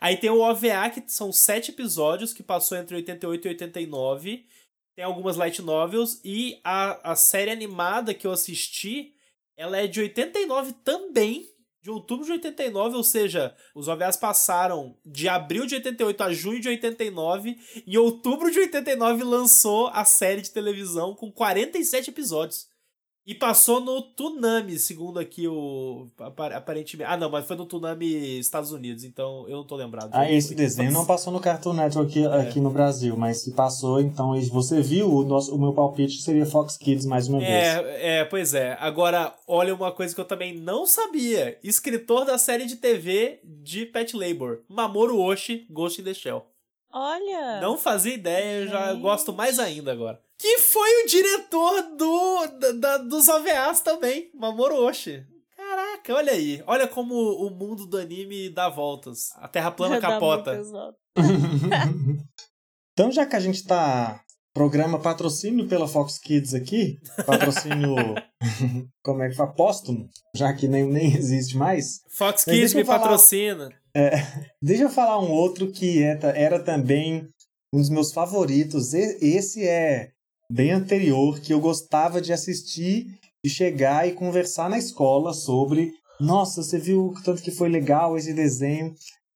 Aí 0.00 0.16
tem 0.16 0.28
o 0.28 0.40
OVA, 0.40 0.90
que 0.92 1.04
são 1.06 1.32
sete 1.32 1.70
episódios, 1.70 2.32
que 2.32 2.42
passou 2.42 2.76
entre 2.76 2.96
88 2.96 3.46
e 3.46 3.48
89. 3.50 4.46
Tem 4.96 5.04
algumas 5.04 5.36
light 5.36 5.62
novels, 5.62 6.20
e 6.24 6.60
a, 6.64 7.12
a 7.12 7.14
série 7.14 7.52
animada 7.52 8.12
que 8.12 8.26
eu 8.26 8.32
assisti, 8.32 9.14
ela 9.56 9.78
é 9.78 9.86
de 9.86 10.00
89 10.00 10.72
também, 10.84 11.48
de 11.80 11.90
outubro 11.90 12.26
de 12.26 12.32
89, 12.32 12.96
ou 12.96 13.04
seja, 13.04 13.54
os 13.72 13.86
OVAs 13.86 14.16
passaram 14.16 14.98
de 15.06 15.28
abril 15.28 15.64
de 15.64 15.76
88 15.76 16.22
a 16.24 16.32
junho 16.32 16.60
de 16.60 16.68
89, 16.68 17.56
e 17.86 17.94
em 17.94 17.96
outubro 17.96 18.50
de 18.50 18.58
89 18.58 19.22
lançou 19.22 19.86
a 19.88 20.04
série 20.04 20.42
de 20.42 20.50
televisão 20.50 21.14
com 21.14 21.30
47 21.30 22.10
episódios. 22.10 22.69
E 23.30 23.34
passou 23.36 23.80
no 23.80 24.02
Tsunami, 24.02 24.76
segundo 24.76 25.20
aqui 25.20 25.46
o. 25.46 26.08
Aparentemente. 26.18 27.08
Ah, 27.08 27.16
não, 27.16 27.30
mas 27.30 27.46
foi 27.46 27.54
no 27.54 27.64
Tsunami 27.64 28.40
Estados 28.40 28.72
Unidos, 28.72 29.04
então 29.04 29.48
eu 29.48 29.58
não 29.58 29.64
tô 29.64 29.76
lembrado. 29.76 30.10
Ah, 30.12 30.28
esse 30.28 30.52
desenho 30.52 30.90
não 30.90 31.06
passou 31.06 31.32
no 31.32 31.38
Cartoon 31.38 31.74
Network 31.74 32.10
aqui, 32.10 32.26
é. 32.26 32.40
aqui 32.40 32.60
no 32.60 32.70
Brasil, 32.70 33.16
mas 33.16 33.40
se 33.42 33.52
passou, 33.52 34.00
então 34.00 34.34
você 34.48 34.82
viu, 34.82 35.08
o, 35.08 35.24
nosso, 35.24 35.54
o 35.54 35.60
meu 35.60 35.72
palpite 35.72 36.20
seria 36.20 36.44
Fox 36.44 36.76
Kids 36.76 37.06
mais 37.06 37.28
uma 37.28 37.40
é, 37.40 37.80
vez. 37.80 38.02
É, 38.02 38.24
pois 38.24 38.52
é. 38.52 38.76
Agora, 38.80 39.32
olha 39.46 39.76
uma 39.76 39.92
coisa 39.92 40.12
que 40.12 40.20
eu 40.20 40.24
também 40.24 40.52
não 40.58 40.84
sabia: 40.84 41.56
escritor 41.62 42.24
da 42.24 42.36
série 42.36 42.66
de 42.66 42.74
TV 42.74 43.38
de 43.44 43.86
Pet 43.86 44.16
Labor, 44.16 44.62
Mamoru 44.68 45.20
Oshii, 45.20 45.68
Ghost 45.70 46.00
in 46.00 46.04
the 46.04 46.14
Shell. 46.14 46.44
Olha! 46.92 47.60
Não 47.60 47.78
fazia 47.78 48.12
ideia, 48.12 48.62
eu 48.62 48.66
já 48.66 48.92
gosto 48.94 49.32
mais 49.32 49.60
ainda 49.60 49.92
agora 49.92 50.20
que 50.40 50.58
foi 50.58 51.02
o 51.02 51.06
diretor 51.06 51.82
do 51.96 52.46
da, 52.58 52.72
da, 52.72 52.96
dos 52.96 53.28
OVAs 53.28 53.82
também, 53.82 54.30
Mamoru 54.34 54.86
Oshii. 54.86 55.22
Caraca, 55.54 56.14
olha 56.14 56.32
aí. 56.32 56.62
Olha 56.66 56.88
como 56.88 57.14
o 57.14 57.50
mundo 57.50 57.86
do 57.86 57.98
anime 57.98 58.48
dá 58.48 58.70
voltas. 58.70 59.28
A 59.36 59.46
Terra 59.46 59.70
plana 59.70 60.00
capota. 60.00 60.58
então, 62.92 63.12
já 63.12 63.26
que 63.26 63.36
a 63.36 63.40
gente 63.40 63.66
tá 63.66 64.22
programa 64.54 64.98
patrocínio 64.98 65.68
pela 65.68 65.86
Fox 65.86 66.18
Kids 66.18 66.54
aqui, 66.54 66.98
patrocínio 67.26 67.94
como 69.04 69.22
é 69.22 69.28
que 69.28 69.36
fala? 69.36 69.52
Póstumo, 69.52 70.08
já 70.34 70.54
que 70.54 70.66
nem, 70.66 70.86
nem 70.86 71.14
existe 71.14 71.54
mais. 71.54 72.00
Fox 72.16 72.44
Kids 72.44 72.72
me 72.72 72.84
falar, 72.84 73.00
patrocina. 73.00 73.68
É, 73.94 74.10
deixa 74.62 74.84
eu 74.84 74.90
falar 74.90 75.20
um 75.20 75.30
outro 75.30 75.70
que 75.70 76.02
é, 76.02 76.18
era 76.34 76.58
também 76.58 77.28
um 77.72 77.78
dos 77.78 77.90
meus 77.90 78.10
favoritos. 78.10 78.94
Esse 78.94 79.68
é 79.68 80.12
bem 80.50 80.72
anterior 80.72 81.40
que 81.40 81.54
eu 81.54 81.60
gostava 81.60 82.20
de 82.20 82.32
assistir 82.32 83.06
e 83.44 83.48
chegar 83.48 84.08
e 84.08 84.12
conversar 84.12 84.68
na 84.68 84.78
escola 84.78 85.32
sobre. 85.32 85.92
Nossa, 86.18 86.62
você 86.62 86.78
viu 86.78 87.14
tanto 87.24 87.42
que 87.42 87.52
foi 87.52 87.68
legal 87.68 88.16
esse 88.16 88.34
desenho, 88.34 88.92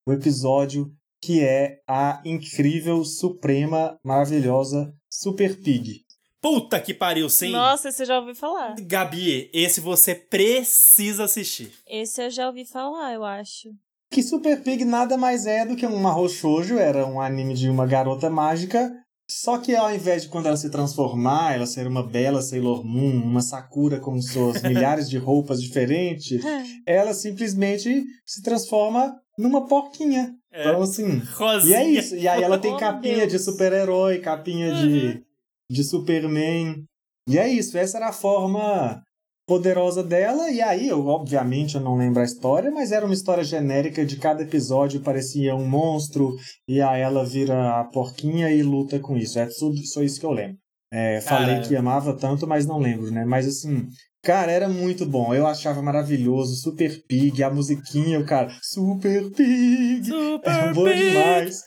o 0.06 0.12
episódio 0.12 0.90
que 1.22 1.42
é 1.42 1.78
a 1.88 2.20
incrível, 2.24 3.02
suprema, 3.02 3.98
maravilhosa 4.04 4.92
Super 5.08 5.58
Pig. 5.62 6.02
Puta 6.42 6.78
que 6.78 6.92
pariu, 6.92 7.30
sim. 7.30 7.50
Nossa, 7.50 7.88
esse 7.88 8.02
eu 8.02 8.06
já 8.06 8.20
ouvi 8.20 8.34
falar. 8.34 8.74
Gabi, 8.78 9.48
esse 9.54 9.80
você 9.80 10.14
precisa 10.14 11.24
assistir. 11.24 11.72
Esse 11.88 12.22
eu 12.22 12.30
já 12.30 12.48
ouvi 12.48 12.66
falar, 12.66 13.14
eu 13.14 13.24
acho. 13.24 13.70
Que 14.10 14.22
Super 14.22 14.62
Pig 14.62 14.84
nada 14.84 15.16
mais 15.16 15.46
é 15.46 15.64
do 15.64 15.74
que 15.74 15.86
um 15.86 15.96
Mahou 15.96 16.28
Shoujo, 16.28 16.76
era 16.76 17.06
um 17.06 17.18
anime 17.18 17.54
de 17.54 17.70
uma 17.70 17.86
garota 17.86 18.28
mágica 18.28 18.92
só 19.28 19.58
que 19.58 19.74
ao 19.74 19.94
invés 19.94 20.22
de 20.22 20.28
quando 20.28 20.46
ela 20.46 20.56
se 20.56 20.70
transformar, 20.70 21.54
ela 21.54 21.66
ser 21.66 21.86
uma 21.86 22.06
bela 22.06 22.42
Sailor 22.42 22.84
Moon, 22.84 23.22
uma 23.22 23.40
Sakura 23.40 23.98
com 23.98 24.20
suas 24.20 24.60
milhares 24.62 25.08
de 25.08 25.16
roupas 25.18 25.62
diferentes, 25.62 26.42
ela 26.86 27.14
simplesmente 27.14 28.04
se 28.26 28.42
transforma 28.42 29.14
numa 29.38 29.66
porquinha. 29.66 30.34
É. 30.52 30.68
Então, 30.68 30.82
assim. 30.82 31.18
Rosinha. 31.34 31.70
E 31.70 31.74
é 31.74 31.88
isso. 31.88 32.16
E 32.16 32.28
aí 32.28 32.42
ela 32.42 32.58
tem 32.58 32.72
oh, 32.72 32.76
capinha 32.76 33.26
de 33.26 33.38
super-herói, 33.38 34.18
capinha 34.20 34.72
uhum. 34.72 34.82
de, 34.82 35.24
de 35.70 35.84
Superman. 35.84 36.84
E 37.28 37.38
é 37.38 37.48
isso. 37.48 37.76
Essa 37.76 37.96
era 37.96 38.08
a 38.08 38.12
forma 38.12 39.03
poderosa 39.46 40.02
dela, 40.02 40.50
e 40.50 40.62
aí 40.62 40.88
eu, 40.88 41.06
obviamente, 41.06 41.74
eu 41.74 41.80
não 41.80 41.96
lembro 41.96 42.20
a 42.20 42.24
história, 42.24 42.70
mas 42.70 42.92
era 42.92 43.04
uma 43.04 43.14
história 43.14 43.44
genérica 43.44 44.04
de 44.04 44.16
cada 44.16 44.42
episódio 44.42 45.00
parecia 45.00 45.54
um 45.54 45.66
monstro, 45.68 46.34
e 46.66 46.80
aí 46.80 47.00
ela 47.00 47.24
vira 47.24 47.80
a 47.80 47.84
porquinha 47.84 48.50
e 48.50 48.62
luta 48.62 48.98
com 48.98 49.16
isso. 49.16 49.38
É 49.38 49.46
tudo, 49.46 49.76
só 49.86 50.02
isso 50.02 50.18
que 50.18 50.26
eu 50.26 50.32
lembro. 50.32 50.56
É, 50.92 51.20
falei 51.20 51.60
que 51.60 51.74
amava 51.74 52.16
tanto, 52.16 52.46
mas 52.46 52.66
não 52.66 52.78
lembro, 52.78 53.10
né? 53.10 53.24
Mas 53.24 53.48
assim, 53.48 53.88
Cara, 54.24 54.50
era 54.50 54.70
muito 54.70 55.04
bom. 55.04 55.34
Eu 55.34 55.46
achava 55.46 55.82
maravilhoso. 55.82 56.56
Super 56.56 57.04
Pig, 57.06 57.42
a 57.42 57.50
musiquinha, 57.50 58.18
o 58.18 58.24
cara. 58.24 58.50
Super 58.62 59.30
Pig! 59.30 60.02
Super 60.06 60.50
era 60.50 60.72
bom 60.72 60.90
demais. 60.90 61.60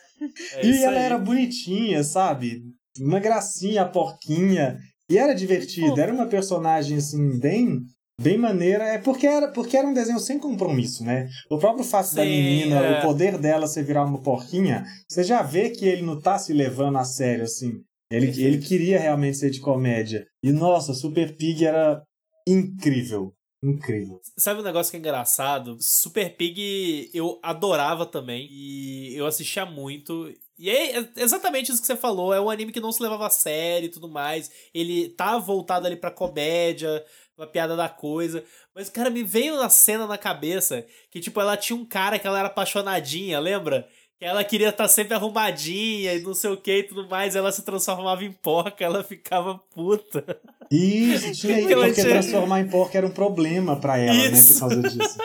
É 0.55 0.65
e 0.65 0.83
ela 0.83 0.97
aí. 0.97 1.03
era 1.03 1.17
bonitinha, 1.19 2.03
sabe? 2.03 2.63
Uma 2.99 3.19
gracinha, 3.19 3.83
a 3.83 3.87
porquinha. 3.87 4.79
E 5.09 5.17
era 5.17 5.33
divertido, 5.33 5.99
era 5.99 6.13
uma 6.13 6.27
personagem 6.27 6.97
assim, 6.97 7.39
bem 7.39 7.85
bem 8.19 8.37
maneira, 8.37 8.83
é 8.83 8.97
porque 8.97 9.27
era, 9.27 9.47
porque 9.51 9.77
era 9.77 9.87
um 9.87 9.93
desenho 9.93 10.19
sem 10.19 10.39
compromisso, 10.39 11.03
né? 11.03 11.29
O 11.51 11.57
próprio 11.59 11.85
fato 11.85 12.15
da 12.15 12.23
menina, 12.23 12.75
é. 12.77 12.99
o 12.99 13.01
poder 13.03 13.37
dela 13.37 13.67
ser 13.67 13.83
virar 13.83 14.05
uma 14.05 14.21
porquinha, 14.21 14.83
você 15.07 15.23
já 15.23 15.43
vê 15.43 15.69
que 15.69 15.85
ele 15.85 16.01
não 16.01 16.19
tá 16.19 16.37
se 16.39 16.51
levando 16.51 16.97
a 16.97 17.05
sério, 17.05 17.43
assim. 17.43 17.83
Ele, 18.09 18.27
ele 18.43 18.57
queria 18.59 18.99
realmente 18.99 19.37
ser 19.37 19.49
de 19.49 19.59
comédia. 19.59 20.25
E 20.41 20.51
nossa, 20.51 20.93
Super 20.93 21.35
Pig 21.35 21.65
era 21.65 22.01
incrível. 22.47 23.33
Incrível. 23.63 24.21
Sabe 24.37 24.61
um 24.61 24.63
negócio 24.63 24.91
que 24.91 24.97
é 24.97 24.99
engraçado? 24.99 25.77
Super 25.79 26.35
Pig 26.37 27.09
eu 27.13 27.39
adorava 27.43 28.05
também. 28.05 28.47
E 28.49 29.13
eu 29.15 29.25
assistia 29.25 29.65
muito. 29.65 30.31
E 30.59 30.69
é 30.69 31.07
exatamente 31.17 31.71
isso 31.71 31.79
que 31.81 31.87
você 31.87 31.95
falou. 31.95 32.33
É 32.33 32.41
um 32.41 32.49
anime 32.49 32.71
que 32.71 32.79
não 32.79 32.91
se 32.91 33.01
levava 33.01 33.27
a 33.27 33.29
sério 33.29 33.85
e 33.85 33.91
tudo 33.91 34.09
mais. 34.09 34.49
Ele 34.73 35.09
tá 35.09 35.37
voltado 35.37 35.85
ali 35.85 35.95
pra 35.95 36.09
comédia, 36.09 37.03
uma 37.37 37.45
piada 37.45 37.75
da 37.75 37.87
coisa. 37.87 38.43
Mas, 38.73 38.89
cara, 38.89 39.09
me 39.09 39.23
veio 39.23 39.55
na 39.55 39.69
cena 39.69 40.07
na 40.07 40.17
cabeça 40.17 40.85
que, 41.11 41.19
tipo, 41.19 41.39
ela 41.39 41.55
tinha 41.55 41.77
um 41.77 41.85
cara 41.85 42.17
que 42.17 42.25
ela 42.25 42.39
era 42.39 42.47
apaixonadinha, 42.47 43.39
lembra? 43.39 43.87
Que 44.17 44.25
ela 44.25 44.43
queria 44.43 44.69
estar 44.69 44.85
tá 44.85 44.89
sempre 44.89 45.13
arrumadinha 45.13 46.15
e 46.15 46.21
não 46.21 46.33
sei 46.33 46.49
o 46.49 46.57
que 46.57 46.79
e 46.79 46.83
tudo 46.83 47.07
mais. 47.07 47.35
Ela 47.35 47.51
se 47.51 47.61
transformava 47.61 48.23
em 48.23 48.31
porca, 48.31 48.83
ela 48.83 49.03
ficava 49.03 49.59
puta. 49.75 50.25
Isso, 50.71 51.33
tinha 51.33 51.59
isso, 51.61 51.69
porque 51.69 51.93
tinha... 51.93 52.07
transformar 52.07 52.61
em 52.61 52.67
porca 52.67 52.97
era 52.97 53.05
um 53.05 53.11
problema 53.11 53.79
pra 53.79 53.99
ela, 53.99 54.15
isso. 54.15 54.53
né? 54.53 54.75
Por 54.75 54.81
causa 54.81 54.89
disso. 54.89 55.17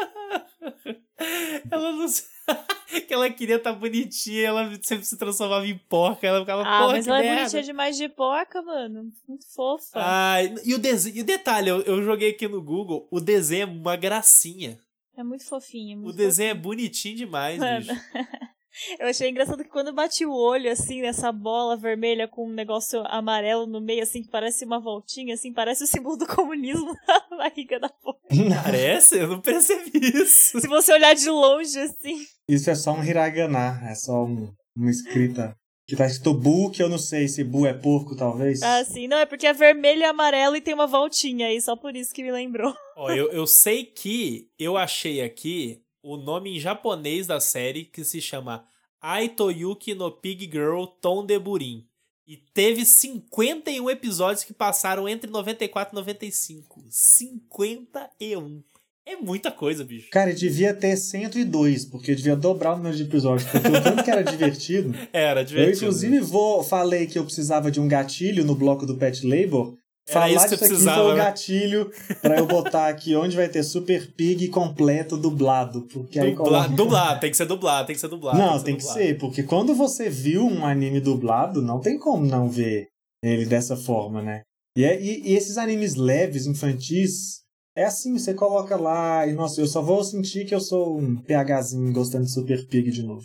ela 1.71 1.93
não 1.93 2.07
que 3.07 3.15
ela 3.15 3.29
queria 3.31 3.57
estar 3.57 3.73
tá 3.73 3.79
bonitinha, 3.79 4.47
ela 4.47 4.79
sempre 4.83 5.05
se 5.05 5.17
transformava 5.17 5.67
em 5.67 5.79
porca, 5.89 6.27
ela 6.27 6.41
ficava, 6.41 6.63
ah, 6.63 6.89
mas 6.89 7.07
ela 7.07 7.19
é 7.19 7.23
merda. 7.23 7.35
é 7.35 7.39
bonitinha 7.41 7.63
demais 7.63 7.97
de 7.97 8.09
porca, 8.09 8.63
mano. 8.63 9.13
Muito 9.27 9.47
fofa. 9.55 9.93
Ah, 9.95 10.37
e 10.65 10.75
o, 10.75 10.79
desenho, 10.79 11.17
e 11.17 11.21
o 11.21 11.25
detalhe, 11.25 11.69
eu, 11.69 11.81
eu 11.83 12.03
joguei 12.03 12.31
aqui 12.31 12.47
no 12.47 12.63
Google, 12.63 13.09
o 13.11 13.21
desenho 13.21 13.63
é 13.63 13.67
uma 13.67 13.97
gracinha. 13.97 14.79
É 15.17 15.23
muito 15.23 15.45
fofinho. 15.45 15.99
Muito 15.99 16.15
o 16.15 16.17
desenho 16.17 16.51
é 16.51 16.55
bonitinho 16.55 17.17
demais, 17.17 17.59
mano. 17.59 17.81
bicho. 17.81 17.93
Eu 18.99 19.07
achei 19.07 19.29
engraçado 19.29 19.63
que 19.63 19.69
quando 19.69 19.93
bati 19.93 20.25
o 20.25 20.33
olho, 20.33 20.71
assim, 20.71 21.03
nessa 21.03 21.31
bola 21.31 21.77
vermelha 21.77 22.27
com 22.27 22.47
um 22.47 22.53
negócio 22.53 23.03
amarelo 23.07 23.67
no 23.67 23.81
meio, 23.81 24.03
assim, 24.03 24.23
que 24.23 24.31
parece 24.31 24.65
uma 24.65 24.81
voltinha, 24.81 25.35
assim, 25.35 25.53
parece 25.53 25.85
o 25.85 25.87
símbolo 25.87 26.17
do 26.17 26.27
comunismo 26.27 26.97
na 27.07 27.37
barriga 27.37 27.79
da 27.79 27.91
porca. 27.91 28.21
Parece? 28.65 29.19
Eu 29.19 29.29
não 29.29 29.41
percebi 29.41 29.99
isso. 29.99 30.59
Se 30.59 30.67
você 30.67 30.93
olhar 30.93 31.15
de 31.15 31.29
longe, 31.29 31.79
assim. 31.79 32.27
Isso 32.49 32.71
é 32.71 32.75
só 32.75 32.93
um 32.93 33.05
hiragana, 33.05 33.81
é 33.89 33.95
só 33.95 34.25
um, 34.25 34.53
uma 34.77 34.91
escrita 34.91 35.57
que 35.87 35.97
tá 35.97 36.07
escrito 36.07 36.35
Bu, 36.35 36.71
que 36.71 36.83
eu 36.83 36.89
não 36.89 36.99
sei 36.99 37.29
se 37.29 37.45
Bu 37.45 37.67
é 37.67 37.75
porco, 37.75 38.17
talvez. 38.17 38.63
Ah, 38.63 38.85
sim. 38.85 39.07
Não, 39.09 39.19
é 39.19 39.27
porque 39.27 39.47
é 39.47 39.53
vermelho 39.53 40.01
e 40.01 40.05
amarelo 40.05 40.57
e 40.57 40.61
tem 40.61 40.75
uma 40.75 40.87
voltinha 40.87 41.47
aí, 41.47 41.61
só 41.61 41.77
por 41.77 41.95
isso 41.95 42.15
que 42.15 42.23
me 42.23 42.33
lembrou. 42.33 42.75
Ó, 42.97 43.11
eu, 43.11 43.31
eu 43.31 43.47
sei 43.47 43.85
que 43.85 44.49
eu 44.59 44.77
achei 44.77 45.21
aqui 45.21 45.83
o 46.03 46.17
nome 46.17 46.57
em 46.57 46.61
japonês 46.61 47.27
da 47.27 47.41
série, 47.41 47.85
que 47.85 48.05
se 48.05 48.21
chama 48.21 48.67
Aitoyuki 49.01 49.95
no 49.95 50.11
Pig 50.11 50.51
Girl 50.51 50.85
Tondeburin. 50.85 51.87
E 52.27 52.37
teve 52.37 52.85
51 52.85 53.91
episódios 53.91 54.45
que 54.45 54.55
passaram 54.55 55.09
entre 55.09 55.31
94 55.31 55.93
e 55.93 55.97
95. 55.97 56.85
51. 56.89 58.63
É 59.07 59.17
muita 59.17 59.51
coisa, 59.51 59.85
bicho. 59.85 60.09
Cara, 60.11 60.33
devia 60.33 60.73
ter 60.73 60.97
102, 60.97 61.87
porque 61.87 62.15
devia 62.15 62.37
dobrar 62.37 62.75
o 62.75 62.77
número 62.77 62.97
de 62.97 63.03
episódios. 63.03 63.49
Porque 63.51 63.69
o 63.69 63.83
tanto 63.83 64.05
que 64.05 64.11
era 64.11 64.23
divertido. 64.23 64.95
Era 65.13 65.43
divertido. 65.43 65.73
Eu, 65.73 65.77
inclusive, 65.77 66.21
vou, 66.21 66.63
falei 66.63 67.07
que 67.07 67.19
eu 67.19 67.25
precisava 67.25 67.71
de 67.71 67.81
um 67.81 67.89
gatilho 67.89 68.45
no 68.45 68.55
bloco 68.55 68.87
do 68.87 68.97
Pet 68.97 69.27
Labor 69.27 69.77
Falar 70.09 70.31
isso 70.31 70.49
que 70.49 70.69
disso 70.69 70.89
aqui 70.89 70.99
foi 70.99 71.05
o 71.05 71.15
né? 71.15 71.17
gatilho 71.17 71.91
pra 72.21 72.39
eu 72.39 72.47
botar 72.47 72.89
aqui 72.89 73.15
onde 73.15 73.37
vai 73.37 73.49
ter 73.49 73.63
Super 73.63 74.13
Pig 74.15 74.49
completo 74.49 75.17
dublado. 75.17 75.83
Porque 75.83 76.19
aí 76.19 76.35
Dubla, 76.35 76.69
Dublado, 76.69 77.21
tem 77.21 77.31
que 77.31 77.37
ser 77.37 77.47
dublado, 77.47 77.87
tem 77.87 77.95
que 77.95 78.01
ser 78.01 78.09
dublado. 78.09 78.37
Não, 78.37 78.61
tem 78.61 78.77
que, 78.77 78.83
ser, 78.83 78.95
tem 78.95 79.01
que 79.03 79.07
ser, 79.11 79.19
porque 79.19 79.43
quando 79.45 79.75
você 79.75 80.11
viu 80.11 80.45
um 80.45 80.67
anime 80.67 81.01
dublado, 81.01 81.63
não 81.63 81.81
tem 81.81 81.99
como 81.99 82.27
não 82.27 82.49
ver 82.49 82.89
ele 83.23 83.47
dessa 83.47 83.77
forma, 83.77 84.21
né? 84.21 84.43
E, 84.77 84.85
é, 84.85 85.01
e, 85.01 85.31
e 85.31 85.37
esses 85.37 85.57
animes 85.57 85.95
leves, 85.95 86.47
infantis, 86.47 87.43
é 87.75 87.85
assim, 87.85 88.19
você 88.19 88.35
coloca 88.35 88.77
lá 88.77 89.27
e, 89.27 89.33
nossa, 89.33 89.61
eu 89.61 89.67
só 89.67 89.81
vou 89.81 90.03
sentir 90.05 90.45
que 90.45 90.55
eu 90.55 90.61
sou 90.61 90.99
um 90.99 91.17
PHzinho 91.17 91.93
gostando 91.93 92.25
de 92.25 92.33
Super 92.33 92.67
Pig 92.67 92.91
de 92.91 93.03
novo. 93.03 93.25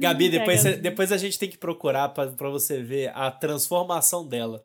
Gabi, 0.00 0.28
depois, 0.30 0.62
depois 0.78 1.12
a 1.12 1.16
gente 1.16 1.38
tem 1.38 1.48
que 1.48 1.58
procurar 1.58 2.08
para 2.10 2.50
você 2.50 2.82
ver 2.82 3.12
a 3.14 3.30
transformação 3.30 4.26
dela. 4.26 4.62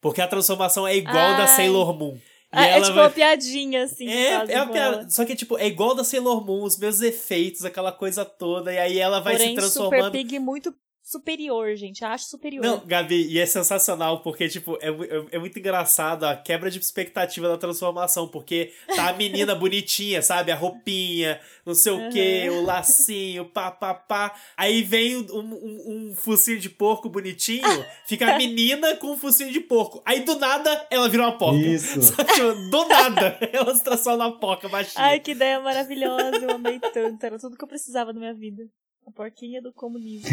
Porque 0.00 0.20
a 0.20 0.26
transformação 0.26 0.86
é 0.88 0.96
igual 0.96 1.16
Ai. 1.16 1.36
da 1.36 1.46
Sailor 1.46 1.96
Moon. 1.96 2.18
Ah, 2.52 2.66
é 2.66 2.80
tipo 2.80 2.94
vai... 2.94 3.04
uma 3.04 3.10
piadinha, 3.10 3.84
assim. 3.84 4.08
É, 4.08 4.52
é 4.52 4.62
uma 4.62 4.72
piada. 4.72 5.08
Só 5.08 5.24
que, 5.24 5.36
tipo, 5.36 5.56
é 5.56 5.66
igual 5.66 5.94
da 5.94 6.02
Sailor 6.02 6.44
Moon, 6.44 6.64
os 6.64 6.76
meus 6.78 7.00
efeitos, 7.00 7.64
aquela 7.64 7.92
coisa 7.92 8.24
toda. 8.24 8.72
E 8.72 8.78
aí 8.78 8.98
ela 8.98 9.20
vai 9.20 9.34
Porém, 9.34 9.50
se 9.50 9.54
transformando. 9.54 10.04
Super 10.06 10.10
Pig 10.10 10.38
muito 10.38 10.74
superior, 11.10 11.74
gente. 11.74 12.04
Acho 12.04 12.26
superior. 12.26 12.64
Não, 12.64 12.86
Gabi, 12.86 13.26
e 13.26 13.38
é 13.38 13.46
sensacional, 13.46 14.22
porque, 14.22 14.48
tipo, 14.48 14.78
é, 14.80 14.88
é, 14.88 15.26
é, 15.32 15.38
muito 15.38 15.58
engraçado 15.58 16.24
a 16.24 16.36
quebra 16.36 16.70
de 16.70 16.78
expectativa 16.78 17.48
da 17.48 17.58
transformação, 17.58 18.28
porque 18.28 18.72
tá 18.94 19.08
a 19.08 19.12
menina 19.12 19.54
bonitinha, 19.56 20.22
sabe? 20.22 20.52
A 20.52 20.54
roupinha, 20.54 21.40
não 21.66 21.74
sei 21.74 21.92
uhum. 21.92 22.08
o 22.08 22.12
quê, 22.12 22.48
o 22.50 22.62
lacinho, 22.62 23.44
pá, 23.46 23.70
pá, 23.70 23.94
pá. 23.94 24.34
Aí 24.56 24.82
vem 24.82 25.16
um, 25.16 25.40
um, 25.40 26.10
um 26.10 26.14
focinho 26.14 26.60
de 26.60 26.70
porco 26.70 27.08
bonitinho, 27.08 27.62
fica 28.06 28.32
a 28.34 28.38
menina 28.38 28.96
com 28.96 29.12
um 29.12 29.16
focinho 29.16 29.52
de 29.52 29.60
porco. 29.60 30.02
Aí 30.04 30.20
do 30.20 30.38
nada 30.38 30.86
ela 30.90 31.08
vira 31.08 31.24
uma 31.24 31.36
porca. 31.36 31.58
Isso. 31.58 32.00
Só 32.02 32.24
que, 32.24 32.40
do 32.70 32.84
nada 32.86 33.38
ela 33.52 33.74
se 33.74 33.82
transforma 33.82 34.28
na 34.28 34.32
porca 34.32 34.68
baixinha. 34.68 35.04
Ai, 35.04 35.20
que 35.20 35.32
ideia 35.32 35.60
maravilhosa, 35.60 36.36
eu 36.36 36.50
amei 36.52 36.78
tanto. 36.78 37.24
Era 37.24 37.38
tudo 37.38 37.56
que 37.56 37.64
eu 37.64 37.68
precisava 37.68 38.12
na 38.12 38.20
minha 38.20 38.34
vida. 38.34 38.62
A 39.06 39.10
porquinha 39.10 39.60
do 39.60 39.72
comunismo. 39.72 40.28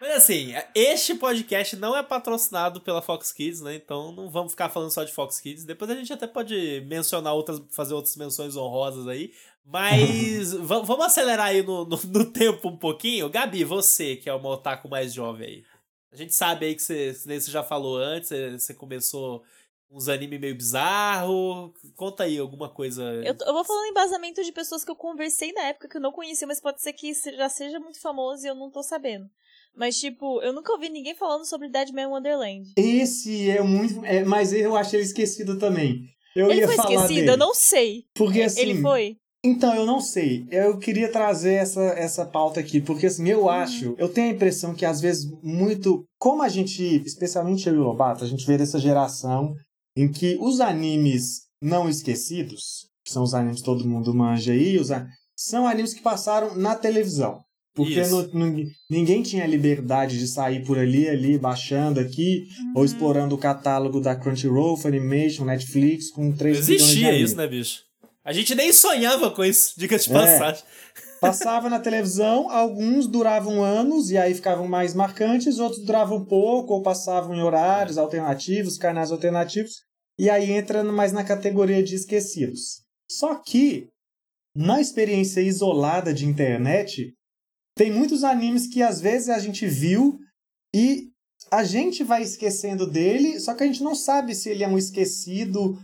Mas 0.00 0.10
assim, 0.10 0.52
este 0.74 1.14
podcast 1.14 1.76
não 1.76 1.96
é 1.96 2.02
patrocinado 2.02 2.82
pela 2.82 3.00
Fox 3.00 3.32
Kids, 3.32 3.62
né? 3.62 3.76
Então 3.76 4.12
não 4.12 4.28
vamos 4.28 4.52
ficar 4.52 4.68
falando 4.68 4.90
só 4.90 5.02
de 5.04 5.12
Fox 5.12 5.40
Kids. 5.40 5.64
Depois 5.64 5.90
a 5.90 5.94
gente 5.94 6.12
até 6.12 6.26
pode 6.26 6.84
mencionar 6.86 7.32
outras, 7.32 7.62
fazer 7.70 7.94
outras 7.94 8.16
menções 8.16 8.54
honrosas 8.54 9.06
aí. 9.06 9.32
Mas 9.64 10.52
vamos 10.60 11.00
acelerar 11.00 11.46
aí 11.46 11.62
no, 11.62 11.86
no, 11.86 11.96
no, 11.96 12.24
tempo 12.30 12.68
um 12.68 12.76
pouquinho. 12.76 13.30
Gabi, 13.30 13.64
você 13.64 14.16
que 14.16 14.28
é 14.28 14.34
uma 14.34 14.50
otaku 14.50 14.86
mais 14.88 15.14
jovem 15.14 15.46
aí. 15.46 15.64
A 16.12 16.16
gente 16.16 16.34
sabe 16.34 16.66
aí 16.66 16.74
que 16.74 16.82
você, 16.82 17.14
você 17.14 17.50
já 17.50 17.62
falou 17.62 17.96
antes, 17.96 18.30
você 18.30 18.74
começou 18.74 19.42
uns 19.90 20.08
anime 20.08 20.38
meio 20.38 20.54
bizarro. 20.54 21.72
Conta 21.96 22.24
aí 22.24 22.38
alguma 22.38 22.68
coisa. 22.68 23.02
Eu, 23.02 23.34
eu 23.46 23.52
vou 23.52 23.64
falando 23.64 23.86
em 23.86 23.90
embasamento 23.90 24.42
de 24.42 24.52
pessoas 24.52 24.84
que 24.84 24.90
eu 24.90 24.96
conversei 24.96 25.52
na 25.52 25.62
época 25.62 25.88
que 25.88 25.96
eu 25.96 26.00
não 26.00 26.12
conhecia, 26.12 26.46
mas 26.46 26.60
pode 26.60 26.80
ser 26.80 26.92
que 26.92 27.12
já 27.12 27.48
seja 27.48 27.80
muito 27.80 28.00
famoso 28.00 28.44
e 28.44 28.48
eu 28.48 28.54
não 28.54 28.70
tô 28.70 28.82
sabendo. 28.82 29.26
Mas, 29.76 29.98
tipo, 29.98 30.40
eu 30.42 30.52
nunca 30.52 30.72
ouvi 30.72 30.88
ninguém 30.88 31.14
falando 31.14 31.44
sobre 31.44 31.68
Deadman 31.68 32.06
Wonderland. 32.06 32.72
Esse 32.76 33.50
é 33.50 33.62
muito. 33.62 34.04
É, 34.04 34.24
mas 34.24 34.52
eu 34.52 34.76
achei 34.76 34.98
ele 34.98 35.06
esquecido 35.06 35.58
também. 35.58 36.06
Eu 36.34 36.50
ele 36.50 36.60
ia 36.60 36.66
foi 36.66 36.76
falar 36.76 36.90
esquecido? 36.90 37.20
Dele. 37.20 37.30
Eu 37.30 37.36
não 37.36 37.54
sei. 37.54 38.04
Porque 38.14 38.42
assim. 38.42 38.60
Ele 38.60 38.80
foi? 38.80 39.16
Então, 39.42 39.74
eu 39.74 39.86
não 39.86 40.00
sei. 40.00 40.46
Eu 40.50 40.78
queria 40.78 41.10
trazer 41.10 41.54
essa, 41.54 41.80
essa 41.80 42.26
pauta 42.26 42.60
aqui, 42.60 42.78
porque 42.78 43.06
assim, 43.06 43.26
eu 43.26 43.42
uhum. 43.42 43.48
acho, 43.48 43.94
eu 43.96 44.06
tenho 44.06 44.28
a 44.28 44.34
impressão 44.34 44.74
que 44.74 44.84
às 44.84 45.00
vezes 45.00 45.30
muito. 45.42 46.04
Como 46.18 46.42
a 46.42 46.48
gente, 46.48 47.02
especialmente 47.06 47.66
eu 47.66 47.74
e 47.74 47.78
o 47.78 47.84
Lobato, 47.84 48.22
a 48.22 48.26
gente 48.26 48.46
vê 48.46 48.58
dessa 48.58 48.78
geração 48.78 49.54
em 49.96 50.10
que 50.10 50.36
os 50.40 50.60
animes 50.60 51.42
não 51.60 51.88
esquecidos, 51.88 52.88
que 53.04 53.12
são 53.12 53.22
os 53.22 53.34
animes 53.34 53.60
que 53.60 53.64
todo 53.64 53.86
mundo 53.86 54.14
manja 54.14 54.52
aí, 54.52 54.78
os, 54.78 54.88
são 55.36 55.66
animes 55.66 55.94
que 55.94 56.02
passaram 56.02 56.54
na 56.54 56.74
televisão. 56.74 57.42
Porque 57.74 58.02
no, 58.06 58.26
no, 58.34 58.66
ninguém 58.90 59.22
tinha 59.22 59.46
liberdade 59.46 60.18
de 60.18 60.26
sair 60.26 60.64
por 60.64 60.78
ali, 60.78 61.08
ali, 61.08 61.38
baixando 61.38 62.00
aqui, 62.00 62.48
uhum. 62.58 62.72
ou 62.76 62.84
explorando 62.84 63.34
o 63.34 63.38
catálogo 63.38 64.00
da 64.00 64.16
Crunchyroll, 64.16 64.76
Funimation, 64.76 65.44
Netflix, 65.44 66.10
com 66.10 66.32
três 66.32 66.66
Não 66.66 66.74
existia 66.74 67.16
isso, 67.16 67.36
né, 67.36 67.46
bicho? 67.46 67.84
A 68.24 68.32
gente 68.32 68.54
nem 68.54 68.72
sonhava 68.72 69.30
com 69.30 69.44
isso, 69.44 69.74
diga 69.78 69.98
de 69.98 70.10
é. 70.10 70.12
passagem. 70.12 70.64
Passava 71.20 71.68
na 71.68 71.78
televisão, 71.78 72.50
alguns 72.50 73.06
duravam 73.06 73.62
anos 73.62 74.10
e 74.10 74.16
aí 74.16 74.34
ficavam 74.34 74.66
mais 74.66 74.94
marcantes, 74.94 75.58
outros 75.58 75.84
duravam 75.84 76.24
pouco 76.24 76.72
ou 76.72 76.82
passavam 76.82 77.34
em 77.34 77.42
horários 77.42 77.98
alternativos, 77.98 78.78
canais 78.78 79.12
alternativos, 79.12 79.82
e 80.18 80.30
aí 80.30 80.50
entra 80.50 80.82
mais 80.82 81.12
na 81.12 81.22
categoria 81.22 81.82
de 81.82 81.94
esquecidos. 81.94 82.82
Só 83.10 83.34
que, 83.34 83.88
na 84.56 84.80
experiência 84.80 85.42
isolada 85.42 86.14
de 86.14 86.24
internet, 86.24 87.12
tem 87.76 87.92
muitos 87.92 88.24
animes 88.24 88.66
que 88.66 88.82
às 88.82 89.00
vezes 89.00 89.28
a 89.28 89.38
gente 89.38 89.66
viu 89.66 90.18
e 90.74 91.10
a 91.50 91.64
gente 91.64 92.02
vai 92.02 92.22
esquecendo 92.22 92.86
dele, 92.86 93.38
só 93.40 93.54
que 93.54 93.62
a 93.62 93.66
gente 93.66 93.82
não 93.82 93.94
sabe 93.94 94.34
se 94.34 94.48
ele 94.48 94.64
é 94.64 94.68
um 94.68 94.78
esquecido 94.78 95.76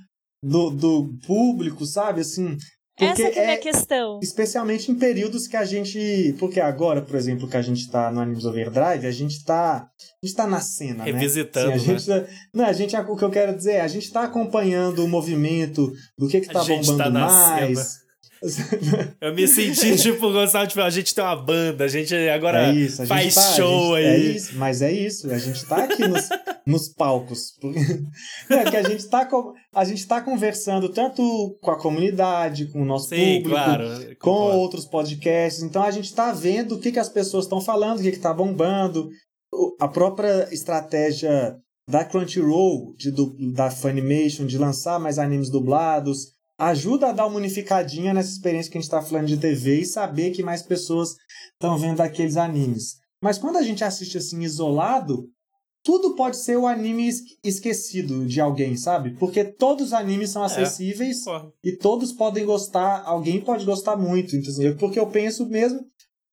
do, 0.43 0.71
do 0.71 1.19
público, 1.27 1.85
sabe? 1.85 2.21
Assim, 2.21 2.57
porque 2.97 3.23
Essa 3.23 3.31
que 3.31 3.39
é 3.39 3.53
a 3.53 3.59
questão. 3.59 4.19
Especialmente 4.23 4.91
em 4.91 4.95
períodos 4.95 5.47
que 5.47 5.57
a 5.57 5.67
gente. 5.67 6.35
Porque 6.39 6.59
agora, 6.59 7.03
por 7.03 7.15
exemplo, 7.15 7.47
que 7.47 7.57
a 7.57 7.61
gente 7.61 7.91
tá 7.91 8.11
no 8.11 8.21
Animes 8.21 8.47
Overdrive, 8.47 9.07
a 9.07 9.11
gente 9.11 9.45
tá. 9.45 9.87
A 10.23 10.27
gente 10.27 10.35
tá 10.35 10.47
na 10.47 10.61
cena, 10.61 11.05
Revisitando, 11.05 11.69
né? 11.69 11.75
Assim, 11.75 11.91
a 11.91 11.99
gente, 11.99 12.09
né? 12.09 12.27
Não, 12.55 12.65
a 12.65 12.73
gente, 12.73 12.97
o 12.97 13.17
que 13.17 13.25
eu 13.25 13.31
quero 13.31 13.55
dizer 13.55 13.73
é, 13.73 13.81
a 13.83 13.89
gente 13.89 14.11
tá 14.11 14.23
acompanhando 14.23 15.05
o 15.05 15.09
movimento 15.09 15.93
do 16.17 16.27
que 16.27 16.41
que 16.41 16.49
tá 16.49 16.65
bombando 16.65 16.97
tá 16.97 17.11
mais. 17.11 17.79
Cena. 17.79 18.06
Eu 19.21 19.35
me 19.35 19.49
senti, 19.49 19.97
tipo, 19.97 20.31
gostava, 20.33 20.67
tipo, 20.67 20.81
a 20.81 20.91
gente 20.91 21.15
tem 21.15 21.25
uma 21.25 21.37
banda, 21.37 21.85
a 21.85 21.89
gente 21.89 22.15
agora 22.29 22.69
é 22.69 22.75
isso, 22.75 23.07
faz 23.07 23.35
tá, 23.35 23.41
show 23.55 23.97
gente, 23.97 24.07
aí. 24.07 24.07
É 24.07 24.19
isso, 24.19 24.57
mas 24.57 24.83
é 24.83 24.93
isso, 24.93 25.31
a 25.31 25.39
gente 25.39 25.65
tá 25.67 25.85
aqui 25.85 26.07
nos, 26.07 26.29
nos 26.67 26.89
palcos. 26.89 27.55
É 28.49 28.71
que 28.71 28.77
a 28.77 28.83
gente 28.83 29.07
tá, 29.09 29.29
a 29.75 29.85
gente 29.85 30.07
tá 30.07 30.21
conversando 30.21 30.89
tanto 30.89 31.59
com 31.61 31.71
a 31.71 31.79
comunidade, 31.79 32.67
com 32.67 32.83
o 32.83 32.85
nosso 32.85 33.09
Sim, 33.09 33.43
público, 33.43 33.51
claro, 33.51 34.17
com 34.21 34.57
outros 34.57 34.85
podcasts. 34.85 35.63
Então 35.63 35.83
a 35.83 35.91
gente 35.91 36.15
tá 36.15 36.33
vendo 36.33 36.77
o 36.77 36.79
que, 36.79 36.93
que 36.93 36.99
as 36.99 37.09
pessoas 37.09 37.45
estão 37.45 37.61
falando, 37.61 37.99
o 37.99 38.03
que, 38.03 38.13
que 38.13 38.19
tá 38.19 38.33
bombando. 38.33 39.09
A 39.81 39.89
própria 39.89 40.49
estratégia 40.53 41.57
da 41.89 42.05
Crunchyroll, 42.05 42.95
de, 42.97 43.11
do, 43.11 43.35
da 43.53 43.71
Funimation, 43.71 44.47
de 44.47 44.59
lançar 44.59 44.99
mais 44.99 45.19
animes 45.19 45.51
dublados 45.51 46.36
ajuda 46.59 47.09
a 47.09 47.13
dar 47.13 47.27
uma 47.27 47.37
unificadinha 47.37 48.15
nessa 48.15 48.31
experiência 48.31 48.71
que 48.71 48.79
a 48.79 48.81
gente 48.81 48.89
está 48.89 49.03
falando 49.03 49.27
de 49.27 49.37
TV 49.37 49.81
e 49.81 49.87
saber 49.87 50.31
que 50.31 50.43
mais 50.43 50.63
pessoas 50.63 51.15
estão 51.53 51.77
vendo 51.79 52.01
aqueles 52.01 52.37
animes. 52.37 52.97
Mas 53.23 53.39
quando 53.39 53.57
a 53.57 53.63
gente 53.63 53.85
assiste 53.85 54.19
assim 54.19 54.43
isolado, 54.43 55.29
tudo 55.83 56.17
pode 56.17 56.39
ser 56.39 56.57
o 56.57 56.67
anime 56.67 57.09
esquecido 57.45 58.27
de 58.27 58.41
alguém, 58.41 58.77
sabe? 58.77 59.17
Porque 59.19 59.45
todos 59.45 59.87
os 59.87 59.93
animes 59.93 60.31
são 60.31 60.43
é, 60.43 60.47
acessíveis 60.47 61.25
é, 61.27 61.43
e 61.63 61.77
todos 61.77 62.13
podem 62.13 62.45
gostar, 62.45 63.05
alguém 63.05 63.41
pode 63.41 63.65
gostar 63.65 63.97
muito, 63.97 64.35
entendeu? 64.35 64.77
Porque 64.77 64.99
eu 64.99 65.07
penso 65.07 65.47
mesmo, 65.47 65.81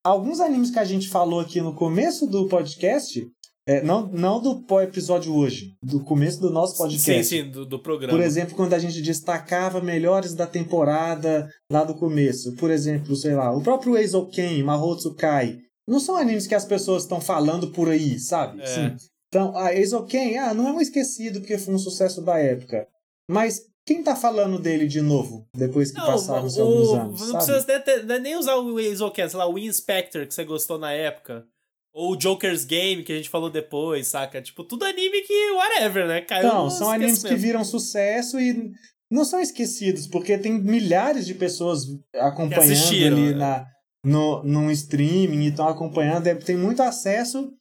alguns 0.02 0.40
animes 0.40 0.70
que 0.70 0.78
a 0.78 0.84
gente 0.84 1.08
falou 1.08 1.38
aqui 1.38 1.60
no 1.60 1.74
começo 1.74 2.26
do 2.26 2.48
podcast, 2.48 3.24
é, 3.66 3.82
não, 3.82 4.06
não 4.08 4.40
do 4.40 4.62
episódio 4.80 5.34
hoje, 5.34 5.74
do 5.82 6.00
começo 6.00 6.38
do 6.38 6.50
nosso 6.50 6.76
podcast. 6.76 7.24
Sim, 7.24 7.44
sim, 7.44 7.50
do, 7.50 7.64
do 7.64 7.78
programa. 7.78 8.12
Por 8.12 8.22
exemplo, 8.22 8.54
quando 8.54 8.74
a 8.74 8.78
gente 8.78 9.00
destacava 9.00 9.80
melhores 9.80 10.34
da 10.34 10.46
temporada 10.46 11.48
lá 11.70 11.82
do 11.82 11.94
começo. 11.94 12.54
Por 12.56 12.70
exemplo, 12.70 13.16
sei 13.16 13.34
lá, 13.34 13.56
o 13.56 13.62
próprio 13.62 13.96
Eizouken, 13.96 14.62
Mahotsu 14.62 15.14
Kai. 15.14 15.58
Não 15.88 15.98
são 15.98 16.16
animes 16.16 16.46
que 16.46 16.54
as 16.54 16.64
pessoas 16.64 17.02
estão 17.02 17.20
falando 17.20 17.70
por 17.70 17.88
aí, 17.88 18.18
sabe? 18.18 18.60
É. 18.60 18.66
Sim. 18.66 18.96
Então, 19.28 19.56
a 19.56 19.74
Eizouken, 19.74 20.38
ah, 20.38 20.54
não 20.54 20.68
é 20.68 20.72
um 20.72 20.80
esquecido 20.80 21.40
porque 21.40 21.58
foi 21.58 21.74
um 21.74 21.78
sucesso 21.78 22.22
da 22.22 22.38
época. 22.38 22.86
Mas 23.28 23.62
quem 23.86 24.02
tá 24.02 24.14
falando 24.14 24.58
dele 24.58 24.86
de 24.86 25.00
novo, 25.00 25.46
depois 25.56 25.90
que 25.90 25.98
não, 25.98 26.06
passaram 26.06 26.46
o, 26.46 26.60
alguns 26.60 26.92
anos? 26.92 27.20
Não 27.20 27.40
sabe? 27.40 27.62
precisa 27.64 28.04
nem, 28.04 28.20
nem 28.20 28.36
usar 28.36 28.56
o 28.56 28.78
Eizouken, 28.78 29.28
sei 29.28 29.38
lá, 29.38 29.46
o 29.46 29.58
Inspector 29.58 30.26
que 30.26 30.34
você 30.34 30.44
gostou 30.44 30.78
na 30.78 30.92
época. 30.92 31.46
Ou 31.94 32.18
Joker's 32.18 32.64
Game, 32.64 33.04
que 33.04 33.12
a 33.12 33.16
gente 33.16 33.30
falou 33.30 33.48
depois, 33.48 34.08
saca? 34.08 34.42
Tipo, 34.42 34.64
tudo 34.64 34.84
anime 34.84 35.22
que, 35.22 35.50
whatever, 35.52 36.08
né? 36.08 36.20
Caiu 36.22 36.48
não, 36.48 36.68
são 36.68 36.90
animes 36.90 37.22
que 37.22 37.36
viram 37.36 37.64
sucesso 37.64 38.40
e 38.40 38.72
não 39.08 39.24
são 39.24 39.40
esquecidos, 39.40 40.08
porque 40.08 40.36
tem 40.36 40.60
milhares 40.60 41.24
de 41.24 41.34
pessoas 41.34 41.82
acompanhando 42.16 43.06
ali 43.06 43.30
né? 43.30 43.34
na, 43.34 43.66
no, 44.04 44.42
num 44.42 44.70
streaming 44.72 45.44
e 45.44 45.48
estão 45.50 45.68
acompanhando. 45.68 46.26
É, 46.26 46.34
tem 46.34 46.56
muito 46.56 46.82
acesso, 46.82 47.52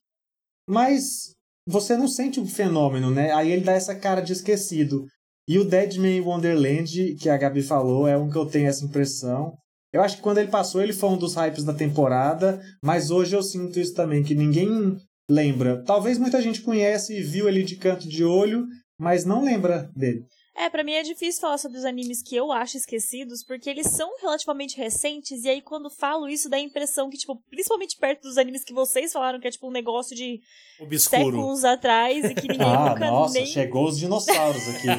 mas 0.67 1.36
você 1.69 1.96
não 1.96 2.08
sente 2.08 2.39
o 2.39 2.48
fenômeno, 2.48 3.12
né? 3.12 3.32
Aí 3.34 3.52
ele 3.52 3.63
dá 3.63 3.74
essa 3.74 3.93
cara 3.93 4.22
de 4.22 4.34
esquecido. 4.34 5.06
E 5.48 5.60
o 5.60 5.65
Deadman 5.65 6.22
Wonderland, 6.22 7.15
que 7.15 7.30
a 7.30 7.38
Gabi 7.38 7.62
falou, 7.62 8.08
é 8.08 8.17
um 8.17 8.30
que 8.30 8.38
eu 8.38 8.48
tenho 8.48 8.67
essa 8.67 8.84
impressão. 8.84 9.56
Eu 9.93 10.01
acho 10.01 10.17
que 10.17 10.23
quando 10.23 10.39
ele 10.39 10.49
passou, 10.49 10.82
ele 10.82 10.91
foi 10.91 11.10
um 11.12 11.17
dos 11.17 11.36
hypes 11.36 11.63
da 11.63 11.73
temporada, 11.73 12.60
mas 12.84 13.12
hoje 13.12 13.36
eu 13.36 13.43
sinto 13.43 13.79
isso 13.79 13.93
também, 13.93 14.23
que 14.23 14.34
ninguém 14.34 14.97
lembra. 15.29 15.84
Talvez 15.86 16.17
muita 16.17 16.41
gente 16.41 16.63
conhece 16.63 17.15
e 17.15 17.21
viu 17.21 17.47
ele 17.47 17.62
de 17.62 17.75
canto 17.75 18.10
de 18.10 18.23
olho, 18.23 18.65
mas 18.99 19.23
não 19.23 19.45
lembra 19.45 19.91
dele. 19.95 20.25
É, 20.55 20.69
para 20.69 20.83
mim 20.83 20.93
é 20.93 21.01
difícil 21.01 21.41
falar 21.41 21.57
sobre 21.57 21.79
os 21.79 21.85
animes 21.85 22.21
que 22.21 22.35
eu 22.35 22.51
acho 22.51 22.77
esquecidos, 22.77 23.43
porque 23.43 23.69
eles 23.69 23.87
são 23.87 24.09
relativamente 24.21 24.77
recentes, 24.77 25.43
e 25.43 25.49
aí 25.49 25.61
quando 25.61 25.89
falo 25.89 26.29
isso 26.29 26.47
dá 26.47 26.57
a 26.57 26.59
impressão 26.59 27.09
que, 27.09 27.17
tipo, 27.17 27.41
principalmente 27.49 27.97
perto 27.97 28.21
dos 28.21 28.37
animes 28.37 28.63
que 28.63 28.71
vocês 28.71 29.11
falaram, 29.11 29.39
que 29.39 29.47
é 29.47 29.51
tipo 29.51 29.67
um 29.67 29.71
negócio 29.71 30.15
de 30.15 30.41
Obscuro. 30.79 31.25
séculos 31.25 31.65
atrás 31.65 32.23
e 32.25 32.35
que 32.35 32.47
ninguém 32.47 32.67
ah, 32.69 32.89
nunca 32.91 33.09
nossa, 33.09 33.33
nem... 33.33 33.47
chegou 33.47 33.87
os 33.87 33.97
dinossauros 33.97 34.67
aqui, 34.69 34.87
né? 34.87 34.95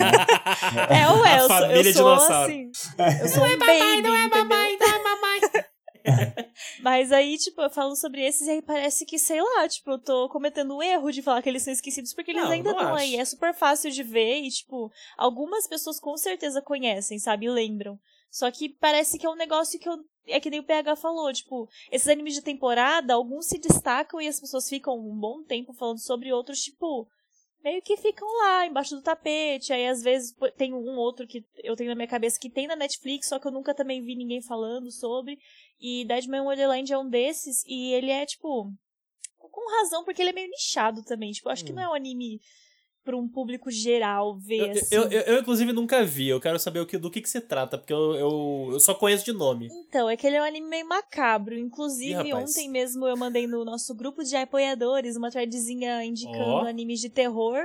é, 0.91 1.09
ué, 1.09 1.41
eu, 1.41 1.49
sou, 1.49 1.67
eu 1.67 1.93
sou 1.93 2.13
assim. 2.15 2.71
Eu 3.23 3.29
sou 3.29 3.41
não 3.41 3.47
é 3.47 3.57
baby, 3.57 4.03
não 4.03 4.17
é 4.17 4.29
mamãe, 4.29 4.77
não 4.79 4.89
é. 4.89 4.94
Mas 6.83 7.13
aí, 7.13 7.39
tipo, 7.39 7.61
eu 7.63 7.71
falo 7.71 7.97
sobre 7.97 8.23
esses 8.23 8.47
e 8.47 8.51
aí 8.51 8.63
parece 8.63 9.07
que, 9.07 9.19
sei 9.19 9.41
lá, 9.41 9.69
tipo, 9.69 9.91
eu 9.91 9.99
tô 9.99 10.29
cometendo 10.29 10.77
o 10.77 10.83
erro 10.83 11.11
de 11.11 11.23
falar 11.23 11.43
que 11.43 11.49
eles 11.49 11.63
são 11.63 11.73
esquecidos 11.73 12.13
porque 12.13 12.31
eles 12.31 12.43
não, 12.43 12.51
ainda 12.51 12.71
estão 12.71 12.95
aí. 12.95 13.17
É 13.17 13.25
super 13.25 13.55
fácil 13.55 13.91
de 13.91 14.03
ver 14.03 14.41
e, 14.41 14.51
tipo, 14.51 14.91
algumas 15.17 15.67
pessoas 15.67 15.99
com 15.99 16.17
certeza 16.17 16.61
conhecem, 16.61 17.19
sabe? 17.19 17.47
E 17.47 17.51
lembram. 17.51 17.99
Só 18.31 18.51
que 18.51 18.69
parece 18.69 19.19
que 19.19 19.27
é 19.27 19.31
um 19.31 19.37
negócio 19.37 19.79
que 19.79 19.89
eu. 19.89 19.97
É 20.27 20.41
que 20.41 20.49
nem 20.49 20.59
o 20.59 20.65
PH 20.65 20.97
falou, 20.97 21.31
tipo, 21.33 21.69
esses 21.93 22.09
animes 22.09 22.35
de 22.35 22.41
temporada, 22.41 23.13
alguns 23.13 23.47
se 23.47 23.59
destacam 23.59 24.21
e 24.21 24.27
as 24.27 24.41
pessoas 24.41 24.67
ficam 24.67 24.99
um 24.99 25.15
bom 25.15 25.43
tempo 25.45 25.75
falando 25.75 25.99
sobre 25.99 26.33
outros, 26.33 26.61
tipo, 26.61 27.07
meio 27.65 27.81
que 27.81 27.97
ficam 27.97 28.29
lá, 28.41 28.67
embaixo 28.67 28.95
do 28.95 29.03
tapete. 29.03 29.73
Aí 29.73 29.89
às 29.89 30.03
vezes 30.03 30.37
tem 30.57 30.75
um 30.75 30.97
outro 30.97 31.27
que 31.27 31.45
eu 31.63 31.75
tenho 31.75 31.89
na 31.89 31.97
minha 31.97 32.07
cabeça 32.07 32.39
que 32.39 32.51
tem 32.51 32.67
na 32.67 32.77
Netflix, 32.77 33.29
só 33.29 33.39
que 33.39 33.47
eu 33.47 33.53
nunca 33.53 33.75
também 33.75 34.03
vi 34.03 34.15
ninguém 34.15 34.43
falando 34.43 34.91
sobre. 34.91 35.39
E 35.81 36.05
Deadman 36.05 36.43
Wonderland 36.43 36.93
é 36.93 36.99
um 36.99 37.09
desses, 37.09 37.65
e 37.67 37.93
ele 37.95 38.11
é, 38.11 38.27
tipo, 38.27 38.71
com 39.39 39.71
razão, 39.79 40.05
porque 40.05 40.21
ele 40.21 40.31
é 40.31 40.35
meio 40.35 40.51
nichado 40.51 41.03
também. 41.03 41.33
Tipo, 41.33 41.49
acho 41.49 41.63
hum. 41.63 41.67
que 41.67 41.73
não 41.73 41.83
é 41.83 41.89
um 41.89 41.95
anime 41.95 42.39
para 43.05 43.17
um 43.17 43.29
público 43.29 43.71
geral 43.71 44.37
ver, 44.39 44.61
eu, 44.61 44.71
assim. 44.71 44.95
Eu, 44.95 45.03
eu, 45.05 45.21
eu, 45.23 45.41
inclusive, 45.41 45.73
nunca 45.73 46.03
vi. 46.05 46.29
Eu 46.29 46.41
quero 46.41 46.59
saber 46.59 46.81
o 46.81 46.87
que, 46.87 46.97
do 46.97 47.11
que, 47.11 47.21
que 47.21 47.29
se 47.29 47.41
trata, 47.41 47.77
porque 47.77 47.93
eu, 47.93 48.15
eu, 48.15 48.69
eu 48.73 48.81
só 48.81 48.95
conheço 48.95 49.25
de 49.25 49.33
nome. 49.33 49.69
Então, 49.71 50.09
é 50.09 50.17
que 50.17 50.27
ele 50.27 50.37
é 50.37 50.43
um 50.43 50.45
anime 50.45 50.67
meio 50.67 50.89
macabro. 50.89 51.57
Inclusive, 51.57 52.29
Ih, 52.29 52.33
ontem 52.33 52.69
mesmo 52.69 53.07
eu 53.07 53.17
mandei 53.17 53.47
no 53.47 53.65
nosso 53.65 53.95
grupo 53.95 54.25
de 54.25 54.35
apoiadores 54.35 55.17
uma 55.17 55.31
threadzinha 55.31 56.03
indicando 56.05 56.65
oh. 56.65 56.67
animes 56.67 57.01
de 57.01 57.11
terror 57.11 57.63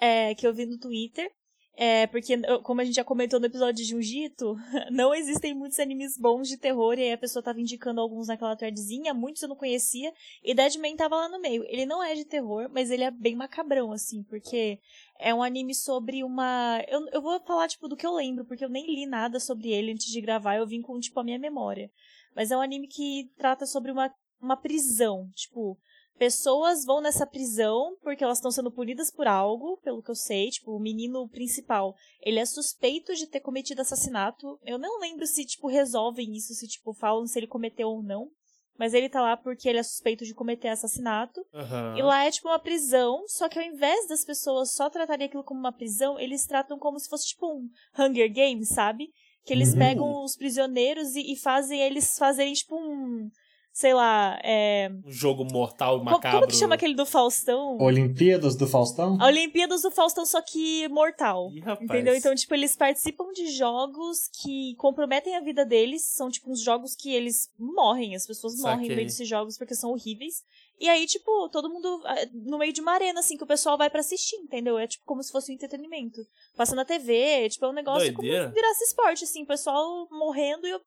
é, 0.00 0.34
que 0.34 0.46
eu 0.46 0.52
vi 0.52 0.66
no 0.66 0.78
Twitter. 0.78 1.30
É, 1.74 2.06
porque, 2.06 2.36
como 2.62 2.82
a 2.82 2.84
gente 2.84 2.96
já 2.96 3.04
comentou 3.04 3.40
no 3.40 3.46
episódio 3.46 3.76
de 3.76 3.84
Jiu-Jitsu, 3.84 4.56
não 4.92 5.14
existem 5.14 5.54
muitos 5.54 5.78
animes 5.80 6.18
bons 6.18 6.46
de 6.46 6.58
terror, 6.58 6.98
e 6.98 7.02
aí 7.02 7.12
a 7.12 7.18
pessoa 7.18 7.42
tava 7.42 7.60
indicando 7.60 8.00
alguns 8.00 8.28
naquela 8.28 8.54
threadzinha, 8.54 9.14
muitos 9.14 9.42
eu 9.42 9.48
não 9.48 9.56
conhecia, 9.56 10.12
e 10.44 10.54
Deadman 10.54 10.96
tava 10.96 11.16
lá 11.16 11.28
no 11.28 11.40
meio. 11.40 11.64
Ele 11.66 11.86
não 11.86 12.02
é 12.02 12.14
de 12.14 12.26
terror, 12.26 12.68
mas 12.70 12.90
ele 12.90 13.04
é 13.04 13.10
bem 13.10 13.34
macabrão, 13.34 13.90
assim, 13.90 14.22
porque 14.24 14.78
é 15.18 15.34
um 15.34 15.42
anime 15.42 15.74
sobre 15.74 16.22
uma... 16.22 16.82
Eu, 16.88 17.06
eu 17.10 17.22
vou 17.22 17.40
falar, 17.40 17.68
tipo, 17.68 17.88
do 17.88 17.96
que 17.96 18.06
eu 18.06 18.14
lembro, 18.14 18.44
porque 18.44 18.64
eu 18.64 18.68
nem 18.68 18.86
li 18.86 19.06
nada 19.06 19.40
sobre 19.40 19.70
ele 19.70 19.92
antes 19.92 20.06
de 20.06 20.20
gravar, 20.20 20.56
eu 20.56 20.66
vim 20.66 20.82
com, 20.82 21.00
tipo, 21.00 21.18
a 21.20 21.24
minha 21.24 21.38
memória. 21.38 21.90
Mas 22.36 22.50
é 22.50 22.56
um 22.56 22.60
anime 22.60 22.86
que 22.86 23.30
trata 23.38 23.64
sobre 23.64 23.90
uma, 23.90 24.12
uma 24.40 24.56
prisão, 24.56 25.30
tipo 25.34 25.78
pessoas 26.22 26.84
vão 26.84 27.00
nessa 27.00 27.26
prisão 27.26 27.96
porque 28.00 28.22
elas 28.22 28.38
estão 28.38 28.52
sendo 28.52 28.70
punidas 28.70 29.10
por 29.10 29.26
algo, 29.26 29.76
pelo 29.82 30.00
que 30.00 30.08
eu 30.08 30.14
sei. 30.14 30.50
Tipo, 30.50 30.76
o 30.76 30.80
menino 30.80 31.28
principal, 31.28 31.96
ele 32.20 32.38
é 32.38 32.46
suspeito 32.46 33.12
de 33.12 33.26
ter 33.26 33.40
cometido 33.40 33.80
assassinato. 33.80 34.56
Eu 34.64 34.78
não 34.78 35.00
lembro 35.00 35.26
se, 35.26 35.44
tipo, 35.44 35.66
resolvem 35.66 36.36
isso, 36.36 36.54
se, 36.54 36.68
tipo, 36.68 36.94
falam 36.94 37.26
se 37.26 37.40
ele 37.40 37.48
cometeu 37.48 37.88
ou 37.88 38.04
não. 38.04 38.30
Mas 38.78 38.94
ele 38.94 39.08
tá 39.08 39.20
lá 39.20 39.36
porque 39.36 39.68
ele 39.68 39.80
é 39.80 39.82
suspeito 39.82 40.24
de 40.24 40.32
cometer 40.32 40.68
assassinato. 40.68 41.40
Uhum. 41.52 41.96
E 41.96 42.02
lá 42.02 42.24
é 42.24 42.30
tipo 42.30 42.46
uma 42.46 42.60
prisão, 42.60 43.24
só 43.26 43.48
que 43.48 43.58
ao 43.58 43.64
invés 43.64 44.06
das 44.06 44.24
pessoas 44.24 44.72
só 44.72 44.88
tratarem 44.88 45.26
aquilo 45.26 45.42
como 45.42 45.58
uma 45.58 45.72
prisão, 45.72 46.20
eles 46.20 46.46
tratam 46.46 46.78
como 46.78 47.00
se 47.00 47.08
fosse 47.08 47.26
tipo 47.26 47.48
um 47.48 47.68
Hunger 47.98 48.32
Games, 48.32 48.68
sabe? 48.68 49.08
Que 49.44 49.52
eles 49.52 49.72
uhum. 49.72 49.78
pegam 49.78 50.22
os 50.22 50.36
prisioneiros 50.36 51.16
e, 51.16 51.32
e, 51.32 51.36
fazem 51.36 51.80
eles 51.80 52.16
fazerem 52.16 52.52
tipo 52.54 52.76
um 52.76 53.28
sei 53.72 53.94
lá, 53.94 54.38
é... 54.44 54.90
Um 55.04 55.10
jogo 55.10 55.44
mortal 55.44 55.98
e 55.98 56.04
macabro. 56.04 56.40
Como 56.40 56.46
que 56.46 56.56
chama 56.56 56.74
aquele 56.74 56.94
do 56.94 57.06
Faustão? 57.06 57.78
Olimpíadas 57.80 58.54
do 58.54 58.66
Faustão? 58.66 59.16
Olimpíadas 59.18 59.82
do 59.82 59.90
Faustão, 59.90 60.26
só 60.26 60.42
que 60.42 60.86
mortal. 60.88 61.50
Ih, 61.52 61.62
entendeu? 61.80 62.14
Então, 62.14 62.34
tipo, 62.34 62.54
eles 62.54 62.76
participam 62.76 63.32
de 63.32 63.50
jogos 63.50 64.28
que 64.28 64.74
comprometem 64.76 65.36
a 65.36 65.40
vida 65.40 65.64
deles. 65.64 66.02
São, 66.02 66.30
tipo, 66.30 66.50
uns 66.50 66.60
jogos 66.60 66.94
que 66.94 67.14
eles 67.14 67.50
morrem. 67.58 68.14
As 68.14 68.26
pessoas 68.26 68.54
Saquei. 68.54 68.70
morrem 68.70 68.88
no 68.90 68.94
meio 68.96 69.08
desses 69.08 69.26
jogos 69.26 69.56
porque 69.56 69.74
são 69.74 69.90
horríveis. 69.90 70.42
E 70.78 70.88
aí, 70.88 71.06
tipo, 71.06 71.48
todo 71.48 71.70
mundo 71.70 72.02
ah, 72.04 72.14
no 72.32 72.58
meio 72.58 72.72
de 72.72 72.80
uma 72.80 72.92
arena, 72.92 73.20
assim, 73.20 73.36
que 73.36 73.44
o 73.44 73.46
pessoal 73.46 73.78
vai 73.78 73.88
para 73.88 74.00
assistir, 74.00 74.36
entendeu? 74.36 74.76
É 74.76 74.86
tipo 74.86 75.04
como 75.06 75.22
se 75.22 75.30
fosse 75.30 75.50
um 75.50 75.54
entretenimento. 75.54 76.20
Passa 76.56 76.74
na 76.74 76.84
TV, 76.84 77.48
tipo, 77.48 77.64
é 77.64 77.68
um 77.68 77.72
negócio 77.72 78.12
Doideira. 78.12 78.46
como 78.46 78.54
se 78.54 78.60
virasse 78.60 78.84
esporte, 78.84 79.24
assim, 79.24 79.44
o 79.44 79.46
pessoal 79.46 80.08
morrendo 80.10 80.66
e, 80.66 80.80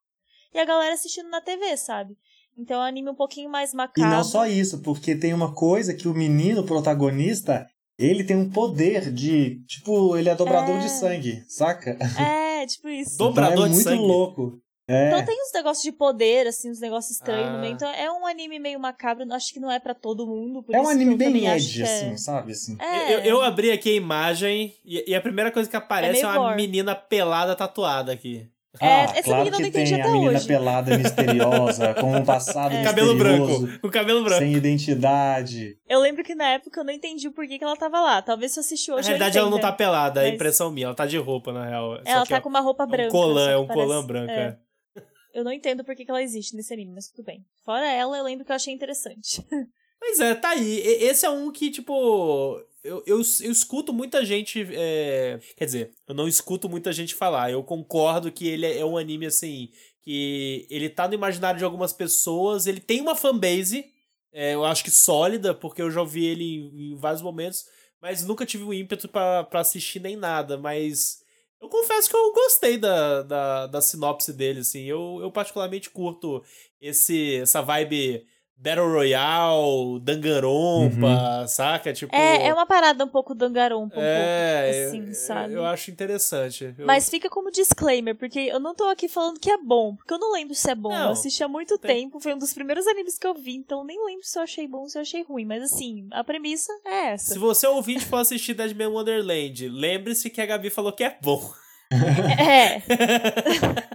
e 0.54 0.58
a 0.58 0.64
galera 0.66 0.92
assistindo 0.92 1.30
na 1.30 1.40
TV, 1.40 1.76
sabe? 1.78 2.14
Então 2.58 2.80
é 2.80 2.84
um 2.84 2.88
anime 2.88 3.10
um 3.10 3.14
pouquinho 3.14 3.50
mais 3.50 3.74
macabro. 3.74 4.10
E 4.10 4.14
não 4.14 4.24
só 4.24 4.46
isso, 4.46 4.80
porque 4.80 5.14
tem 5.14 5.34
uma 5.34 5.54
coisa 5.54 5.94
que 5.94 6.08
o 6.08 6.14
menino 6.14 6.64
protagonista, 6.64 7.66
ele 7.98 8.24
tem 8.24 8.36
um 8.36 8.50
poder 8.50 9.12
de, 9.12 9.62
tipo, 9.66 10.16
ele 10.16 10.28
é 10.28 10.34
dobrador 10.34 10.76
é... 10.76 10.78
de 10.78 10.90
sangue, 10.90 11.44
saca? 11.48 11.98
É, 12.18 12.64
tipo 12.66 12.88
isso. 12.88 13.18
dobrador 13.18 13.52
então 13.52 13.66
é 13.66 13.68
muito 13.68 13.84
sangue. 13.84 14.02
louco. 14.02 14.60
É. 14.88 15.08
Então 15.08 15.24
tem 15.24 15.36
uns 15.42 15.52
negócios 15.52 15.82
de 15.82 15.90
poder, 15.90 16.46
assim, 16.46 16.70
uns 16.70 16.80
negócios 16.80 17.16
estranhos 17.16 17.48
ah. 17.48 17.52
no 17.54 17.58
meio. 17.58 17.72
Então 17.72 17.90
é 17.90 18.10
um 18.10 18.24
anime 18.24 18.58
meio 18.60 18.78
macabro, 18.78 19.26
acho 19.32 19.52
que 19.52 19.58
não 19.58 19.70
é 19.70 19.80
para 19.80 19.94
todo 19.94 20.26
mundo. 20.26 20.64
é 20.72 20.80
um 20.80 20.88
anime 20.88 21.16
bem 21.16 21.46
edgy, 21.48 21.82
assim, 21.82 22.10
é... 22.12 22.16
sabe? 22.16 22.52
Assim. 22.52 22.78
É. 22.80 23.14
Eu, 23.14 23.18
eu, 23.20 23.40
abri 23.42 23.72
aqui 23.72 23.90
a 23.90 23.94
imagem 23.94 24.74
e, 24.84 25.10
e, 25.10 25.14
a 25.14 25.20
primeira 25.20 25.50
coisa 25.50 25.68
que 25.68 25.76
aparece 25.76 26.20
é, 26.20 26.22
é 26.22 26.38
uma 26.38 26.54
menina 26.54 26.94
pelada 26.94 27.56
tatuada 27.56 28.12
aqui. 28.12 28.48
É, 28.80 28.86
ah, 28.86 29.02
essa 29.04 29.22
claro 29.22 29.44
menina 29.44 29.56
que 29.56 29.62
não 29.62 29.68
entendi 29.68 29.90
tem 29.90 30.00
até 30.00 30.08
a 30.08 30.12
menina 30.12 30.32
hoje. 30.32 30.46
pelada 30.46 30.98
misteriosa, 30.98 31.94
com 32.00 32.16
um 32.16 32.24
passado 32.24 32.74
é. 32.74 32.84
cabelo 32.84 33.14
branco, 33.16 33.78
com 33.80 33.90
cabelo 33.90 34.22
branco. 34.22 34.40
Sem 34.40 34.54
identidade. 34.54 35.78
Eu 35.88 36.00
lembro 36.00 36.22
que 36.22 36.34
na 36.34 36.48
época 36.50 36.80
eu 36.80 36.84
não 36.84 36.92
entendi 36.92 37.30
por 37.30 37.46
que, 37.46 37.58
que 37.58 37.64
ela 37.64 37.76
tava 37.76 38.00
lá. 38.00 38.22
Talvez 38.22 38.52
se 38.52 38.58
eu 38.58 38.62
assistir 38.62 38.92
hoje 38.92 39.02
Na 39.02 39.08
realidade 39.08 39.38
ela 39.38 39.50
não 39.50 39.58
tá 39.58 39.72
pelada, 39.72 40.20
mas... 40.20 40.30
é 40.30 40.34
impressão 40.34 40.70
minha. 40.70 40.86
Ela 40.86 40.94
tá 40.94 41.06
de 41.06 41.18
roupa, 41.18 41.52
na 41.52 41.66
real. 41.66 42.00
Ela 42.04 42.26
tá 42.26 42.40
com 42.40 42.48
uma 42.48 42.60
roupa 42.60 42.86
branca. 42.86 43.04
É 43.04 43.08
um 43.08 43.10
colã, 43.10 43.50
é 43.50 43.56
um 43.56 43.66
parece... 43.66 43.86
colã 43.86 44.04
branco, 44.04 44.30
é. 44.30 44.58
é. 44.96 45.02
Eu 45.34 45.44
não 45.44 45.52
entendo 45.52 45.84
por 45.84 45.94
que, 45.94 46.04
que 46.04 46.10
ela 46.10 46.22
existe 46.22 46.56
nesse 46.56 46.72
anime, 46.72 46.92
mas 46.94 47.08
tudo 47.08 47.24
bem. 47.24 47.44
Fora 47.64 47.86
ela, 47.86 48.16
eu 48.16 48.24
lembro 48.24 48.44
que 48.44 48.52
eu 48.52 48.56
achei 48.56 48.72
interessante. 48.72 49.44
Pois 49.98 50.20
é, 50.20 50.34
tá 50.34 50.50
aí. 50.50 50.78
Esse 50.78 51.24
é 51.24 51.30
um 51.30 51.50
que, 51.50 51.70
tipo 51.70 52.62
eu, 52.82 53.02
eu, 53.06 53.16
eu 53.16 53.52
escuto 53.52 53.92
muita 53.92 54.24
gente. 54.24 54.66
É... 54.72 55.38
Quer 55.56 55.64
dizer, 55.64 55.92
eu 56.06 56.14
não 56.14 56.28
escuto 56.28 56.68
muita 56.68 56.92
gente 56.92 57.14
falar. 57.14 57.50
Eu 57.50 57.62
concordo 57.62 58.30
que 58.30 58.46
ele 58.46 58.66
é 58.66 58.84
um 58.84 58.96
anime 58.96 59.26
assim. 59.26 59.70
Que 60.02 60.66
ele 60.70 60.88
tá 60.88 61.08
no 61.08 61.14
imaginário 61.14 61.58
de 61.58 61.64
algumas 61.64 61.92
pessoas. 61.92 62.66
Ele 62.66 62.80
tem 62.80 63.00
uma 63.00 63.16
fanbase. 63.16 63.92
É, 64.32 64.54
eu 64.54 64.64
acho 64.64 64.84
que 64.84 64.90
sólida, 64.90 65.54
porque 65.54 65.80
eu 65.80 65.90
já 65.90 66.00
ouvi 66.00 66.24
ele 66.24 66.44
em, 66.44 66.92
em 66.92 66.96
vários 66.96 67.22
momentos. 67.22 67.64
Mas 68.00 68.24
nunca 68.24 68.46
tive 68.46 68.64
o 68.64 68.74
ímpeto 68.74 69.08
para 69.08 69.48
assistir 69.54 70.00
nem 70.00 70.16
nada. 70.16 70.56
Mas. 70.56 71.24
Eu 71.60 71.70
confesso 71.70 72.10
que 72.10 72.14
eu 72.14 72.32
gostei 72.34 72.76
da, 72.76 73.22
da, 73.22 73.66
da 73.66 73.80
sinopse 73.80 74.32
dele, 74.32 74.60
assim. 74.60 74.84
Eu, 74.84 75.18
eu 75.22 75.32
particularmente 75.32 75.88
curto 75.88 76.44
esse, 76.80 77.36
essa 77.36 77.62
vibe 77.62 78.26
Battle 78.58 78.90
Royale, 78.90 80.00
Dangarompa, 80.00 81.40
uhum. 81.40 81.48
saca? 81.48 81.92
Tipo. 81.92 82.14
É, 82.14 82.48
é 82.48 82.54
uma 82.54 82.64
parada 82.64 83.04
um 83.04 83.08
pouco 83.08 83.34
Dangarompa, 83.34 83.98
um 83.98 84.02
é, 84.02 84.72
pouco, 84.72 84.88
assim, 84.88 85.08
eu, 85.08 85.14
sabe? 85.14 85.54
Eu 85.54 85.64
acho 85.66 85.90
interessante. 85.90 86.74
Eu... 86.78 86.86
Mas 86.86 87.10
fica 87.10 87.28
como 87.28 87.50
disclaimer, 87.50 88.16
porque 88.16 88.40
eu 88.40 88.58
não 88.58 88.74
tô 88.74 88.84
aqui 88.84 89.08
falando 89.08 89.38
que 89.38 89.50
é 89.50 89.58
bom, 89.58 89.94
porque 89.94 90.12
eu 90.12 90.18
não 90.18 90.32
lembro 90.32 90.54
se 90.54 90.70
é 90.70 90.74
bom. 90.74 90.88
Não, 90.88 91.04
eu 91.04 91.10
assisti 91.10 91.44
há 91.44 91.48
muito 91.48 91.76
tem... 91.76 92.02
tempo, 92.02 92.18
foi 92.18 92.34
um 92.34 92.38
dos 92.38 92.54
primeiros 92.54 92.86
animes 92.86 93.18
que 93.18 93.26
eu 93.26 93.34
vi, 93.34 93.56
então 93.56 93.84
nem 93.84 94.02
lembro 94.04 94.24
se 94.24 94.38
eu 94.38 94.42
achei 94.42 94.66
bom 94.66 94.80
ou 94.80 94.88
se 94.88 94.96
eu 94.96 95.02
achei 95.02 95.22
ruim. 95.22 95.44
Mas 95.44 95.62
assim, 95.62 96.08
a 96.10 96.24
premissa 96.24 96.72
é 96.84 97.12
essa. 97.12 97.34
Se 97.34 97.38
você 97.38 97.66
ouvinte 97.66 98.06
for 98.06 98.16
assistir 98.16 98.54
Deadman 98.54 98.88
Wonderland, 98.88 99.68
lembre-se 99.68 100.30
que 100.30 100.40
a 100.40 100.46
Gabi 100.46 100.70
falou 100.70 100.92
que 100.92 101.04
é 101.04 101.16
bom. 101.20 101.52
É. 101.90 102.82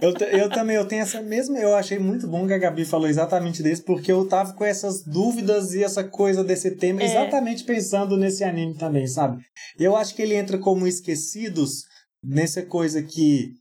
eu, 0.00 0.14
eu 0.40 0.48
também, 0.48 0.76
eu 0.76 0.86
tenho 0.86 1.02
essa 1.02 1.20
mesma. 1.20 1.58
Eu 1.58 1.74
achei 1.74 1.98
muito 1.98 2.26
bom 2.26 2.46
que 2.46 2.52
a 2.52 2.58
Gabi 2.58 2.84
falou 2.84 3.08
exatamente 3.08 3.62
desse, 3.62 3.82
porque 3.82 4.10
eu 4.10 4.26
tava 4.26 4.54
com 4.54 4.64
essas 4.64 5.02
dúvidas 5.04 5.74
e 5.74 5.84
essa 5.84 6.02
coisa 6.04 6.42
desse 6.42 6.72
tema, 6.72 7.02
é. 7.02 7.06
exatamente 7.06 7.64
pensando 7.64 8.16
nesse 8.16 8.42
anime 8.44 8.74
também, 8.74 9.06
sabe? 9.06 9.42
Eu 9.78 9.96
acho 9.96 10.14
que 10.14 10.22
ele 10.22 10.34
entra 10.34 10.58
como 10.58 10.86
esquecidos 10.86 11.84
nessa 12.24 12.62
coisa 12.62 13.02
que 13.02 13.52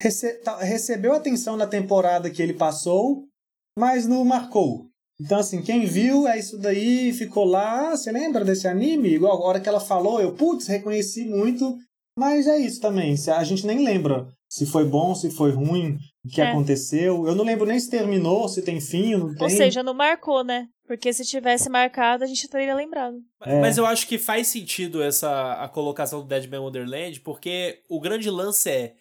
rece, 0.00 0.34
tá, 0.42 0.58
recebeu 0.58 1.12
atenção 1.12 1.56
na 1.56 1.66
temporada 1.66 2.30
que 2.30 2.42
ele 2.42 2.54
passou, 2.54 3.24
mas 3.78 4.06
não 4.06 4.24
marcou. 4.24 4.86
Então, 5.20 5.38
assim, 5.38 5.62
quem 5.62 5.86
viu 5.86 6.26
é 6.26 6.38
isso 6.38 6.58
daí, 6.58 7.12
ficou 7.12 7.44
lá. 7.44 7.90
Você 7.90 8.10
lembra 8.10 8.44
desse 8.44 8.66
anime? 8.66 9.14
Igual 9.14 9.32
a 9.32 9.46
hora 9.46 9.60
que 9.60 9.68
ela 9.68 9.80
falou, 9.80 10.20
eu, 10.20 10.34
putz, 10.34 10.66
reconheci 10.66 11.24
muito. 11.24 11.76
Mas 12.16 12.46
é 12.46 12.58
isso 12.58 12.80
também. 12.80 13.14
A 13.34 13.44
gente 13.44 13.66
nem 13.66 13.84
lembra 13.84 14.28
se 14.48 14.66
foi 14.66 14.84
bom, 14.84 15.14
se 15.14 15.30
foi 15.30 15.50
ruim, 15.50 15.98
o 16.24 16.28
que 16.28 16.40
é. 16.40 16.50
aconteceu. 16.50 17.26
Eu 17.26 17.34
não 17.34 17.44
lembro 17.44 17.66
nem 17.66 17.78
se 17.78 17.90
terminou, 17.90 18.48
se 18.48 18.62
tem 18.62 18.80
fim, 18.80 19.16
não 19.16 19.34
tem. 19.34 19.42
Ou 19.42 19.50
seja, 19.50 19.82
não 19.82 19.94
marcou, 19.94 20.44
né? 20.44 20.68
Porque 20.86 21.12
se 21.12 21.24
tivesse 21.24 21.68
marcado, 21.68 22.22
a 22.22 22.26
gente 22.26 22.48
teria 22.48 22.74
lembrado. 22.74 23.16
É. 23.44 23.60
Mas 23.60 23.76
eu 23.78 23.86
acho 23.86 24.06
que 24.06 24.18
faz 24.18 24.48
sentido 24.48 25.02
essa 25.02 25.54
a 25.54 25.68
colocação 25.68 26.20
do 26.20 26.28
Deadman 26.28 26.60
Wonderland, 26.60 27.20
porque 27.20 27.80
o 27.88 27.98
grande 28.00 28.30
lance 28.30 28.70
é 28.70 28.94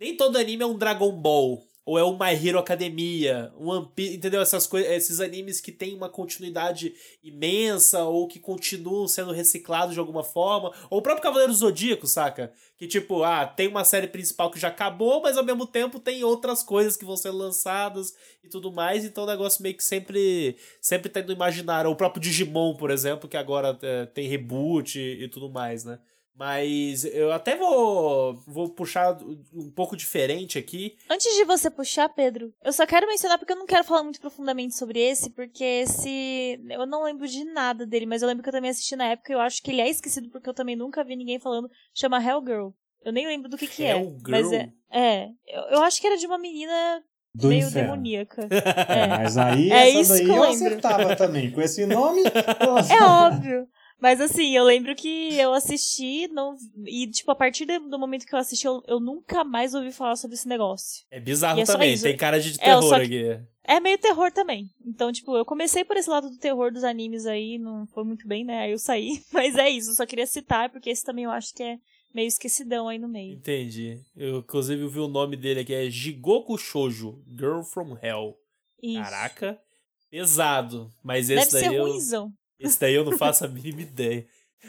nem 0.00 0.16
todo 0.16 0.36
anime 0.36 0.62
é 0.62 0.66
um 0.66 0.76
Dragon 0.76 1.10
Ball 1.12 1.58
ou 1.88 1.98
é 1.98 2.02
o 2.02 2.12
My 2.12 2.34
Hero 2.34 2.58
Academia, 2.58 3.50
One 3.58 3.88
Piece, 3.96 4.16
entendeu? 4.16 4.42
Essas 4.42 4.66
coisas, 4.66 4.92
esses 4.92 5.20
animes 5.20 5.58
que 5.58 5.72
têm 5.72 5.94
uma 5.94 6.10
continuidade 6.10 6.92
imensa 7.24 8.04
ou 8.04 8.28
que 8.28 8.38
continuam 8.38 9.08
sendo 9.08 9.32
reciclados 9.32 9.94
de 9.94 9.98
alguma 9.98 10.22
forma, 10.22 10.70
ou 10.90 10.98
o 10.98 11.02
próprio 11.02 11.22
Cavaleiro 11.22 11.54
Zodíaco, 11.54 12.06
saca? 12.06 12.52
Que 12.76 12.86
tipo, 12.86 13.22
ah, 13.22 13.46
tem 13.46 13.68
uma 13.68 13.86
série 13.86 14.06
principal 14.06 14.50
que 14.50 14.60
já 14.60 14.68
acabou, 14.68 15.22
mas 15.22 15.38
ao 15.38 15.44
mesmo 15.44 15.66
tempo 15.66 15.98
tem 15.98 16.22
outras 16.22 16.62
coisas 16.62 16.94
que 16.94 17.06
vão 17.06 17.16
ser 17.16 17.30
lançadas 17.30 18.14
e 18.44 18.50
tudo 18.50 18.70
mais, 18.70 19.06
então 19.06 19.24
o 19.24 19.26
negócio 19.26 19.62
meio 19.62 19.74
que 19.74 19.82
sempre 19.82 20.56
sempre 20.82 21.08
tá 21.08 21.22
no 21.22 21.32
imaginário. 21.32 21.90
O 21.90 21.96
próprio 21.96 22.20
Digimon, 22.20 22.76
por 22.76 22.90
exemplo, 22.90 23.26
que 23.26 23.36
agora 23.38 23.78
é, 23.80 24.04
tem 24.04 24.28
reboot 24.28 25.00
e, 25.00 25.24
e 25.24 25.28
tudo 25.28 25.48
mais, 25.48 25.84
né? 25.84 25.98
Mas 26.38 27.04
eu 27.04 27.32
até 27.32 27.56
vou, 27.56 28.34
vou 28.46 28.68
puxar 28.68 29.18
um 29.52 29.70
pouco 29.72 29.96
diferente 29.96 30.56
aqui. 30.56 30.96
Antes 31.10 31.34
de 31.34 31.44
você 31.44 31.68
puxar, 31.68 32.08
Pedro, 32.10 32.54
eu 32.62 32.72
só 32.72 32.86
quero 32.86 33.08
mencionar 33.08 33.38
porque 33.38 33.52
eu 33.52 33.58
não 33.58 33.66
quero 33.66 33.82
falar 33.82 34.04
muito 34.04 34.20
profundamente 34.20 34.76
sobre 34.76 35.00
esse, 35.00 35.30
porque 35.30 35.64
esse. 35.64 36.60
Eu 36.70 36.86
não 36.86 37.02
lembro 37.02 37.26
de 37.26 37.44
nada 37.44 37.84
dele, 37.84 38.06
mas 38.06 38.22
eu 38.22 38.28
lembro 38.28 38.44
que 38.44 38.48
eu 38.48 38.52
também 38.52 38.70
assisti 38.70 38.94
na 38.94 39.06
época 39.06 39.32
e 39.32 39.34
eu 39.34 39.40
acho 39.40 39.60
que 39.60 39.72
ele 39.72 39.80
é 39.80 39.88
esquecido 39.90 40.30
porque 40.30 40.48
eu 40.48 40.54
também 40.54 40.76
nunca 40.76 41.02
vi 41.02 41.16
ninguém 41.16 41.40
falando. 41.40 41.68
Chama 41.92 42.22
Hellgirl. 42.22 42.68
Eu 43.04 43.12
nem 43.12 43.26
lembro 43.26 43.48
do 43.48 43.58
que, 43.58 43.66
que 43.66 43.82
é. 43.82 43.96
Hellgirl? 43.96 44.22
Mas 44.28 44.52
é. 44.52 44.68
É. 44.92 45.28
Eu, 45.44 45.62
eu 45.70 45.82
acho 45.82 46.00
que 46.00 46.06
era 46.06 46.16
de 46.16 46.26
uma 46.26 46.38
menina 46.38 47.02
do 47.34 47.48
meio 47.48 47.66
inferno. 47.66 47.90
demoníaca. 47.90 48.48
É. 48.88 49.06
Mas 49.08 49.36
aí, 49.36 49.72
é 49.72 49.98
essa 50.00 50.14
daí 50.14 50.28
eu, 50.28 50.36
eu 50.36 50.44
acertava 50.44 51.16
também. 51.16 51.50
Com 51.50 51.60
esse 51.60 51.84
nome. 51.84 52.22
É 52.22 53.02
óbvio. 53.02 53.68
Mas 54.00 54.20
assim, 54.20 54.56
eu 54.56 54.64
lembro 54.64 54.94
que 54.94 55.36
eu 55.36 55.52
assisti 55.52 56.28
não, 56.28 56.56
e, 56.86 57.08
tipo, 57.08 57.30
a 57.32 57.34
partir 57.34 57.66
do 57.66 57.98
momento 57.98 58.24
que 58.24 58.34
eu 58.34 58.38
assisti, 58.38 58.66
eu, 58.66 58.82
eu 58.86 59.00
nunca 59.00 59.42
mais 59.42 59.74
ouvi 59.74 59.90
falar 59.90 60.14
sobre 60.16 60.36
esse 60.36 60.46
negócio. 60.46 61.04
É 61.10 61.18
bizarro 61.18 61.60
é 61.60 61.64
também, 61.64 61.98
tem 61.98 62.16
cara 62.16 62.40
de 62.40 62.54
é, 62.60 62.64
terror 62.64 62.94
é, 62.94 63.04
aqui. 63.04 63.40
É 63.64 63.80
meio 63.80 63.98
terror 63.98 64.30
também. 64.30 64.70
Então, 64.86 65.12
tipo, 65.12 65.36
eu 65.36 65.44
comecei 65.44 65.84
por 65.84 65.96
esse 65.96 66.08
lado 66.08 66.30
do 66.30 66.38
terror 66.38 66.72
dos 66.72 66.84
animes 66.84 67.26
aí, 67.26 67.58
não 67.58 67.86
foi 67.88 68.04
muito 68.04 68.26
bem, 68.26 68.44
né? 68.44 68.60
Aí 68.60 68.70
eu 68.70 68.78
saí. 68.78 69.20
Mas 69.32 69.56
é 69.56 69.68
isso, 69.68 69.94
só 69.94 70.06
queria 70.06 70.26
citar, 70.26 70.70
porque 70.70 70.90
esse 70.90 71.04
também 71.04 71.24
eu 71.24 71.30
acho 71.30 71.52
que 71.52 71.62
é 71.62 71.78
meio 72.14 72.28
esquecidão 72.28 72.88
aí 72.88 72.98
no 72.98 73.08
meio. 73.08 73.34
Entendi. 73.34 74.00
Eu, 74.16 74.38
inclusive, 74.38 74.86
vi 74.88 75.00
o 75.00 75.08
nome 75.08 75.36
dele 75.36 75.60
aqui, 75.60 75.74
é 75.74 75.90
Jigoku 75.90 76.56
Shoujo, 76.56 77.22
Girl 77.28 77.62
from 77.62 77.98
Hell. 78.00 78.36
Isso. 78.82 79.02
Caraca, 79.02 79.60
pesado. 80.08 80.88
Mas 81.02 81.28
esse 81.28 81.50
Deve 81.50 81.52
daí 81.52 81.62
ser 81.64 81.76
eu... 81.76 81.84
ruimzão. 81.84 82.32
Esse 82.58 82.78
daí 82.80 82.94
eu 82.94 83.04
não 83.04 83.12
faço 83.12 83.44
a 83.44 83.48
mínima 83.48 83.82
ideia. 83.82 84.26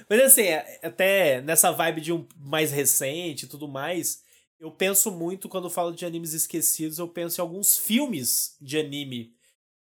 Mas 0.10 0.22
assim, 0.22 0.44
é, 0.44 0.80
até 0.84 1.42
nessa 1.42 1.72
vibe 1.72 2.02
de 2.02 2.14
um 2.14 2.28
mais 2.38 2.72
recente 2.72 3.46
e 3.46 3.50
tudo 3.50 3.68
mais, 3.68 4.24
eu 4.60 4.72
penso 4.72 5.12
muito 5.12 5.50
quando 5.50 5.70
falo 5.70 5.92
de 5.92 6.06
animes 6.06 6.34
esquecidos, 6.34 7.00
eu 7.00 7.08
penso 7.08 7.42
em 7.42 7.44
alguns 7.44 7.78
filmes 7.78 8.56
de 8.62 8.78
anime 8.78 9.34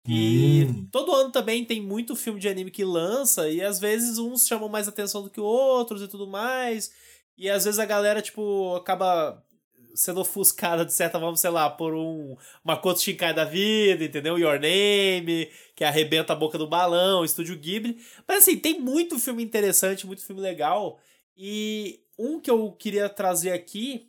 E 0.07 0.65
hum. 0.69 0.87
todo 0.91 1.13
ano 1.13 1.31
também 1.31 1.65
tem 1.65 1.81
muito 1.81 2.15
filme 2.15 2.39
de 2.39 2.47
anime 2.47 2.71
que 2.71 2.85
lança, 2.85 3.49
e 3.49 3.61
às 3.61 3.79
vezes 3.79 4.17
uns 4.17 4.47
chamam 4.47 4.69
mais 4.69 4.87
atenção 4.87 5.21
do 5.23 5.29
que 5.29 5.39
outros 5.41 6.01
e 6.01 6.07
tudo 6.07 6.27
mais. 6.27 6.91
E 7.37 7.49
às 7.49 7.65
vezes 7.65 7.79
a 7.79 7.85
galera, 7.85 8.21
tipo, 8.21 8.75
acaba 8.75 9.43
sendo 9.97 10.21
ofuscada 10.21 10.85
de 10.85 10.93
certa 10.93 11.19
forma, 11.19 11.35
sei 11.35 11.49
lá, 11.49 11.69
por 11.69 11.93
um 11.93 12.37
Makoto 12.63 13.01
Shinkai 13.01 13.33
da 13.33 13.43
vida, 13.43 14.03
entendeu? 14.03 14.37
Your 14.37 14.59
Name, 14.59 15.49
que 15.75 15.83
arrebenta 15.83 16.33
a 16.33 16.35
boca 16.35 16.57
do 16.57 16.67
balão, 16.67 17.25
Estúdio 17.25 17.57
Ghibli. 17.57 17.97
Mas 18.27 18.39
assim, 18.39 18.57
tem 18.57 18.79
muito 18.79 19.19
filme 19.19 19.43
interessante, 19.43 20.05
muito 20.05 20.25
filme 20.25 20.41
legal. 20.41 20.99
E 21.35 21.99
um 22.17 22.39
que 22.39 22.49
eu 22.49 22.71
queria 22.71 23.09
trazer 23.09 23.51
aqui 23.51 24.07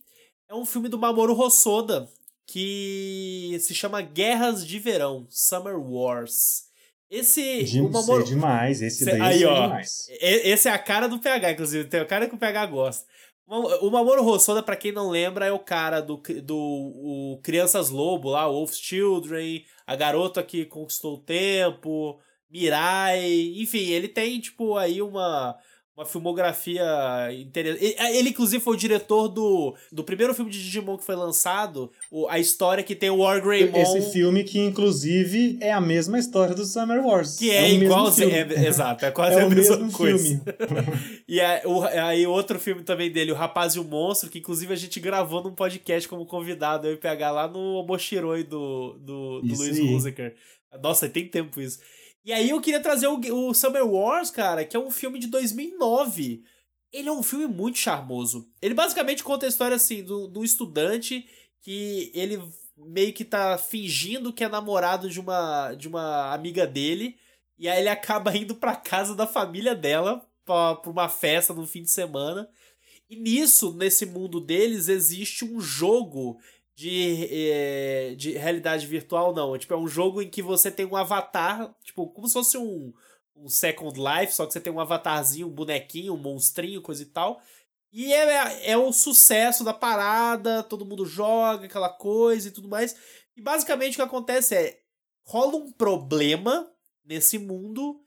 é 0.48 0.54
um 0.54 0.64
filme 0.64 0.88
do 0.88 0.98
Mamoru 0.98 1.38
Hosoda, 1.38 2.08
que 2.46 3.56
se 3.60 3.74
chama 3.74 4.00
Guerras 4.00 4.66
de 4.66 4.78
Verão, 4.78 5.26
Summer 5.28 5.78
Wars. 5.78 6.68
Esse. 7.10 7.64
De, 7.64 7.80
o 7.80 7.90
Mamoru... 7.90 8.24
demais, 8.24 8.82
esse 8.82 9.04
daí 9.04 9.20
aí, 9.20 9.44
ó, 9.44 9.62
demais. 9.62 10.06
Esse 10.20 10.68
é 10.68 10.72
a 10.72 10.78
cara 10.78 11.08
do 11.08 11.18
PH, 11.18 11.52
inclusive. 11.52 11.88
Tem 11.88 12.00
a 12.00 12.04
cara 12.04 12.28
que 12.28 12.34
o 12.34 12.38
PH 12.38 12.66
gosta. 12.66 13.06
O 13.48 13.90
Mamoru 13.90 14.26
Hosoda, 14.26 14.62
pra 14.62 14.76
quem 14.76 14.92
não 14.92 15.08
lembra, 15.08 15.46
é 15.46 15.52
o 15.52 15.58
cara 15.58 16.02
do, 16.02 16.20
do 16.42 17.40
Crianças 17.42 17.88
Lobo 17.88 18.28
lá, 18.28 18.46
Wolf's 18.46 18.78
Children, 18.78 19.64
a 19.86 19.96
garota 19.96 20.42
que 20.42 20.66
conquistou 20.66 21.14
o 21.14 21.22
tempo, 21.22 22.20
Mirai, 22.50 23.54
enfim, 23.56 23.88
ele 23.88 24.06
tem, 24.06 24.38
tipo, 24.38 24.76
aí 24.76 25.00
uma, 25.00 25.56
uma 25.98 26.06
filmografia 26.06 26.86
interessante. 27.32 27.96
Ele, 28.14 28.28
inclusive, 28.28 28.62
foi 28.62 28.74
o 28.74 28.76
diretor 28.76 29.26
do, 29.26 29.74
do 29.90 30.04
primeiro 30.04 30.32
filme 30.32 30.48
de 30.48 30.62
Digimon 30.62 30.96
que 30.96 31.04
foi 31.04 31.16
lançado, 31.16 31.90
o, 32.08 32.28
a 32.28 32.38
história 32.38 32.84
que 32.84 32.94
tem 32.94 33.10
o 33.10 33.16
War 33.16 33.42
Greymon. 33.42 33.76
Esse 33.76 34.12
filme 34.12 34.44
que, 34.44 34.60
inclusive, 34.60 35.58
é 35.60 35.72
a 35.72 35.80
mesma 35.80 36.16
história 36.16 36.54
do 36.54 36.64
Summer 36.64 37.04
Wars. 37.04 37.36
Que 37.36 37.50
é, 37.50 37.64
é 37.64 37.72
igualzinho. 37.72 38.30
É, 38.30 38.68
exato, 38.68 39.04
é 39.04 39.10
quase 39.10 39.38
é 39.40 39.42
a 39.42 39.48
mesma 39.48 39.90
coisa. 39.90 40.40
e 41.26 41.40
aí, 41.40 41.62
o, 41.64 41.82
aí, 41.82 42.26
outro 42.28 42.60
filme 42.60 42.84
também 42.84 43.10
dele, 43.10 43.32
O 43.32 43.34
Rapaz 43.34 43.74
e 43.74 43.80
o 43.80 43.84
Monstro, 43.84 44.30
que, 44.30 44.38
inclusive, 44.38 44.72
a 44.72 44.76
gente 44.76 45.00
gravou 45.00 45.42
num 45.42 45.52
podcast 45.52 46.08
como 46.08 46.24
convidado, 46.24 46.86
eu 46.86 46.94
e 46.94 46.96
PH 46.96 47.30
lá 47.32 47.48
no 47.48 47.74
Omoshiroi 47.74 48.44
do, 48.44 48.92
do, 49.00 49.40
do 49.40 49.56
Luiz 49.56 49.80
Musiker. 49.80 50.36
Nossa, 50.80 51.08
tem 51.08 51.26
tempo 51.26 51.60
isso. 51.60 51.80
E 52.28 52.32
aí 52.34 52.50
eu 52.50 52.60
queria 52.60 52.78
trazer 52.78 53.06
o, 53.06 53.18
o 53.18 53.54
Summer 53.54 53.86
Wars, 53.86 54.30
cara, 54.30 54.62
que 54.62 54.76
é 54.76 54.78
um 54.78 54.90
filme 54.90 55.18
de 55.18 55.28
2009. 55.28 56.44
Ele 56.92 57.08
é 57.08 57.12
um 57.12 57.22
filme 57.22 57.46
muito 57.46 57.78
charmoso. 57.78 58.46
Ele 58.60 58.74
basicamente 58.74 59.24
conta 59.24 59.46
a 59.46 59.48
história, 59.48 59.76
assim, 59.76 60.02
do, 60.02 60.28
do 60.28 60.44
estudante 60.44 61.26
que 61.62 62.12
ele 62.14 62.38
meio 62.76 63.14
que 63.14 63.24
tá 63.24 63.56
fingindo 63.56 64.30
que 64.30 64.44
é 64.44 64.48
namorado 64.48 65.08
de 65.08 65.18
uma, 65.18 65.72
de 65.72 65.88
uma 65.88 66.34
amiga 66.34 66.66
dele. 66.66 67.16
E 67.58 67.66
aí 67.66 67.80
ele 67.80 67.88
acaba 67.88 68.36
indo 68.36 68.54
pra 68.54 68.76
casa 68.76 69.14
da 69.14 69.26
família 69.26 69.74
dela 69.74 70.22
pra 70.44 70.82
uma 70.84 71.08
festa 71.08 71.54
no 71.54 71.66
fim 71.66 71.80
de 71.80 71.90
semana. 71.90 72.46
E 73.08 73.16
nisso, 73.16 73.72
nesse 73.72 74.04
mundo 74.04 74.38
deles, 74.38 74.88
existe 74.88 75.46
um 75.46 75.58
jogo 75.62 76.38
de, 76.78 77.26
é, 77.28 78.14
de 78.14 78.38
realidade 78.38 78.86
virtual, 78.86 79.34
não. 79.34 79.58
Tipo, 79.58 79.74
é 79.74 79.76
um 79.76 79.88
jogo 79.88 80.22
em 80.22 80.30
que 80.30 80.40
você 80.40 80.70
tem 80.70 80.86
um 80.86 80.94
avatar, 80.94 81.74
tipo, 81.82 82.06
como 82.06 82.28
se 82.28 82.34
fosse 82.34 82.56
um, 82.56 82.94
um 83.34 83.48
Second 83.48 83.98
Life, 83.98 84.32
só 84.32 84.46
que 84.46 84.52
você 84.52 84.60
tem 84.60 84.72
um 84.72 84.78
avatarzinho, 84.78 85.48
um 85.48 85.52
bonequinho, 85.52 86.14
um 86.14 86.16
monstrinho, 86.16 86.80
coisa 86.80 87.02
e 87.02 87.06
tal. 87.06 87.42
E 87.92 88.12
é, 88.12 88.70
é 88.70 88.76
o 88.76 88.92
sucesso 88.92 89.64
da 89.64 89.74
parada, 89.74 90.62
todo 90.62 90.86
mundo 90.86 91.04
joga, 91.04 91.66
aquela 91.66 91.88
coisa 91.88 92.46
e 92.46 92.52
tudo 92.52 92.68
mais. 92.68 92.94
E 93.36 93.42
basicamente 93.42 93.94
o 93.94 93.96
que 93.96 94.02
acontece 94.02 94.54
é, 94.54 94.78
rola 95.26 95.56
um 95.56 95.72
problema 95.72 96.70
nesse 97.04 97.40
mundo 97.40 98.00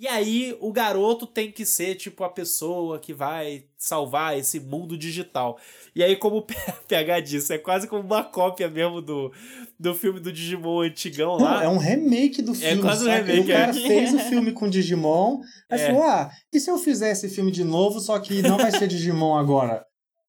e 0.00 0.08
aí 0.08 0.56
o 0.62 0.72
garoto 0.72 1.26
tem 1.26 1.52
que 1.52 1.66
ser 1.66 1.94
tipo 1.94 2.24
a 2.24 2.30
pessoa 2.30 2.98
que 2.98 3.12
vai 3.12 3.66
salvar 3.76 4.38
esse 4.38 4.58
mundo 4.58 4.96
digital. 4.96 5.58
E 5.94 6.02
aí, 6.02 6.16
como 6.16 6.38
o 6.38 6.46
PH 6.88 7.20
disse, 7.20 7.52
é 7.52 7.58
quase 7.58 7.86
como 7.86 8.02
uma 8.02 8.24
cópia 8.24 8.70
mesmo 8.70 9.02
do, 9.02 9.30
do 9.78 9.94
filme 9.94 10.18
do 10.18 10.32
Digimon 10.32 10.80
antigão 10.80 11.36
lá. 11.36 11.56
Não, 11.56 11.62
é 11.62 11.68
um 11.68 11.76
remake 11.76 12.40
do 12.40 12.52
é 12.52 12.54
filme. 12.54 12.78
É 12.78 12.82
quase 12.82 13.06
um 13.06 13.12
remake. 13.12 13.40
O 13.40 13.46
cara 13.46 13.70
é. 13.70 13.74
fez 13.74 14.14
o 14.14 14.18
filme 14.30 14.52
com 14.52 14.70
Digimon, 14.70 15.40
aí 15.70 15.78
é. 15.78 15.86
falou: 15.88 16.04
ah, 16.04 16.30
e 16.50 16.58
se 16.58 16.70
eu 16.70 16.78
fizer 16.78 17.10
esse 17.10 17.28
filme 17.28 17.52
de 17.52 17.62
novo, 17.62 18.00
só 18.00 18.18
que 18.18 18.40
não 18.40 18.56
vai 18.56 18.70
ser 18.70 18.88
Digimon 18.88 19.36
agora? 19.36 19.84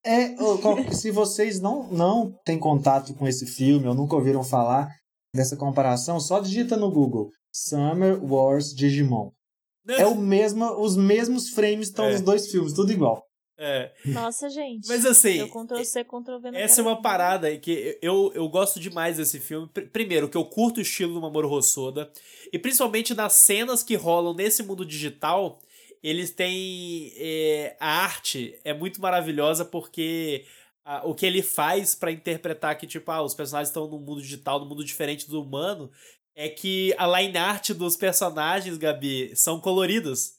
É, 0.05 0.35
se 0.91 1.11
vocês 1.11 1.61
não, 1.61 1.87
não 1.89 2.35
têm 2.43 2.59
contato 2.59 3.13
com 3.13 3.25
esse 3.25 3.45
filme 3.45 3.87
ou 3.87 3.95
nunca 3.95 4.17
ouviram 4.17 4.43
falar 4.43 4.89
dessa 5.33 5.55
comparação, 5.55 6.19
só 6.19 6.41
digita 6.41 6.75
no 6.75 6.91
Google 6.91 7.29
Summer 7.53 8.21
Wars 8.21 8.75
Digimon. 8.75 9.31
É 9.87 10.05
o 10.05 10.15
mesmo, 10.15 10.65
os 10.79 10.95
mesmos 10.95 11.49
frames 11.49 11.87
estão 11.87 12.05
é. 12.05 12.11
nos 12.13 12.21
dois 12.21 12.49
filmes, 12.51 12.73
tudo 12.73 12.91
igual. 12.91 13.25
É. 13.63 13.91
Nossa, 14.05 14.49
gente. 14.49 14.87
Mas 14.87 15.05
assim. 15.05 15.37
Eu 15.37 15.47
Ctrl 15.47 15.83
C, 15.83 16.03
Ctrl 16.03 16.39
V 16.39 16.49
Essa 16.55 16.81
é 16.81 16.83
uma 16.83 16.99
parada 16.99 17.55
que 17.57 17.95
eu, 18.01 18.31
eu 18.33 18.49
gosto 18.49 18.79
demais 18.79 19.17
desse 19.17 19.39
filme. 19.39 19.69
Primeiro, 19.93 20.27
que 20.27 20.35
eu 20.35 20.43
curto 20.45 20.79
o 20.79 20.81
estilo 20.81 21.13
do 21.13 21.21
Mamoru 21.21 21.51
Hosoda. 21.51 22.11
E 22.51 22.57
principalmente 22.57 23.13
nas 23.13 23.33
cenas 23.33 23.83
que 23.83 23.95
rolam 23.95 24.33
nesse 24.33 24.63
mundo 24.63 24.83
digital, 24.83 25.59
eles 26.01 26.31
têm. 26.31 27.13
É, 27.15 27.77
a 27.79 28.03
arte 28.03 28.59
é 28.63 28.73
muito 28.73 28.99
maravilhosa 28.99 29.63
porque. 29.63 30.43
o 31.03 31.13
que 31.13 31.27
ele 31.27 31.43
faz 31.43 31.93
para 31.93 32.11
interpretar 32.11 32.75
que, 32.79 32.87
tipo, 32.87 33.11
ah, 33.11 33.21
os 33.21 33.35
personagens 33.35 33.69
estão 33.69 33.87
num 33.87 33.99
mundo 33.99 34.23
digital, 34.23 34.59
num 34.59 34.65
mundo 34.65 34.83
diferente 34.83 35.29
do 35.29 35.39
humano, 35.39 35.91
é 36.35 36.49
que 36.49 36.93
a 36.97 37.07
line 37.07 37.37
art 37.37 37.71
dos 37.71 37.95
personagens, 37.95 38.77
Gabi, 38.77 39.35
são 39.35 39.59
coloridos. 39.59 40.33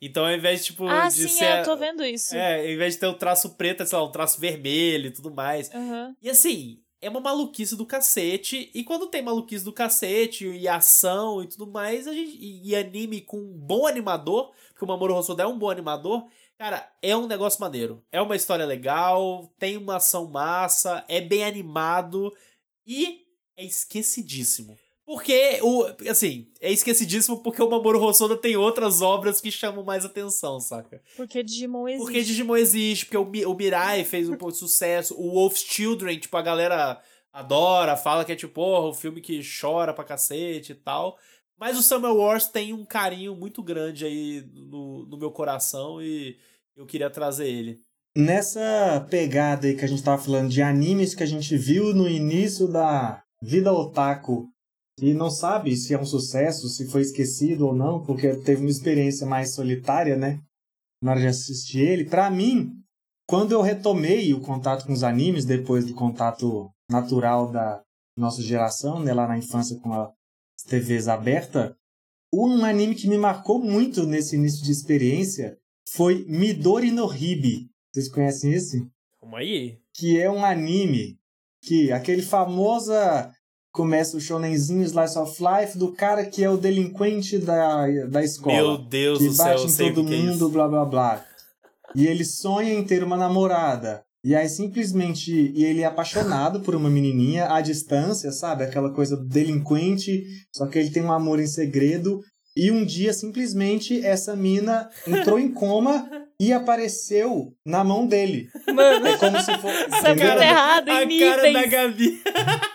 Então, 0.00 0.24
ao 0.24 0.32
invés, 0.32 0.64
tipo, 0.64 0.86
ah, 0.88 1.08
de 1.08 1.28
sim, 1.28 1.28
ser. 1.28 1.44
É, 1.44 1.60
eu 1.60 1.64
tô 1.64 1.76
vendo 1.76 2.04
isso. 2.04 2.34
É, 2.34 2.60
ao 2.60 2.70
invés 2.70 2.94
de 2.94 3.00
ter 3.00 3.06
o 3.06 3.10
um 3.10 3.18
traço 3.18 3.50
preto, 3.50 3.82
é, 3.82 3.86
sei 3.86 3.96
lá, 3.96 4.04
um 4.04 4.10
traço 4.10 4.40
vermelho 4.40 5.06
e 5.06 5.12
tudo 5.12 5.32
mais. 5.32 5.70
Uhum. 5.72 6.14
E 6.20 6.28
assim, 6.28 6.82
é 7.00 7.08
uma 7.08 7.20
maluquice 7.20 7.76
do 7.76 7.86
cacete. 7.86 8.70
E 8.74 8.82
quando 8.82 9.06
tem 9.06 9.22
maluquice 9.22 9.64
do 9.64 9.72
cacete 9.72 10.48
e 10.48 10.66
ação 10.66 11.42
e 11.42 11.48
tudo 11.48 11.66
mais, 11.66 12.08
a 12.08 12.12
gente. 12.12 12.36
E 12.40 12.74
anime 12.74 13.20
com 13.20 13.38
um 13.38 13.52
bom 13.52 13.86
animador, 13.86 14.52
porque 14.70 14.84
o 14.84 14.88
Mamoru 14.88 15.14
Hosoda 15.14 15.44
é 15.44 15.46
um 15.46 15.58
bom 15.58 15.70
animador. 15.70 16.26
Cara, 16.58 16.92
é 17.02 17.16
um 17.16 17.26
negócio 17.26 17.60
maneiro. 17.60 18.04
É 18.10 18.20
uma 18.20 18.36
história 18.36 18.64
legal, 18.64 19.52
tem 19.58 19.76
uma 19.76 19.96
ação 19.96 20.26
massa, 20.26 21.04
é 21.08 21.20
bem 21.20 21.44
animado 21.44 22.32
e 22.86 23.24
é 23.56 23.64
esquecidíssimo. 23.64 24.78
Porque, 25.12 25.60
o, 25.62 25.84
assim, 26.08 26.46
é 26.58 26.72
esquecidíssimo 26.72 27.42
porque 27.42 27.62
o 27.62 27.68
Mamoru 27.68 28.02
Hosoda 28.02 28.34
tem 28.34 28.56
outras 28.56 29.02
obras 29.02 29.42
que 29.42 29.50
chamam 29.50 29.84
mais 29.84 30.06
atenção, 30.06 30.58
saca? 30.58 31.02
Porque 31.18 31.42
Digimon 31.42 31.86
existe. 31.86 32.02
Porque 32.02 32.22
Digimon 32.22 32.56
existe, 32.56 33.04
porque 33.04 33.18
o, 33.18 33.50
o 33.50 33.54
Mirai 33.54 34.04
fez 34.04 34.30
um 34.30 34.38
pouco 34.38 34.52
de 34.52 34.58
sucesso, 34.58 35.14
o 35.20 35.32
Wolf's 35.32 35.64
Children, 35.64 36.18
tipo, 36.18 36.34
a 36.34 36.40
galera 36.40 36.98
adora, 37.30 37.94
fala 37.94 38.24
que 38.24 38.32
é 38.32 38.34
tipo, 38.34 38.54
porra, 38.54 38.88
o 38.88 38.94
filme 38.94 39.20
que 39.20 39.42
chora 39.60 39.92
pra 39.92 40.02
cacete 40.02 40.72
e 40.72 40.76
tal. 40.76 41.18
Mas 41.60 41.78
o 41.78 41.82
Summer 41.82 42.14
Wars 42.14 42.46
tem 42.46 42.72
um 42.72 42.86
carinho 42.86 43.36
muito 43.36 43.62
grande 43.62 44.06
aí 44.06 44.42
no, 44.54 45.04
no 45.04 45.18
meu 45.18 45.30
coração 45.30 46.00
e 46.00 46.38
eu 46.74 46.86
queria 46.86 47.10
trazer 47.10 47.48
ele. 47.48 47.78
Nessa 48.16 49.06
pegada 49.10 49.66
aí 49.66 49.76
que 49.76 49.84
a 49.84 49.88
gente 49.88 50.02
tava 50.02 50.22
falando 50.22 50.48
de 50.48 50.62
animes 50.62 51.14
que 51.14 51.22
a 51.22 51.26
gente 51.26 51.54
viu 51.54 51.92
no 51.92 52.08
início 52.08 52.66
da 52.66 53.22
vida 53.42 53.70
otaku 53.70 54.48
e 55.00 55.14
não 55.14 55.30
sabe 55.30 55.76
se 55.76 55.94
é 55.94 55.98
um 55.98 56.04
sucesso, 56.04 56.68
se 56.68 56.86
foi 56.88 57.02
esquecido 57.02 57.66
ou 57.66 57.74
não, 57.74 58.04
porque 58.04 58.34
teve 58.36 58.60
uma 58.60 58.70
experiência 58.70 59.26
mais 59.26 59.54
solitária, 59.54 60.16
né? 60.16 60.40
Na 61.02 61.12
hora 61.12 61.20
de 61.20 61.26
assistir 61.26 61.80
ele. 61.80 62.04
Para 62.04 62.30
mim, 62.30 62.72
quando 63.26 63.52
eu 63.52 63.62
retomei 63.62 64.32
o 64.34 64.40
contato 64.40 64.86
com 64.86 64.92
os 64.92 65.02
animes, 65.02 65.44
depois 65.44 65.86
do 65.86 65.94
contato 65.94 66.70
natural 66.90 67.50
da 67.50 67.82
nossa 68.16 68.42
geração, 68.42 69.00
né, 69.00 69.12
lá 69.12 69.26
na 69.26 69.38
infância 69.38 69.78
com 69.80 69.92
as 69.92 70.12
TVs 70.68 71.08
abertas, 71.08 71.74
um 72.32 72.64
anime 72.64 72.94
que 72.94 73.08
me 73.08 73.18
marcou 73.18 73.58
muito 73.58 74.06
nesse 74.06 74.36
início 74.36 74.64
de 74.64 74.72
experiência 74.72 75.58
foi 75.88 76.24
Midori 76.26 76.90
no 76.90 77.12
Hibi. 77.12 77.70
Vocês 77.92 78.08
conhecem 78.08 78.52
esse? 78.52 78.86
Como 79.20 79.36
aí? 79.36 79.78
Que 79.94 80.18
é 80.20 80.30
um 80.30 80.44
anime 80.44 81.18
que 81.62 81.92
aquele 81.92 82.22
famosa 82.22 83.32
começa 83.72 84.16
o 84.16 84.20
shonenzinho 84.20 84.84
Slice 84.84 85.18
of 85.18 85.42
Life 85.42 85.78
do 85.78 85.92
cara 85.92 86.24
que 86.26 86.44
é 86.44 86.50
o 86.50 86.58
delinquente 86.58 87.38
da, 87.38 87.86
da 88.08 88.22
escola. 88.22 88.54
Meu 88.54 88.78
Deus 88.78 89.18
que 89.18 89.28
do 89.28 89.34
bate 89.34 89.70
céu, 89.70 89.86
em 89.88 89.94
todo 89.94 90.12
é 90.12 90.16
mundo, 90.16 90.48
blá 90.50 90.68
blá 90.68 90.84
blá. 90.84 91.24
E 91.94 92.06
ele 92.06 92.24
sonha 92.24 92.72
em 92.72 92.84
ter 92.84 93.02
uma 93.02 93.16
namorada. 93.16 94.02
E 94.24 94.36
aí 94.36 94.48
simplesmente 94.48 95.32
e 95.32 95.64
ele 95.64 95.80
é 95.80 95.86
apaixonado 95.86 96.60
por 96.60 96.74
uma 96.76 96.88
menininha 96.88 97.52
à 97.52 97.60
distância, 97.60 98.30
sabe? 98.30 98.62
Aquela 98.62 98.90
coisa 98.92 99.16
delinquente, 99.16 100.22
só 100.54 100.66
que 100.66 100.78
ele 100.78 100.90
tem 100.90 101.02
um 101.02 101.12
amor 101.12 101.40
em 101.40 101.46
segredo. 101.46 102.20
E 102.54 102.70
um 102.70 102.84
dia 102.84 103.14
simplesmente 103.14 104.04
essa 104.04 104.36
mina 104.36 104.90
entrou 105.08 105.38
em 105.38 105.50
coma 105.50 106.06
e 106.38 106.52
apareceu 106.52 107.54
na 107.64 107.82
mão 107.82 108.06
dele. 108.06 108.46
Mano, 108.66 109.06
é 109.06 109.16
como 109.16 109.40
se 109.40 109.56
fosse. 109.58 109.84
Isso 109.88 110.06
é 110.06 110.14
muito 110.14 110.42
errado, 110.42 110.88
em 110.88 110.92
A 110.92 111.04
níveis. 111.06 111.34
cara 111.36 111.52
da 111.52 111.66
Gabi. 111.66 112.22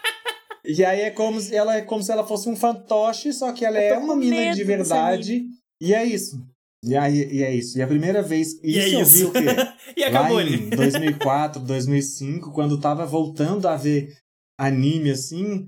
E 0.67 0.83
aí 0.83 1.01
é 1.01 1.11
como 1.11 1.39
se 1.39 1.55
ela 1.55 1.77
é 1.77 1.81
como 1.81 2.03
se 2.03 2.11
ela 2.11 2.27
fosse 2.27 2.49
um 2.49 2.55
fantoche, 2.55 3.31
só 3.31 3.53
que 3.53 3.63
ela 3.63 3.79
é 3.79 3.97
uma 3.97 4.15
mina 4.15 4.53
de 4.53 4.63
verdade. 4.65 5.45
E 5.81 5.93
é 5.93 6.03
isso. 6.03 6.37
E, 6.83 6.95
aí, 6.95 7.27
e 7.31 7.43
é 7.43 7.55
isso. 7.55 7.77
E 7.77 7.81
a 7.81 7.87
primeira 7.87 8.21
vez. 8.21 8.53
Isso, 8.53 8.63
e 8.63 8.77
é 8.77 9.01
eu 9.01 9.05
vi 9.05 9.23
o 9.23 9.31
quê? 9.31 9.39
e 9.95 10.03
acabou 10.03 10.35
Lá 10.35 10.41
ali. 10.41 10.67
Em 10.67 10.69
2004, 10.69 11.61
2005, 11.61 12.51
quando 12.51 12.79
tava 12.79 13.05
voltando 13.05 13.67
a 13.67 13.75
ver 13.75 14.13
anime 14.59 15.11
assim. 15.11 15.67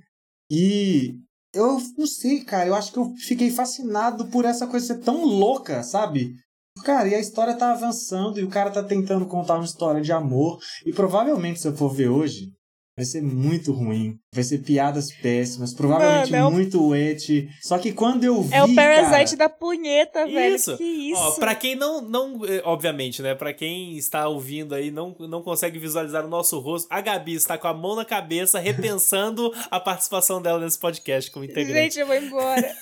E 0.52 1.16
eu 1.54 1.78
não 1.98 2.06
sei, 2.06 2.44
cara. 2.44 2.68
Eu 2.68 2.76
acho 2.76 2.92
que 2.92 3.00
eu 3.00 3.14
fiquei 3.18 3.50
fascinado 3.50 4.28
por 4.28 4.46
essa 4.46 4.68
coisa 4.68 4.86
ser 4.86 5.00
tão 5.00 5.24
louca, 5.26 5.82
sabe? 5.82 6.36
Cara, 6.84 7.08
e 7.08 7.16
a 7.16 7.20
história 7.20 7.56
tá 7.56 7.72
avançando 7.72 8.40
e 8.40 8.44
o 8.44 8.50
cara 8.50 8.70
tá 8.70 8.84
tentando 8.84 9.26
contar 9.26 9.56
uma 9.56 9.66
história 9.66 10.02
de 10.02 10.12
amor. 10.12 10.60
E 10.86 10.94
provavelmente, 10.94 11.60
se 11.60 11.68
eu 11.68 11.76
for 11.76 11.90
ver 11.90 12.10
hoje, 12.10 12.52
vai 13.00 13.06
ser 13.06 13.22
muito 13.22 13.72
ruim. 13.72 14.20
Vai 14.34 14.44
ser 14.44 14.58
piadas 14.58 15.10
péssimas, 15.10 15.74
provavelmente 15.74 16.32
Mano, 16.32 16.44
é 16.44 16.48
o... 16.48 16.52
muito 16.52 16.94
et. 16.94 17.50
Só 17.62 17.78
que 17.78 17.94
quando 17.94 18.26
eu 18.26 18.44
vi. 18.44 18.54
É 18.54 18.62
o 18.62 18.76
Parasite 18.76 19.38
cara... 19.38 19.50
da 19.50 19.50
punheta, 19.50 20.26
velho. 20.26 20.56
Isso. 20.56 20.78
Que 20.78 20.84
isso. 20.84 21.22
Ó, 21.22 21.32
pra 21.40 21.56
quem 21.56 21.76
não, 21.76 22.02
não. 22.02 22.46
Eh, 22.46 22.62
obviamente, 22.66 23.22
né? 23.22 23.34
Pra 23.34 23.54
quem 23.54 23.98
está 23.98 24.28
ouvindo 24.28 24.76
aí, 24.76 24.92
não, 24.92 25.16
não 25.18 25.42
consegue 25.42 25.80
visualizar 25.80 26.26
o 26.26 26.30
nosso 26.30 26.60
rosto, 26.60 26.88
a 26.90 27.00
Gabi 27.00 27.36
está 27.36 27.58
com 27.58 27.70
a 27.70 27.74
mão 27.74 27.96
na 27.96 28.04
cabeça, 28.04 28.60
repensando 28.60 29.54
a 29.72 29.80
participação 29.80 30.42
dela 30.42 30.60
nesse 30.60 30.78
podcast 30.78 31.32
como 31.32 31.46
integrante. 31.46 31.96
Gente, 31.96 32.00
eu 32.00 32.08
vou 32.08 32.16
embora. 32.18 32.76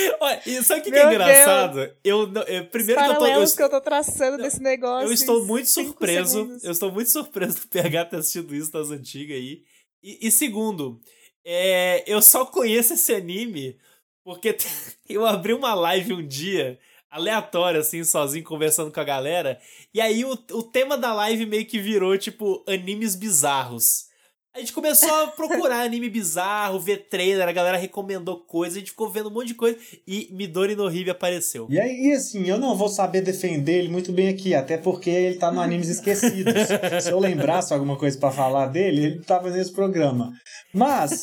Olha, 0.20 0.42
e 0.46 0.62
sabe 0.62 0.80
o 0.80 0.84
que, 0.84 0.90
que, 0.90 0.98
é 0.98 1.06
engraçado? 1.06 1.90
Eu, 2.02 2.32
eu, 2.46 2.66
primeiro 2.66 3.00
Os 3.00 3.06
que 3.06 3.12
eu 3.12 3.18
tô. 3.18 3.26
Eu, 3.26 3.56
que 3.56 3.62
eu 3.62 3.70
tô 3.70 3.80
traçando 3.80 4.42
desse 4.42 4.60
negócio. 4.60 5.08
Eu 5.08 5.12
estou 5.12 5.44
muito 5.44 5.68
surpreso. 5.68 6.38
Segundos. 6.40 6.64
Eu 6.64 6.72
estou 6.72 6.92
muito 6.92 7.08
surpreso 7.10 7.60
do 7.60 7.68
PH 7.68 8.04
ter 8.06 8.16
assistido 8.16 8.54
isso 8.54 8.72
das 8.72 8.90
antigas 8.90 9.36
aí. 9.36 9.62
E, 10.02 10.28
e 10.28 10.30
segundo, 10.30 11.00
é, 11.44 12.04
eu 12.06 12.20
só 12.22 12.44
conheço 12.44 12.94
esse 12.94 13.14
anime 13.14 13.78
porque 14.24 14.56
eu 15.08 15.26
abri 15.26 15.52
uma 15.52 15.74
live 15.74 16.12
um 16.12 16.26
dia, 16.26 16.78
aleatória, 17.10 17.80
assim, 17.80 18.04
sozinho, 18.04 18.44
conversando 18.44 18.92
com 18.92 19.00
a 19.00 19.04
galera. 19.04 19.60
E 19.92 20.00
aí 20.00 20.24
o, 20.24 20.32
o 20.32 20.62
tema 20.62 20.96
da 20.96 21.12
live 21.12 21.46
meio 21.46 21.66
que 21.66 21.78
virou, 21.78 22.16
tipo, 22.16 22.64
animes 22.68 23.16
bizarros. 23.16 24.09
A 24.52 24.58
gente 24.58 24.72
começou 24.72 25.08
a 25.14 25.28
procurar 25.28 25.82
anime 25.82 26.10
bizarro, 26.10 26.80
ver 26.80 27.08
trailer, 27.08 27.48
a 27.48 27.52
galera 27.52 27.78
recomendou 27.78 28.40
coisa, 28.40 28.76
a 28.76 28.78
gente 28.80 28.90
ficou 28.90 29.08
vendo 29.08 29.28
um 29.28 29.32
monte 29.32 29.48
de 29.48 29.54
coisa 29.54 29.78
e 30.04 30.28
Midori 30.32 30.74
no 30.74 30.88
Ribe 30.88 31.10
apareceu. 31.10 31.68
E 31.70 31.78
aí, 31.78 32.12
assim, 32.12 32.48
eu 32.48 32.58
não 32.58 32.74
vou 32.74 32.88
saber 32.88 33.20
defender 33.20 33.78
ele 33.78 33.88
muito 33.88 34.10
bem 34.10 34.28
aqui, 34.28 34.52
até 34.52 34.76
porque 34.76 35.08
ele 35.08 35.36
tá 35.36 35.52
no 35.52 35.60
Animes 35.60 35.88
Esquecidos. 35.88 36.52
Se 37.00 37.10
eu 37.10 37.20
lembrasse 37.20 37.72
alguma 37.72 37.96
coisa 37.96 38.18
para 38.18 38.32
falar 38.32 38.66
dele, 38.66 39.04
ele 39.04 39.22
tava 39.22 39.50
nesse 39.50 39.72
programa. 39.72 40.32
Mas, 40.74 41.22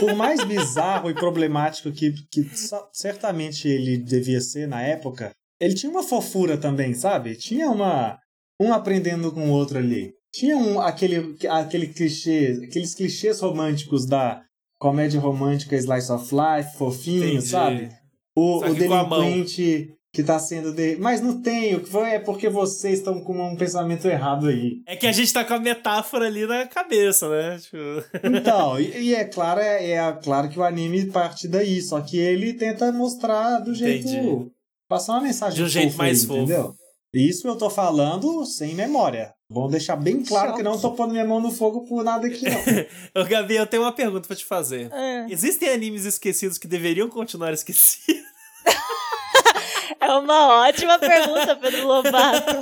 por 0.00 0.12
mais 0.16 0.42
bizarro 0.42 1.08
e 1.08 1.14
problemático 1.14 1.92
que, 1.92 2.12
que 2.28 2.50
certamente 2.92 3.68
ele 3.68 3.96
devia 3.98 4.40
ser 4.40 4.66
na 4.66 4.82
época, 4.82 5.30
ele 5.60 5.74
tinha 5.74 5.90
uma 5.90 6.02
fofura 6.02 6.56
também, 6.58 6.92
sabe? 6.92 7.36
Tinha 7.36 7.70
uma. 7.70 8.18
Um 8.60 8.72
aprendendo 8.72 9.32
com 9.32 9.48
o 9.48 9.52
outro 9.52 9.78
ali. 9.78 10.12
Tinha 10.34 10.56
um, 10.56 10.80
aquele, 10.80 11.36
aquele 11.48 11.86
clichê, 11.86 12.60
aqueles 12.68 12.92
clichês 12.92 13.38
românticos 13.40 14.04
da 14.04 14.42
comédia 14.80 15.20
romântica 15.20 15.76
Slice 15.76 16.10
of 16.10 16.28
Life, 16.34 16.76
fofinho, 16.76 17.28
Entendi. 17.28 17.46
sabe? 17.46 17.90
O, 18.36 18.58
o 18.58 18.74
delinquente 18.74 19.94
que 20.12 20.24
tá 20.24 20.40
sendo 20.40 20.72
de... 20.72 20.96
Mas 20.96 21.20
não 21.20 21.40
tem, 21.40 21.76
o 21.76 21.80
que 21.80 21.88
foi 21.88 22.10
é 22.10 22.18
porque 22.18 22.48
vocês 22.48 22.98
estão 22.98 23.20
com 23.20 23.52
um 23.52 23.56
pensamento 23.56 24.08
errado 24.08 24.48
aí. 24.48 24.82
É 24.88 24.96
que 24.96 25.06
a 25.06 25.12
gente 25.12 25.32
tá 25.32 25.44
com 25.44 25.54
a 25.54 25.60
metáfora 25.60 26.26
ali 26.26 26.46
na 26.46 26.66
cabeça, 26.66 27.28
né? 27.28 27.58
Tipo... 27.58 27.76
Então, 28.36 28.80
e, 28.80 29.10
e, 29.10 29.14
é 29.14 29.24
claro, 29.24 29.60
é, 29.60 29.92
é 29.92 30.12
claro 30.14 30.48
que 30.48 30.58
o 30.58 30.64
anime 30.64 31.06
parte 31.06 31.46
daí, 31.46 31.80
só 31.80 32.00
que 32.00 32.18
ele 32.18 32.54
tenta 32.54 32.90
mostrar 32.90 33.60
do 33.60 33.72
jeito. 33.72 34.08
Entendi. 34.08 34.50
Passar 34.88 35.12
uma 35.12 35.22
mensagem 35.22 35.56
de 35.56 35.62
um 35.62 35.68
jeito 35.68 35.96
mais 35.96 36.22
aí, 36.22 36.26
fofo. 36.26 36.40
Entendeu? 36.40 36.74
Isso 37.12 37.46
eu 37.46 37.56
tô 37.56 37.70
falando 37.70 38.44
sem 38.44 38.74
memória. 38.74 39.33
Bom 39.54 39.68
deixar 39.68 39.94
bem 39.94 40.20
claro 40.20 40.56
que 40.56 40.64
não 40.64 40.76
tô 40.76 40.90
pondo 40.90 41.12
minha 41.12 41.24
mão 41.24 41.40
no 41.40 41.52
fogo 41.52 41.82
por 41.82 42.02
nada 42.02 42.26
aqui, 42.26 42.44
não. 42.44 42.58
Ô, 43.22 43.24
Gabi, 43.24 43.54
eu 43.54 43.64
tenho 43.64 43.84
uma 43.84 43.92
pergunta 43.92 44.26
pra 44.26 44.34
te 44.34 44.44
fazer. 44.44 44.92
É. 44.92 45.26
Existem 45.28 45.68
animes 45.68 46.04
esquecidos 46.04 46.58
que 46.58 46.66
deveriam 46.66 47.08
continuar 47.08 47.52
esquecidos? 47.52 48.26
é 50.00 50.12
uma 50.12 50.66
ótima 50.66 50.98
pergunta, 50.98 51.54
Pedro 51.54 51.86
Lobato. 51.86 52.52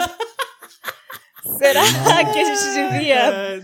Será 1.56 1.82
que 2.30 2.38
a 2.38 2.44
gente 2.44 2.74
devia 2.74 3.14
é, 3.16 3.60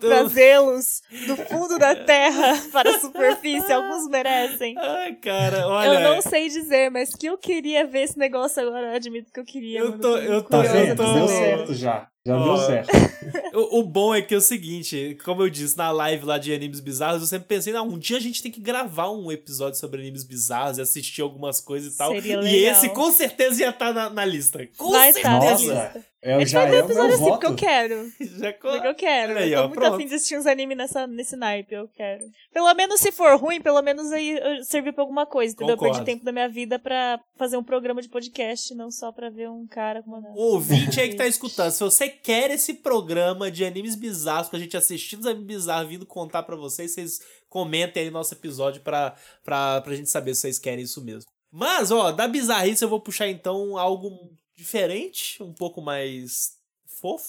trazê-los 0.00 1.02
do 1.26 1.36
fundo 1.36 1.80
da 1.80 1.96
terra 1.96 2.62
para 2.72 2.90
a 2.90 3.00
superfície? 3.00 3.72
Alguns 3.72 4.08
merecem. 4.08 4.76
Ai, 4.78 5.14
cara, 5.16 5.66
olha. 5.66 5.88
Eu 5.88 6.00
não 6.00 6.22
sei 6.22 6.48
dizer, 6.48 6.90
mas 6.92 7.14
que 7.14 7.26
eu 7.26 7.36
queria 7.36 7.84
ver 7.84 8.02
esse 8.02 8.16
negócio 8.16 8.62
agora, 8.62 8.86
eu 8.86 8.94
admito 8.94 9.32
que 9.32 9.40
eu 9.40 9.44
queria. 9.44 9.80
Eu 9.80 9.98
tô, 9.98 10.16
eu 10.16 10.42
tô, 10.42 10.62
eu 10.62 10.96
tô. 10.96 11.12
Deu 11.12 11.28
certo 11.28 11.74
já. 11.74 12.08
Já 12.28 12.36
oh. 12.36 12.44
deu 12.44 12.66
certo. 12.66 12.90
o, 13.56 13.80
o, 13.80 13.82
bom 13.82 14.14
é 14.14 14.20
que 14.20 14.34
é 14.34 14.36
o 14.36 14.40
seguinte, 14.40 15.16
como 15.24 15.42
eu 15.42 15.48
disse 15.48 15.78
na 15.78 15.90
live 15.90 16.26
lá 16.26 16.36
de 16.36 16.52
animes 16.52 16.78
bizarros, 16.78 17.22
eu 17.22 17.26
sempre 17.26 17.48
pensei, 17.48 17.72
não, 17.72 17.88
um 17.88 17.98
dia 17.98 18.18
a 18.18 18.20
gente 18.20 18.42
tem 18.42 18.52
que 18.52 18.60
gravar 18.60 19.10
um 19.10 19.32
episódio 19.32 19.78
sobre 19.78 20.02
animes 20.02 20.24
bizarros 20.24 20.76
e 20.76 20.82
assistir 20.82 21.22
algumas 21.22 21.58
coisas 21.58 21.94
e 21.94 21.96
tal. 21.96 22.12
Seria 22.12 22.34
e 22.34 22.36
legal. 22.36 22.72
esse 22.72 22.90
com 22.90 23.10
certeza 23.10 23.62
ia 23.62 23.70
estar 23.70 23.86
tá 23.86 23.92
na, 23.94 24.10
na 24.10 24.24
lista. 24.26 24.68
Com 24.76 24.90
Vai 24.90 25.12
certeza. 25.12 25.34
Tá 25.34 25.40
na 25.40 25.52
lista. 25.52 26.08
Eu 26.20 26.44
já 26.44 26.62
é 26.62 26.82
o 26.82 26.88
meu 26.88 27.02
assim 27.02 27.16
voto. 27.16 27.30
porque 27.38 27.46
eu 27.46 27.54
quero. 27.54 28.12
Já 28.20 28.52
porque 28.52 28.86
eu 28.88 28.94
quero. 28.94 29.38
Aí, 29.38 29.52
eu 29.52 29.58
tô 29.58 29.64
ó, 29.64 29.68
muito 29.68 29.80
pronto. 29.80 29.94
afim 29.94 30.06
de 30.06 30.14
assistir 30.14 30.36
uns 30.36 30.46
animes 30.46 30.76
nessa, 30.76 31.06
nesse 31.06 31.36
naipe, 31.36 31.74
eu 31.74 31.88
quero. 31.88 32.24
Pelo 32.52 32.74
menos 32.74 33.00
se 33.00 33.12
for 33.12 33.38
ruim, 33.38 33.60
pelo 33.60 33.80
menos 33.82 34.10
aí 34.10 34.36
servir 34.64 34.92
pra 34.92 35.04
alguma 35.04 35.24
coisa, 35.26 35.54
entendeu? 35.54 35.76
Concordo. 35.76 35.98
Eu 35.98 36.04
perdi 36.04 36.12
tempo 36.12 36.24
da 36.24 36.32
minha 36.32 36.48
vida 36.48 36.76
pra 36.76 37.20
fazer 37.36 37.56
um 37.56 37.62
programa 37.62 38.02
de 38.02 38.08
podcast, 38.08 38.74
não 38.74 38.90
só 38.90 39.12
pra 39.12 39.30
ver 39.30 39.48
um 39.48 39.64
cara 39.68 40.02
com 40.02 40.10
uma... 40.10 40.28
O 40.30 40.54
ouvinte 40.54 41.00
aí 41.00 41.10
que 41.10 41.16
tá 41.16 41.26
escutando, 41.26 41.70
se 41.70 41.84
você 41.84 42.08
quer 42.22 42.50
esse 42.50 42.74
programa 42.74 43.50
de 43.50 43.64
animes 43.64 43.94
bizarros, 43.94 44.48
com 44.48 44.56
a 44.56 44.58
gente 44.58 44.76
assistindo 44.76 45.20
os 45.20 45.26
animes 45.26 45.46
bizarros, 45.46 45.88
vindo 45.88 46.06
contar 46.06 46.42
pra 46.42 46.56
vocês, 46.56 46.92
vocês 46.92 47.20
comentem 47.48 48.02
aí 48.02 48.10
no 48.10 48.18
nosso 48.18 48.34
episódio 48.34 48.82
pra, 48.82 49.16
pra, 49.44 49.80
pra 49.80 49.94
gente 49.94 50.10
saber 50.10 50.34
se 50.34 50.42
vocês 50.42 50.58
querem 50.58 50.84
isso 50.84 51.02
mesmo. 51.02 51.30
Mas, 51.50 51.90
ó, 51.90 52.12
da 52.12 52.28
bizarrice 52.28 52.82
eu 52.82 52.88
vou 52.88 53.00
puxar 53.00 53.28
então 53.28 53.78
algo 53.78 54.30
diferente, 54.54 55.42
um 55.42 55.52
pouco 55.52 55.80
mais 55.80 56.58
fofo, 57.00 57.26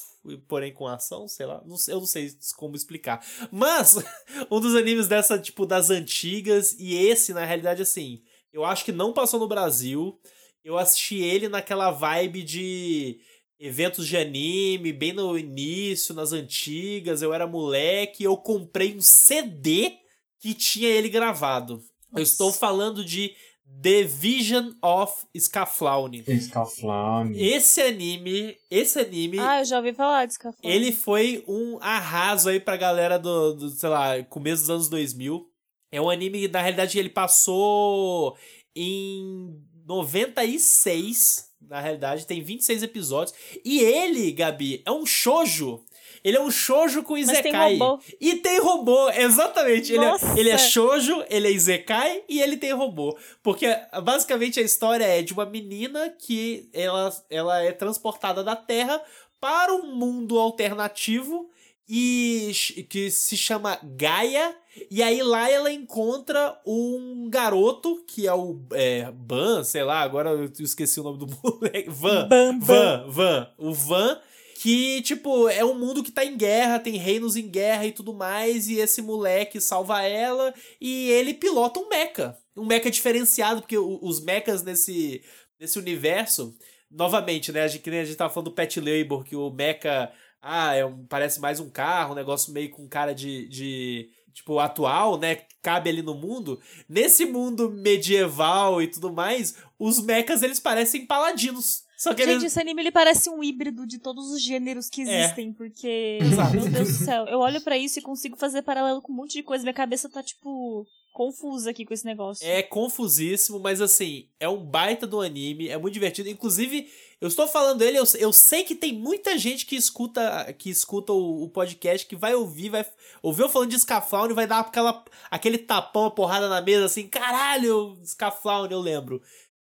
porém 0.48 0.74
com 0.74 0.88
ação, 0.88 1.28
sei 1.28 1.46
lá. 1.46 1.62
Não, 1.66 1.76
eu 1.88 2.00
não 2.00 2.06
sei 2.06 2.32
como 2.58 2.76
explicar. 2.76 3.26
Mas, 3.52 3.96
um 4.52 4.60
dos 4.60 4.76
animes 4.76 5.08
dessa, 5.08 5.38
tipo, 5.38 5.66
das 5.66 5.90
antigas, 5.90 6.76
e 6.78 6.96
esse, 6.96 7.34
na 7.34 7.46
realidade, 7.46 7.82
assim, 7.82 8.22
eu 8.52 8.66
acho 8.66 8.84
que 8.84 8.92
não 8.92 9.14
passou 9.14 9.40
no 9.40 9.48
Brasil. 9.48 10.20
Eu 10.64 10.78
assisti 10.78 11.18
ele 11.18 11.48
naquela 11.48 11.92
vibe 11.92 12.44
de 12.44 13.22
eventos 13.60 14.08
de 14.08 14.16
anime, 14.16 14.94
bem 14.94 15.12
no 15.12 15.38
início, 15.38 16.16
nas 16.16 16.32
antigas, 16.32 17.22
eu 17.22 17.34
era 17.34 17.46
moleque, 17.46 18.24
eu 18.24 18.38
comprei 18.38 18.96
um 18.96 19.02
CD 19.02 19.98
que 20.40 20.54
tinha 20.54 20.88
ele 20.88 21.10
gravado. 21.10 21.74
Nossa. 21.74 22.20
Eu 22.20 22.24
estou 22.24 22.52
falando 22.54 23.04
de 23.04 23.36
The 23.82 24.04
Vision 24.04 24.72
of 24.82 25.14
Scaflowne. 25.38 26.24
Scaflowne. 26.42 27.42
Esse 27.42 27.82
anime, 27.82 28.58
esse 28.72 29.00
anime. 29.00 29.40
Ah, 29.40 29.60
eu 29.60 29.66
já 29.66 29.78
ouvi 29.78 29.94
falar 29.94 30.26
de 30.26 30.34
Scaflowne. 30.34 30.76
Ele 30.76 30.92
foi 30.92 31.44
um 31.48 31.78
arraso 31.82 32.50
aí 32.50 32.60
pra 32.60 32.78
galera 32.78 33.20
do, 33.20 33.54
do, 33.54 33.70
sei 33.70 33.90
lá, 33.90 34.24
começo 34.24 34.64
dos 34.64 34.70
anos 34.70 34.90
2000. 34.90 35.46
É 35.92 36.02
um 36.02 36.10
anime 36.10 36.42
que, 36.42 36.48
na 36.48 36.62
realidade, 36.62 36.98
ele 36.98 37.10
passou 37.10 38.38
em 38.76 39.62
96. 39.86 41.49
Na 41.62 41.80
realidade, 41.80 42.26
tem 42.26 42.42
26 42.42 42.84
episódios. 42.84 43.36
E 43.64 43.80
ele, 43.80 44.32
Gabi, 44.32 44.82
é 44.86 44.92
um 44.92 45.06
shoujo. 45.06 45.84
Ele 46.24 46.38
é 46.38 46.42
um 46.42 46.52
shoujo 46.52 47.04
com 47.04 47.18
Izekai. 47.18 47.52
Mas 47.52 47.52
tem 47.52 47.78
robô. 47.78 48.04
E 48.20 48.36
tem 48.36 48.60
robô, 48.60 49.10
exatamente. 49.10 49.94
Ele 49.94 50.04
é, 50.04 50.10
Nossa. 50.10 50.40
ele 50.40 50.50
é 50.50 50.58
shoujo, 50.58 51.24
ele 51.30 51.48
é 51.48 51.52
Izekai 51.52 52.24
e 52.28 52.42
ele 52.42 52.58
tem 52.58 52.74
robô. 52.74 53.18
Porque 53.42 53.68
basicamente 54.04 54.60
a 54.60 54.64
história 54.64 55.06
é 55.06 55.22
de 55.22 55.34
uma 55.34 55.46
menina 55.46 56.10
que 56.10 56.70
ela, 56.74 57.14
ela 57.30 57.62
é 57.62 57.72
transportada 57.72 58.44
da 58.44 58.56
Terra 58.56 59.02
para 59.40 59.74
um 59.74 59.96
mundo 59.96 60.38
alternativo 60.38 61.50
e 61.90 62.52
que 62.88 63.10
se 63.10 63.36
chama 63.36 63.80
Gaia. 63.82 64.56
E 64.92 65.02
aí 65.02 65.24
lá 65.24 65.50
ela 65.50 65.72
encontra 65.72 66.56
um 66.66 67.28
garoto 67.30 68.04
que 68.08 68.28
é 68.28 68.34
o 68.34 68.62
é, 68.74 69.12
Ban, 69.12 69.64
sei 69.64 69.84
lá, 69.84 70.02
agora 70.02 70.30
eu 70.30 70.52
esqueci 70.60 71.00
o 71.00 71.04
nome 71.04 71.18
do 71.18 71.28
moleque. 71.44 71.90
Van, 71.90 72.28
Bam, 72.28 72.60
Van, 72.60 73.06
Van. 73.10 73.50
O 73.58 73.74
Van 73.74 74.20
que, 74.62 75.02
tipo, 75.04 75.48
é 75.48 75.64
um 75.64 75.74
mundo 75.74 76.04
que 76.04 76.12
tá 76.12 76.26
em 76.26 76.36
guerra, 76.36 76.80
tem 76.80 76.98
reinos 76.98 77.38
em 77.38 77.48
guerra 77.48 77.86
e 77.86 77.94
tudo 77.94 78.14
mais, 78.14 78.68
e 78.68 78.78
esse 78.78 79.02
moleque 79.02 79.62
salva 79.62 80.04
ela 80.04 80.54
e 80.82 81.10
ele 81.12 81.34
pilota 81.34 81.80
um 81.80 81.88
mecha. 81.88 82.38
Um 82.58 82.66
mecha 82.66 82.92
diferenciado, 82.92 83.62
porque 83.62 83.78
os 83.78 84.22
mechas 84.22 84.62
nesse, 84.62 85.24
nesse 85.58 85.80
universo, 85.80 86.54
novamente, 86.92 87.54
né, 87.54 87.62
a 87.62 87.70
gente, 87.70 87.90
a 87.90 88.04
gente 88.04 88.18
tava 88.18 88.34
falando 88.34 88.50
do 88.50 88.54
Pet 88.54 88.82
Labor, 88.82 89.24
que 89.24 89.34
o 89.34 89.50
mecha, 89.50 90.12
ah, 90.42 90.74
é 90.74 90.86
um, 90.86 91.06
parece 91.06 91.40
mais 91.40 91.60
um 91.60 91.70
carro, 91.70 92.14
um 92.14 92.16
negócio 92.16 92.54
meio 92.54 92.70
com 92.70 92.88
cara 92.88 93.14
de, 93.14 93.48
de 93.48 94.10
tipo, 94.34 94.60
atual, 94.60 95.18
né? 95.18 95.44
Cabe 95.62 95.90
ali 95.90 96.02
no 96.02 96.16
mundo. 96.16 96.60
Nesse 96.88 97.26
mundo 97.26 97.70
medieval 97.70 98.82
e 98.82 98.88
tudo 98.88 99.12
mais, 99.12 99.56
os 99.78 100.02
mechas 100.02 100.42
eles 100.42 100.60
parecem 100.60 101.06
paladinos. 101.06 101.84
Só 101.98 102.14
que 102.14 102.24
Gente, 102.24 102.32
eles... 102.32 102.44
esse 102.46 102.60
anime 102.62 102.82
ele 102.82 102.92
parece 102.92 103.30
um 103.30 103.44
híbrido 103.44 103.86
de 103.86 104.00
todos 104.00 104.32
os 104.32 104.42
gêneros 104.42 104.90
que 104.90 105.02
é. 105.02 105.24
existem, 105.24 105.50
é. 105.50 105.54
porque. 105.54 106.20
Meu 106.54 106.70
Deus 106.70 106.98
do 106.98 107.06
céu. 107.06 107.26
Eu 107.26 107.40
olho 107.40 107.60
para 107.60 107.78
isso 107.78 108.00
e 108.00 108.02
consigo 108.02 108.38
fazer 108.38 108.62
paralelo 108.62 109.02
com 109.02 109.12
um 109.12 109.16
monte 109.18 109.34
de 109.34 109.44
coisa. 109.44 109.64
Minha 109.64 109.74
cabeça 109.74 110.08
tá, 110.08 110.24
tipo, 110.24 110.88
confusa 111.12 111.72
aqui 111.72 111.84
com 111.84 111.94
esse 111.94 112.06
negócio. 112.06 112.48
É 112.48 112.64
confusíssimo, 112.64 113.60
mas 113.60 113.82
assim, 113.82 114.30
é 114.40 114.48
um 114.48 114.64
baita 114.64 115.06
do 115.06 115.20
anime, 115.20 115.68
é 115.68 115.78
muito 115.78 115.94
divertido. 115.94 116.30
Inclusive, 116.30 116.90
eu 117.22 117.28
estou 117.28 117.48
falando 117.48 117.80
dele, 117.80 117.98
eu, 117.98 118.06
eu 118.18 118.32
sei 118.32 118.64
que 118.64 118.74
tem 118.74 118.94
muita 118.94 119.38
gente 119.38 119.66
que 119.66 119.76
escuta 119.76 120.54
que 120.54 120.70
escuta 120.70 121.12
o, 121.12 121.44
o 121.44 121.50
podcast, 121.50 122.08
que 122.08 122.16
vai 122.16 122.34
ouvir, 122.34 122.70
vai 122.70 122.86
ouvir 123.22 123.42
eu 123.44 123.50
falando 123.50 123.72
de 123.72 123.80
Scaflown 123.80 124.30
e 124.30 124.34
vai 124.34 124.48
dar 124.48 124.60
aquela, 124.60 125.04
aquele 125.30 125.58
tapão, 125.58 126.06
a 126.06 126.12
porrada 126.12 126.48
na 126.48 126.62
mesa, 126.62 126.86
assim, 126.86 127.08
caralho, 127.08 127.98
Scaflown, 128.06 128.68
eu 128.68 128.80
lembro. 128.80 129.22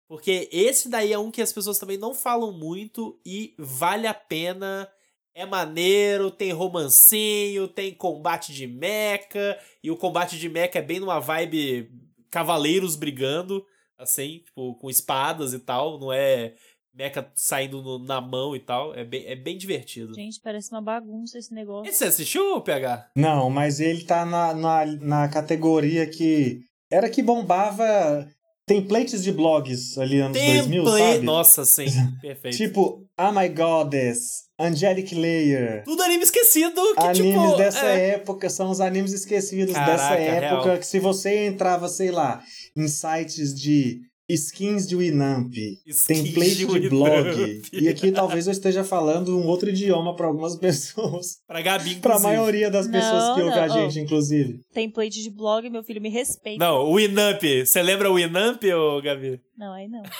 Porque 0.08 0.50
esse 0.52 0.90
daí 0.90 1.14
é 1.14 1.18
um 1.18 1.32
que 1.32 1.42
as 1.42 1.52
pessoas 1.52 1.80
também 1.80 1.98
não 1.98 2.14
falam 2.14 2.52
muito 2.52 3.20
e 3.26 3.56
vale 3.58 4.06
a 4.06 4.14
pena. 4.14 4.88
É 5.34 5.46
maneiro, 5.46 6.32
tem 6.32 6.52
romancinho, 6.52 7.68
tem 7.68 7.94
combate 7.94 8.54
de 8.54 8.68
mecha. 8.68 9.60
E 9.84 9.90
o 9.90 9.98
combate 9.98 10.38
de 10.38 10.48
mecha 10.48 10.80
é 10.80 10.82
bem 10.82 11.00
numa 11.00 11.20
vibe 11.20 11.92
cavaleiros 12.30 12.96
brigando, 12.96 13.66
assim, 13.98 14.40
tipo, 14.40 14.76
com 14.76 14.90
espadas 14.90 15.54
e 15.54 15.60
tal. 15.60 16.00
Não 16.00 16.14
é 16.14 16.54
mecha 16.96 17.30
saindo 17.36 17.82
no, 17.82 18.00
na 18.00 18.22
mão 18.22 18.56
e 18.56 18.60
tal. 18.60 18.96
É 18.96 19.04
bem, 19.04 19.26
é 19.28 19.36
bem 19.36 19.58
divertido. 19.58 20.14
Gente, 20.14 20.40
parece 20.40 20.72
uma 20.72 20.82
bagunça 20.82 21.38
esse 21.38 21.54
negócio. 21.54 21.92
Você 21.92 22.06
assistiu, 22.06 22.62
PH? 22.62 23.10
Não, 23.16 23.50
mas 23.50 23.80
ele 23.80 24.04
tá 24.04 24.26
na, 24.26 24.54
na, 24.54 24.86
na 24.86 25.28
categoria 25.28 26.08
que. 26.08 26.62
Era 26.92 27.10
que 27.10 27.22
bombava 27.22 28.28
templates 28.66 29.24
de 29.24 29.32
blogs 29.32 29.98
ali 29.98 30.20
anos 30.20 30.38
Template. 30.38 30.70
2000, 30.70 30.86
sabe? 30.86 31.26
Nossa, 31.26 31.66
sim. 31.66 31.86
Perfeito. 32.22 32.58
tipo, 32.58 33.06
Oh 33.20 33.32
My 33.32 33.48
Goddess, 33.50 34.46
Angelic 34.60 35.14
Layer. 35.14 35.84
Tudo 35.84 36.02
anime 36.04 36.24
esquecido. 36.24 36.82
Que, 36.96 37.02
animes 37.02 37.34
tipo, 37.34 37.58
dessa 37.58 37.86
é... 37.86 38.10
época 38.12 38.50
são 38.50 38.70
os 38.72 38.82
animes 38.82 39.14
esquecidos 39.14 39.74
Caraca, 39.74 39.92
dessa 39.92 40.14
época. 40.16 40.66
Real. 40.66 40.80
Que 40.80 40.86
se 40.86 41.00
você 41.00 41.46
entrava, 41.46 41.88
sei 41.88 42.12
lá, 42.12 42.42
em 42.76 42.88
sites 42.88 43.54
de 43.54 44.02
skins 44.30 44.88
de 44.88 44.96
Winamp, 44.96 45.54
template 46.08 46.56
de, 46.56 46.80
de 46.80 46.90
blog. 46.90 47.62
E 47.72 47.88
aqui 47.88 48.12
talvez 48.14 48.48
eu 48.48 48.52
esteja 48.52 48.84
falando 48.84 49.38
um 49.38 49.46
outro 49.46 49.70
idioma 49.70 50.16
para 50.16 50.28
algumas 50.28 50.56
pessoas. 50.60 51.38
Pra 51.48 51.62
Gabi, 51.62 51.96
Pra 51.96 52.20
maioria 52.20 52.70
das 52.72 52.88
pessoas 52.88 53.24
não, 53.24 53.36
que 53.36 53.42
ouvem 53.42 53.60
a 53.60 53.68
gente, 53.68 54.00
inclusive. 54.00 54.62
Template 54.74 55.22
de 55.22 55.30
blog, 55.30 55.70
meu 55.70 55.84
filho, 55.84 56.02
me 56.02 56.10
respeita. 56.10 56.64
Não, 56.64 56.86
o 56.86 56.96
Winamp. 56.96 57.42
Você 57.66 57.82
lembra 57.82 58.10
o 58.10 58.16
Winamp, 58.16 58.64
ô 58.64 59.02
Gabi? 59.02 59.40
Não, 59.58 59.74
aí 59.74 59.88
não. 59.88 60.04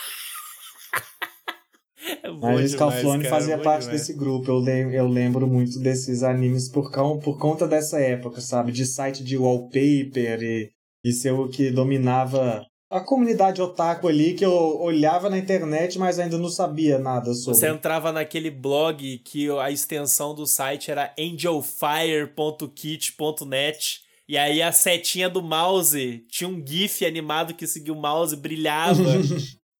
É 2.22 2.30
Mas 2.30 2.72
o 2.72 2.76
Scalflone 2.76 3.24
fazia 3.24 3.54
é 3.54 3.58
parte 3.58 3.82
demais. 3.82 4.00
desse 4.00 4.16
grupo. 4.16 4.48
Eu, 4.48 4.58
lem 4.58 4.92
eu 4.92 5.08
lembro 5.08 5.44
muito 5.46 5.80
desses 5.80 6.22
animes 6.22 6.68
por, 6.68 6.90
por 7.20 7.36
conta 7.36 7.66
dessa 7.66 7.98
época, 7.98 8.40
sabe? 8.40 8.70
De 8.70 8.86
site 8.86 9.24
de 9.24 9.36
wallpaper 9.36 10.40
e, 10.40 10.70
e 11.04 11.12
ser 11.12 11.32
o 11.32 11.48
que 11.48 11.70
dominava 11.70 12.64
a 12.88 13.00
comunidade 13.00 13.60
otaku 13.60 14.06
ali 14.06 14.34
que 14.34 14.44
eu 14.44 14.80
olhava 14.80 15.28
na 15.28 15.36
internet, 15.36 15.98
mas 15.98 16.20
ainda 16.20 16.38
não 16.38 16.48
sabia 16.48 16.98
nada 16.98 17.34
sobre. 17.34 17.58
Você 17.58 17.68
entrava 17.68 18.12
naquele 18.12 18.50
blog 18.50 19.18
que 19.18 19.50
a 19.58 19.70
extensão 19.70 20.34
do 20.34 20.46
site 20.46 20.90
era 20.90 21.12
angelfire.kit.net. 21.18 24.06
E 24.28 24.36
aí 24.36 24.60
a 24.60 24.72
setinha 24.72 25.28
do 25.28 25.40
mouse 25.42 26.24
tinha 26.28 26.48
um 26.48 26.60
GIF 26.64 27.04
animado 27.04 27.54
que 27.54 27.66
seguia 27.66 27.92
o 27.92 28.00
mouse, 28.00 28.36
brilhava. 28.36 29.02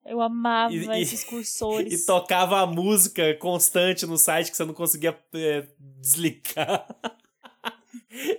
Eu 0.05 0.21
amava 0.21 0.73
e, 0.73 1.03
esses 1.03 1.25
cursores. 1.25 2.03
E, 2.03 2.07
tocava 2.07 2.61
a 2.61 2.67
música 2.67 3.35
constante 3.41 4.07
no 4.07 4.17
site 4.17 4.53
que 4.53 4.57
você 4.57 4.65
não 4.65 4.73
conseguia 4.73 5.19
é, 5.35 5.67
desligar. 6.01 6.87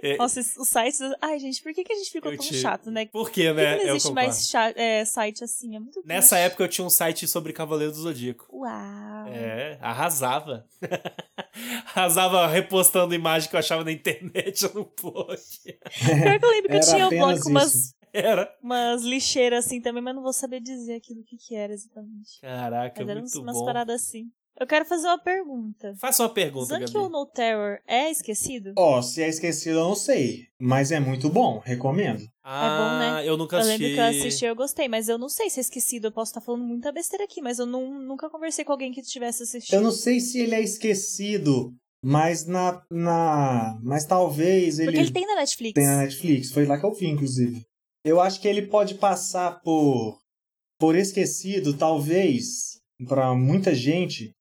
É. 0.01 0.17
Nossa, 0.17 0.39
os 0.39 0.67
sites. 0.67 0.99
Ai, 1.21 1.39
gente, 1.39 1.61
por 1.61 1.73
que, 1.73 1.83
que 1.83 1.93
a 1.93 1.95
gente 1.95 2.11
ficou 2.11 2.31
eu 2.31 2.37
tão 2.37 2.45
te... 2.45 2.55
chato, 2.55 2.91
né? 2.91 3.05
Por 3.07 3.29
quê, 3.29 3.51
né? 3.53 3.73
Por 3.73 3.79
que 3.79 3.85
não 3.85 3.95
existe 3.95 4.13
mais 4.13 4.53
é, 4.75 5.05
site 5.05 5.43
assim? 5.43 5.75
É 5.75 5.79
muito 5.79 6.01
Nessa 6.05 6.35
triste. 6.35 6.45
época 6.45 6.63
eu 6.63 6.67
tinha 6.67 6.85
um 6.85 6.89
site 6.89 7.27
sobre 7.27 7.53
Cavaleiro 7.53 7.91
do 7.91 7.99
Zodíaco. 7.99 8.47
Uau! 8.51 9.27
É, 9.27 9.77
arrasava. 9.81 10.65
arrasava 11.93 12.47
repostando 12.47 13.13
imagem 13.13 13.49
que 13.49 13.55
eu 13.55 13.59
achava 13.59 13.83
na 13.83 13.91
internet 13.91 14.63
no 14.73 14.91
blog. 15.01 15.37
Pior 15.37 16.39
que 16.39 16.45
eu 16.45 16.49
lembro 16.49 16.69
que 16.69 16.75
eu 16.75 16.81
tinha 16.81 17.07
um 17.07 17.09
blog 17.09 17.39
com 17.41 17.49
umas. 17.49 17.95
Era. 18.13 18.51
Umas 18.63 19.03
lixeiras 19.03 19.65
assim 19.65 19.81
também, 19.81 20.01
mas 20.01 20.15
não 20.15 20.23
vou 20.23 20.33
saber 20.33 20.59
dizer 20.59 20.95
aqui 20.95 21.13
do 21.13 21.23
que 21.23 21.37
que 21.37 21.55
era 21.55 21.73
exatamente. 21.73 22.39
Caraca, 22.41 23.05
mas 23.05 23.19
muito 23.19 23.41
umas 23.41 23.57
bom. 23.57 23.65
paradas 23.65 24.01
assim. 24.01 24.31
Eu 24.59 24.65
quero 24.65 24.85
fazer 24.85 25.05
uma 25.07 25.19
pergunta. 25.19 25.93
Faça 25.99 26.23
uma 26.23 26.33
pergunta, 26.33 26.65
Zankyo 26.65 27.01
Gabi. 27.01 27.11
no 27.11 27.25
Terror 27.27 27.77
é 27.85 28.09
esquecido? 28.09 28.73
Ó, 28.75 28.97
oh, 28.97 29.03
se 29.03 29.21
é 29.21 29.29
esquecido 29.29 29.77
eu 29.77 29.83
não 29.83 29.95
sei, 29.95 30.47
mas 30.59 30.91
é 30.91 30.99
muito 30.99 31.29
bom, 31.29 31.59
recomendo. 31.59 32.27
Ah, 32.43 32.65
é 32.65 32.77
bom, 32.77 32.99
né? 32.99 33.29
Eu 33.29 33.37
nunca 33.37 33.59
assisti. 33.59 33.73
Eu 33.73 33.79
lembro 33.79 33.95
que 33.95 34.01
eu 34.01 34.19
assisti 34.19 34.45
e 34.45 34.47
eu 34.47 34.55
gostei, 34.55 34.87
mas 34.87 35.09
eu 35.09 35.19
não 35.19 35.29
sei 35.29 35.49
se 35.51 35.59
é 35.59 35.61
esquecido. 35.61 36.07
Eu 36.07 36.11
posso 36.11 36.31
estar 36.31 36.41
falando 36.41 36.63
muita 36.63 36.91
besteira 36.91 37.25
aqui, 37.25 37.39
mas 37.39 37.59
eu 37.59 37.67
não, 37.67 38.01
nunca 38.01 38.31
conversei 38.31 38.65
com 38.65 38.71
alguém 38.71 38.91
que 38.91 39.01
tivesse 39.03 39.43
assistido. 39.43 39.75
Eu 39.75 39.81
não 39.81 39.91
sei 39.91 40.19
se 40.19 40.39
ele 40.39 40.55
é 40.55 40.61
esquecido, 40.61 41.71
mas 42.03 42.47
na. 42.47 42.81
na 42.89 43.79
mas 43.83 44.05
talvez 44.05 44.79
ele. 44.79 44.87
Porque 44.87 45.01
ele 45.01 45.11
tem 45.11 45.27
na 45.27 45.35
Netflix. 45.35 45.73
Tem 45.75 45.85
na 45.85 45.97
Netflix, 45.97 46.51
foi 46.51 46.65
lá 46.65 46.79
que 46.79 46.85
eu 46.85 46.93
vi, 46.93 47.07
inclusive. 47.07 47.63
Eu 48.03 48.19
acho 48.19 48.41
que 48.41 48.47
ele 48.47 48.63
pode 48.63 48.95
passar 48.95 49.61
por. 49.61 50.19
por 50.79 50.95
esquecido, 50.95 51.77
talvez, 51.77 52.79
para 53.07 53.35
muita 53.35 53.75
gente, 53.75 54.33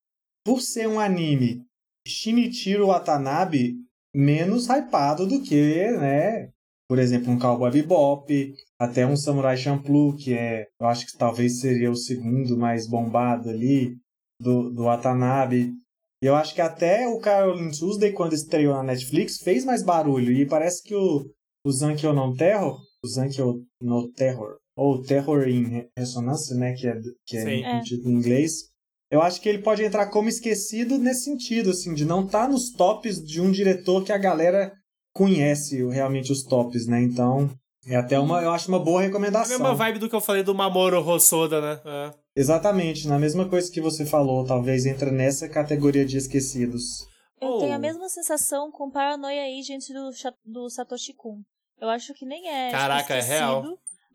por 0.47 0.61
ser 0.61 0.86
um 0.86 1.01
anime 1.01 1.66
Shinichiro 2.07 2.86
Watanabe 2.86 3.74
menos 4.14 4.68
hypado 4.68 5.26
do 5.26 5.42
que, 5.42 5.90
né, 5.90 6.51
por 6.88 7.01
exemplo, 7.01 7.32
um 7.32 7.38
Cowboy 7.38 7.72
Bebop, 7.72 8.55
até 8.78 9.05
um 9.05 9.16
Samurai 9.16 9.57
Champloo, 9.57 10.16
que 10.16 10.32
é, 10.32 10.68
eu 10.80 10.86
acho 10.86 11.07
que 11.07 11.18
talvez 11.18 11.61
seria 11.61 11.90
o 11.90 11.97
segundo 11.97 12.57
mais 12.57 12.88
bombado 12.88 13.51
ali 13.51 13.97
do, 14.40 14.70
do 14.70 14.84
Watanabe. 14.84 15.74
E 16.22 16.26
eu 16.26 16.36
acho 16.36 16.55
que 16.55 16.61
até 16.61 17.09
o 17.09 17.18
Caroline 17.18 17.76
Tuesday, 17.76 18.12
quando 18.12 18.32
estreou 18.32 18.76
na 18.76 18.84
Netflix, 18.84 19.38
fez 19.38 19.64
mais 19.64 19.82
barulho. 19.82 20.32
E 20.32 20.47
parece 20.47 20.80
que 20.82 20.94
o, 20.94 21.28
o 21.66 21.72
Zankyo 21.72 22.12
no 22.12 22.34
Terror, 22.36 22.78
o 23.05 23.09
Zankyo 23.09 23.64
no 23.82 24.12
Terror, 24.12 24.59
ou 24.76 25.03
Terror 25.03 25.49
em 25.49 25.90
Ressonância, 25.99 26.55
né, 26.55 26.72
que 26.74 26.86
é, 26.86 27.01
que 27.26 27.36
é, 27.36 27.80
título 27.80 28.12
em 28.12 28.18
inglês, 28.18 28.70
eu 29.11 29.22
acho 29.22 29.40
que 29.40 29.48
ele 29.48 29.62
pode 29.62 29.84
entrar 29.84 30.07
como 30.07 30.28
esquecido 30.28 30.98
nesse 30.98 31.24
sentido, 31.24 31.70
assim, 31.70 31.94
de 31.94 32.04
não 32.04 32.24
estar 32.24 32.42
tá 32.42 32.48
nos 32.48 32.70
tops 32.72 33.22
de 33.22 33.40
um 33.40 33.50
diretor 33.50 34.04
que 34.04 34.12
a 34.12 34.18
galera 34.18 34.72
conhece 35.12 35.84
realmente 35.88 36.32
os 36.32 36.42
tops, 36.42 36.86
né? 36.86 37.00
Então, 37.02 37.50
é 37.86 37.96
até 37.96 38.18
uma, 38.18 38.42
eu 38.42 38.50
acho 38.50 38.68
uma 38.68 38.78
boa 38.78 39.00
recomendação. 39.00 39.52
É 39.52 39.57
a 39.57 39.59
mesma 39.59 39.74
vibe 39.74 39.98
do 40.00 40.09
que 40.09 40.14
eu 40.14 40.20
falei 40.20 40.42
do 40.42 40.54
Mamoru 40.54 40.98
Hosoda, 41.07 41.61
né? 41.61 41.80
É. 41.84 42.11
Exatamente, 42.34 43.09
na 43.09 43.18
mesma 43.18 43.48
coisa 43.48 43.70
que 43.70 43.80
você 43.80 44.04
falou, 44.04 44.44
talvez 44.44 44.84
entra 44.84 45.11
nessa 45.11 45.48
categoria 45.48 46.04
de 46.04 46.18
esquecidos. 46.18 47.07
Eu 47.40 47.48
oh. 47.48 47.59
tenho 47.59 47.74
a 47.74 47.78
mesma 47.78 48.09
sensação 48.09 48.70
com 48.70 48.90
Paranoia 48.90 49.42
Agent 49.59 49.88
do, 49.88 50.11
do 50.44 50.68
Satoshi 50.68 51.14
Kun. 51.14 51.42
Eu 51.80 51.88
acho 51.88 52.12
que 52.14 52.26
nem 52.26 52.48
é. 52.48 52.70
Caraca, 52.70 53.14
é 53.14 53.22
real. 53.22 53.64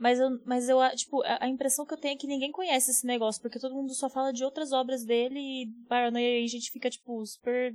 Mas 0.02 0.20
eu, 0.20 0.30
mas 0.44 0.68
eu, 0.68 0.80
tipo, 0.96 1.22
a, 1.24 1.48
impressão 1.48 1.86
que 1.86 1.94
eu 1.94 1.98
tenho 1.98 2.16
é 2.16 2.18
que 2.18 2.26
ninguém 2.26 2.52
conhece 2.52 2.90
esse 2.90 3.06
negócio, 3.06 3.40
porque 3.40 3.60
todo 3.60 3.76
mundo 3.76 3.94
só 3.94 4.10
fala 4.10 4.34
de 4.34 4.44
outras 4.44 4.72
obras 4.72 5.06
dele 5.06 5.40
e 5.40 5.68
Paranoia 5.88 6.44
a 6.44 6.48
gente 6.48 6.72
fica, 6.72 6.90
tipo, 6.90 7.24
super 7.24 7.72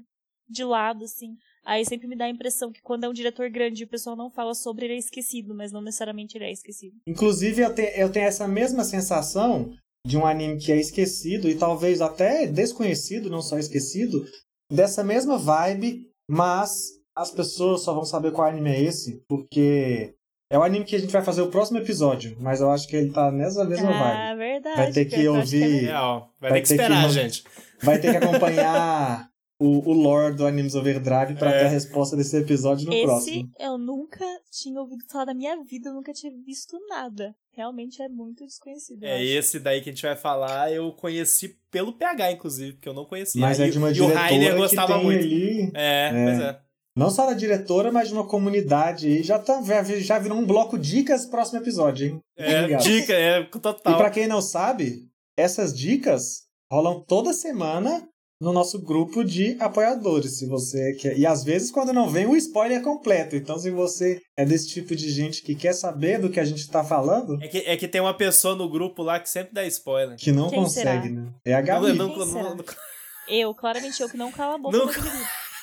de 0.49 0.65
lado, 0.65 1.05
assim. 1.05 1.37
Aí 1.65 1.85
sempre 1.85 2.09
me 2.09 2.17
dá 2.17 2.25
a 2.25 2.31
impressão 2.31 2.73
que 2.73 2.83
quando 2.83 3.05
é 3.05 3.09
um 3.09 3.13
diretor 3.13 3.49
grande 3.49 3.85
o 3.85 3.89
pessoal 3.89 4.17
não 4.17 4.29
fala 4.29 4.55
sobre, 4.55 4.87
ele 4.87 4.95
é 4.95 4.99
esquecido, 4.99 5.55
mas 5.55 5.71
não 5.71 5.81
necessariamente 5.81 6.37
ele 6.37 6.47
é 6.47 6.51
esquecido. 6.51 6.97
Inclusive, 7.07 7.63
eu, 7.63 7.73
te, 7.73 7.93
eu 7.97 8.11
tenho 8.11 8.27
essa 8.27 8.49
mesma 8.49 8.83
sensação 8.83 9.73
de 10.05 10.17
um 10.17 10.27
anime 10.27 10.59
que 10.59 10.73
é 10.73 10.81
esquecido 10.81 11.49
e 11.49 11.57
talvez 11.57 12.01
até 12.01 12.45
desconhecido, 12.49 13.31
não 13.31 13.41
só 13.41 13.57
esquecido, 13.57 14.27
dessa 14.69 15.05
mesma 15.05 15.39
vibe, 15.39 16.11
mas 16.29 16.91
as 17.15 17.31
pessoas 17.31 17.83
só 17.83 17.95
vão 17.95 18.05
saber 18.05 18.33
qual 18.33 18.49
anime 18.49 18.71
é 18.71 18.83
esse, 18.83 19.23
porque 19.29 20.13
é 20.49 20.59
o 20.59 20.63
anime 20.63 20.85
que 20.85 20.95
a 20.95 20.99
gente 20.99 21.13
vai 21.13 21.23
fazer 21.23 21.43
o 21.43 21.51
próximo 21.51 21.79
episódio, 21.79 22.37
mas 22.41 22.61
eu 22.61 22.71
acho 22.71 22.87
que 22.87 22.97
ele 22.97 23.13
tá 23.13 23.33
nessa 23.33 23.65
mesma 23.65 23.91
ah, 23.91 23.99
vibe. 23.99 24.17
Ah, 24.17 24.35
verdade. 24.35 24.77
Vai 24.77 24.93
ter 24.93 25.05
que 25.07 25.29
ouvir. 25.29 25.81
Que 25.81 25.87
é 25.87 25.91
Real. 25.91 26.35
Vai, 26.41 26.51
vai 26.51 26.61
ter 26.61 26.67
que 26.67 26.73
esperar, 26.73 27.07
que, 27.07 27.13
gente. 27.13 27.45
Vai 27.83 27.99
ter 27.99 28.11
que 28.13 28.25
acompanhar 28.25 29.29
o, 29.59 29.91
o 29.91 29.93
lore 29.93 30.37
do 30.37 30.47
Animes 30.47 30.75
Overdrive 30.75 31.35
pra 31.35 31.51
é. 31.51 31.59
ter 31.61 31.67
a 31.67 31.69
resposta 31.69 32.17
desse 32.17 32.37
episódio 32.37 32.87
no 32.87 32.93
Esse 32.93 33.05
próximo. 33.05 33.51
Eu 33.59 33.77
nunca 33.77 34.25
tinha 34.51 34.81
ouvido 34.81 35.05
falar 35.11 35.27
da 35.27 35.35
minha 35.35 35.63
vida, 35.65 35.89
eu 35.89 35.95
nunca 35.95 36.13
tinha 36.13 36.33
visto 36.45 36.79
nada. 36.89 37.35
Realmente 37.51 38.03
é 38.03 38.09
muito 38.09 38.45
desconhecido. 38.45 39.03
É, 39.03 39.25
esse 39.25 39.59
daí 39.59 39.81
que 39.81 39.89
a 39.89 39.93
gente 39.93 40.03
vai 40.03 40.15
falar, 40.15 40.71
eu 40.73 40.93
conheci 40.93 41.59
pelo 41.71 41.93
PH, 41.93 42.33
inclusive, 42.33 42.75
porque 42.75 42.89
eu 42.89 42.95
não 42.95 43.07
conhecia. 43.07 43.41
Mas 43.41 43.59
é 43.59 43.69
de 43.69 43.79
uma 43.79 43.91
e, 43.91 43.95
diretora 43.95 44.21
e 44.21 44.23
o 44.23 44.29
Rainer 44.29 44.57
gostava 44.57 44.99
muito. 44.99 45.25
Ali... 45.25 45.73
É, 45.75 46.11
é, 46.13 46.25
pois 46.25 46.41
é. 46.41 46.66
Não 46.97 47.11
só 47.11 47.27
da 47.27 47.35
diretora, 47.35 47.93
mas 47.93 48.09
de 48.09 48.15
uma 48.15 48.27
comunidade 48.27 49.07
aí. 49.07 49.23
Já, 49.23 49.39
tá, 49.39 49.61
já 49.99 50.19
virou 50.19 50.39
um 50.39 50.47
bloco 50.47 50.79
dicas 50.79 51.27
próximo 51.27 51.61
episódio, 51.61 52.07
hein? 52.07 52.21
É, 52.37 52.77
dica, 52.77 53.13
é, 53.13 53.45
total. 53.45 53.93
E 53.93 53.97
pra 53.97 54.11
quem 54.11 54.27
não 54.27 54.41
sabe, 54.41 55.03
essas 55.37 55.77
dicas 55.77 56.47
rolam 56.73 57.05
toda 57.07 57.35
semana 57.35 58.09
no 58.41 58.53
nosso 58.53 58.83
grupo 58.83 59.25
de 59.25 59.57
apoiadores, 59.61 60.39
se 60.39 60.47
você 60.47 60.95
quer. 60.95 61.19
E 61.19 61.27
às 61.27 61.43
vezes 61.43 61.71
quando 61.71 61.93
não 61.93 62.09
vem 62.09 62.27
o 62.27 62.37
spoiler 62.37 62.83
completo. 62.83 63.37
Então 63.37 63.59
se 63.59 63.71
você 63.71 64.21
é 64.37 64.45
desse 64.45 64.69
tipo 64.69 64.95
de 64.95 65.11
gente 65.11 65.43
que 65.43 65.55
quer 65.55 65.73
saber 65.73 66.19
do 66.19 66.31
que 66.31 66.41
a 66.41 66.45
gente 66.45 66.69
tá 66.69 66.85
falando, 66.85 67.43
é 67.43 67.49
que, 67.49 67.59
é 67.59 67.77
que 67.77 67.89
tem 67.89 68.01
uma 68.01 68.15
pessoa 68.15 68.55
no 68.55 68.69
grupo 68.69 69.03
lá 69.03 69.19
que 69.21 69.29
sempre 69.29 69.55
dá 69.55 69.65
spoiler. 69.67 70.17
Que 70.17 70.33
não 70.33 70.51
Quem 70.51 70.63
consegue, 70.63 71.09
será? 71.09 71.21
né? 71.21 71.33
É 71.45 71.55
a 71.55 71.61
Gabi. 71.61 71.93
Não, 71.95 72.15
não, 72.15 72.27
não, 72.27 72.65
eu, 73.29 73.55
claramente 73.55 74.03
eu 74.03 74.09
que 74.09 74.17
não 74.17 74.31
cala 74.31 74.57
a 74.57 74.59
boca. 74.59 74.77
Não, 74.77 74.87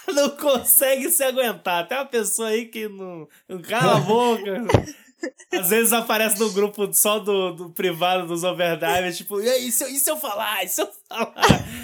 não 0.13 0.29
consegue 0.31 1.09
se 1.09 1.23
aguentar. 1.23 1.87
Tem 1.87 1.97
uma 1.97 2.05
pessoa 2.05 2.49
aí 2.49 2.65
que 2.65 2.87
não, 2.87 3.27
cala 3.67 3.97
a 3.97 3.99
boca. 3.99 4.63
Às 5.53 5.69
vezes 5.69 5.93
aparece 5.93 6.37
no 6.37 6.51
grupo 6.51 6.91
só 6.93 7.17
do, 7.17 7.53
do 7.53 7.69
privado 7.69 8.27
dos 8.27 8.43
overdrive, 8.43 9.15
tipo, 9.15 9.39
e 9.39 9.49
aí, 9.49 9.71
se 9.71 9.83
eu, 9.85 9.87
e 9.87 9.97
se 9.97 10.11
eu 10.11 10.17
falar? 10.17 10.65
E 10.65 10.67
se 10.67 10.81
eu 10.81 10.89
falar? 11.07 11.33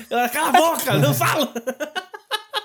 Ela, 0.09 0.28
cala 0.28 0.49
a 0.49 0.51
boca, 0.51 0.93
não 0.97 1.13
fala! 1.13 1.53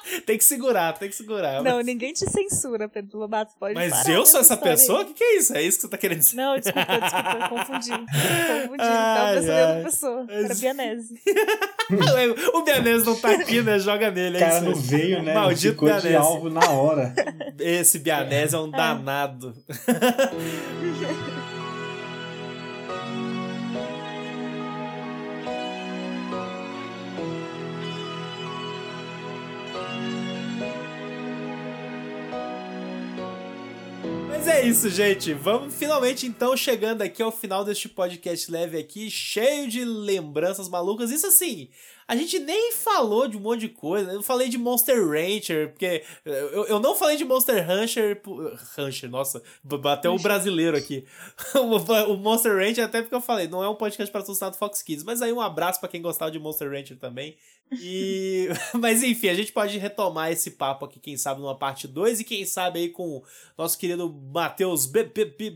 tem 0.27 0.39
que 0.39 0.45
segurar, 0.45 0.93
tem 0.95 1.09
que 1.09 1.15
segurar. 1.15 1.63
Não, 1.63 1.77
mas... 1.77 1.87
ninguém 1.87 2.13
te 2.13 2.29
censura, 2.31 2.89
Pedro 2.89 3.19
Lobato. 3.19 3.55
Pode 3.59 3.75
Mas 3.75 3.91
parar 3.91 4.11
eu 4.11 4.27
sou 4.27 4.41
essa 4.41 4.57
pessoa? 4.57 5.03
O 5.03 5.07
que, 5.07 5.15
que 5.15 5.25
é 5.25 5.37
isso? 5.37 5.55
É 5.55 5.63
isso 5.63 5.79
que 5.79 5.83
você 5.83 5.89
tá 5.89 5.99
querendo 5.99 6.19
dizer? 6.19 6.37
Não, 6.37 6.59
desculpa, 6.59 7.01
desculpa, 7.01 7.49
confundi. 7.49 7.91
Confundi. 7.91 8.81
Ai, 8.81 9.35
Tava 9.35 9.47
em 9.47 9.67
outra 9.67 9.83
pessoa. 9.85 10.27
Era 10.29 10.55
Bianese. 10.55 11.21
o 12.55 12.63
Bianese 12.63 13.07
não 13.07 13.17
tá 13.17 13.31
aqui, 13.33 13.63
né? 13.63 13.79
Joga 13.79 14.11
nele. 14.11 14.37
O 14.37 14.41
cara 14.41 14.61
não 14.61 14.75
veio, 14.75 15.23
né? 15.23 15.35
Maldito 15.35 15.73
Ficou 15.73 15.89
Bianese. 15.89 16.09
de 16.09 16.17
alvo 16.17 16.51
na 16.51 16.69
hora. 16.71 17.15
Esse 17.59 17.99
Bianese 17.99 18.55
é, 18.55 18.59
é 18.59 18.61
um 18.61 18.71
danado. 18.71 19.55
isso, 34.65 34.89
gente. 34.89 35.35
Vamos 35.35 35.75
finalmente 35.75 36.27
então 36.27 36.57
chegando 36.57 37.03
aqui 37.03 37.23
ao 37.23 37.31
final 37.31 37.65
deste 37.65 37.87
podcast 37.87 38.51
leve 38.51 38.79
aqui, 38.79 39.11
cheio 39.11 39.69
de 39.69 39.85
lembranças 39.85 40.71
malucas. 40.71 41.11
Isso 41.11 41.27
assim, 41.27 41.69
a 42.07 42.17
gente 42.17 42.39
nem 42.39 42.73
falou 42.73 43.27
de 43.27 43.37
um 43.37 43.41
monte 43.41 43.61
de 43.61 43.69
coisa. 43.69 44.13
Eu 44.13 44.23
falei 44.23 44.49
de 44.49 44.59
Monster 44.59 45.07
Rancher, 45.09 45.71
porque 45.71 46.03
eu, 46.25 46.65
eu 46.67 46.81
não 46.81 46.95
falei 46.95 47.17
de 47.17 47.25
Monster 47.25 47.67
Rancher. 47.67 48.21
Rancher, 48.77 49.11
nossa, 49.11 49.43
bateu 49.63 50.13
o 50.13 50.17
um 50.17 50.23
brasileiro 50.23 50.77
aqui. 50.77 51.05
o 52.09 52.17
Monster 52.17 52.57
Rancher, 52.57 52.85
até 52.85 53.01
porque 53.01 53.15
eu 53.15 53.21
falei, 53.21 53.49
não 53.49 53.63
é 53.63 53.69
um 53.69 53.75
podcast 53.75 54.13
patrocinado 54.13 54.57
Fox 54.57 54.83
Kids, 54.83 55.05
mas 55.05 55.23
aí 55.23 55.33
um 55.33 55.41
abraço 55.41 55.81
para 55.81 55.89
quem 55.89 56.03
gostava 56.03 56.31
de 56.31 56.39
Monster 56.39 56.71
Rancher 56.71 56.99
também. 56.99 57.37
E 57.73 58.49
mas 58.79 59.03
enfim, 59.03 59.29
a 59.29 59.35
gente 59.35 59.53
pode 59.53 59.79
retomar 59.79 60.31
esse 60.31 60.53
papo 60.53 60.85
aqui, 60.85 61.01
quem 61.01 61.17
sabe 61.17 61.41
numa 61.41 61.57
parte 61.57 61.89
2 61.89 62.21
e 62.21 62.25
quem 62.25 62.45
sabe 62.45 62.81
aí 62.81 62.89
com 62.89 63.19
o 63.19 63.25
nosso 63.57 63.79
querido 63.79 64.13
Matheus 64.33 64.87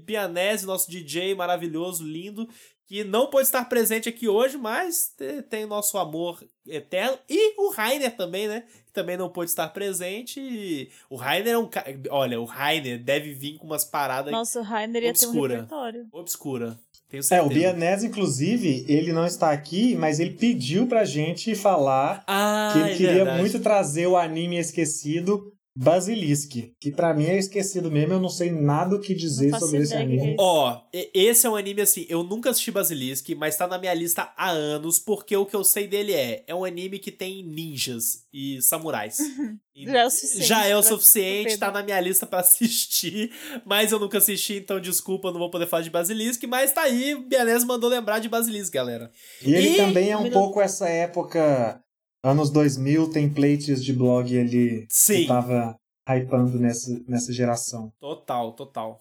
Bianese, 0.04 0.66
nosso 0.66 0.90
DJ 0.90 1.34
maravilhoso, 1.34 2.04
lindo, 2.04 2.48
que 2.88 3.04
não 3.04 3.28
pode 3.28 3.46
estar 3.46 3.66
presente 3.66 4.08
aqui 4.08 4.26
hoje, 4.26 4.56
mas 4.56 5.14
tem 5.50 5.66
nosso 5.66 5.98
amor 5.98 6.42
eterno. 6.66 7.18
E 7.28 7.54
o 7.60 7.70
Rainer 7.70 8.16
também, 8.16 8.48
né? 8.48 8.64
Que 8.86 8.92
também 8.94 9.14
não 9.14 9.28
pôde 9.28 9.50
estar 9.50 9.68
presente. 9.68 10.90
O 11.10 11.16
Rainer 11.16 11.52
é 11.52 11.58
um 11.58 11.68
cara. 11.68 11.94
Olha, 12.08 12.40
o 12.40 12.46
Rainer 12.46 12.98
deve 12.98 13.34
vir 13.34 13.58
com 13.58 13.66
umas 13.66 13.84
paradas. 13.84 14.32
Nossa, 14.32 14.60
o 14.60 14.62
Rainer 14.62 15.02
ia 15.02 15.10
obscura, 15.10 15.32
ter 15.32 15.38
um 15.38 15.60
repertório. 15.60 16.08
Obscura. 16.10 16.80
Tenho 17.10 17.22
certeza. 17.22 17.42
É, 17.42 17.46
o 17.46 17.48
Bianese, 17.48 18.06
inclusive, 18.06 18.86
ele 18.88 19.12
não 19.12 19.26
está 19.26 19.50
aqui, 19.50 19.94
mas 19.94 20.18
ele 20.18 20.30
pediu 20.30 20.86
pra 20.86 21.04
gente 21.04 21.54
falar 21.54 22.24
ah, 22.26 22.70
que 22.72 22.78
ele 22.78 22.90
é 22.90 22.96
queria 22.96 23.14
verdade. 23.16 23.38
muito 23.38 23.60
trazer 23.60 24.06
o 24.06 24.16
anime 24.16 24.58
esquecido 24.58 25.52
Basilisk, 25.80 26.74
que 26.80 26.90
para 26.90 27.14
mim 27.14 27.26
é 27.26 27.38
esquecido 27.38 27.88
mesmo, 27.88 28.14
eu 28.14 28.20
não 28.20 28.28
sei 28.28 28.50
nada 28.50 28.96
o 28.96 29.00
que 29.00 29.14
dizer 29.14 29.56
sobre 29.60 29.78
esse 29.78 29.94
anime. 29.94 30.34
Ó, 30.36 30.72
oh, 30.72 30.98
esse 31.14 31.46
é 31.46 31.50
um 31.50 31.54
anime 31.54 31.82
assim, 31.82 32.04
eu 32.08 32.24
nunca 32.24 32.50
assisti 32.50 32.72
Basilisk, 32.72 33.28
mas 33.36 33.56
tá 33.56 33.68
na 33.68 33.78
minha 33.78 33.94
lista 33.94 34.32
há 34.36 34.50
anos, 34.50 34.98
porque 34.98 35.36
o 35.36 35.46
que 35.46 35.54
eu 35.54 35.62
sei 35.62 35.86
dele 35.86 36.12
é, 36.12 36.42
é 36.48 36.54
um 36.54 36.64
anime 36.64 36.98
que 36.98 37.12
tem 37.12 37.44
ninjas 37.46 38.26
e 38.34 38.60
samurais. 38.60 39.18
já 39.72 40.00
é 40.00 40.04
o 40.04 40.10
suficiente. 40.10 40.46
Já 40.48 40.66
é 40.66 40.76
o 40.76 40.82
suficiente, 40.82 41.56
tá 41.58 41.70
na 41.70 41.84
minha 41.84 42.00
lista 42.00 42.26
para 42.26 42.40
assistir, 42.42 43.30
mas 43.64 43.92
eu 43.92 44.00
nunca 44.00 44.18
assisti, 44.18 44.54
então 44.54 44.80
desculpa, 44.80 45.30
não 45.30 45.38
vou 45.38 45.48
poder 45.48 45.68
falar 45.68 45.84
de 45.84 45.90
Basilisk, 45.90 46.42
mas 46.48 46.72
tá 46.72 46.82
aí, 46.82 47.14
Bianese 47.14 47.64
mandou 47.64 47.88
lembrar 47.88 48.18
de 48.18 48.28
Basilisk, 48.28 48.74
galera. 48.74 49.12
E 49.40 49.54
ele 49.54 49.68
e... 49.68 49.76
também 49.76 50.10
é 50.10 50.16
um 50.16 50.28
pouco 50.28 50.60
essa 50.60 50.88
época 50.88 51.80
anos 52.22 52.50
2000, 52.50 53.10
templates 53.10 53.84
de 53.84 53.92
blog 53.92 54.38
ali 54.38 54.86
Sim. 54.88 55.22
que 55.22 55.26
tava 55.26 55.78
hypando 56.08 56.58
nessa, 56.58 57.00
nessa 57.06 57.32
geração. 57.32 57.92
Total, 58.00 58.52
total. 58.52 59.00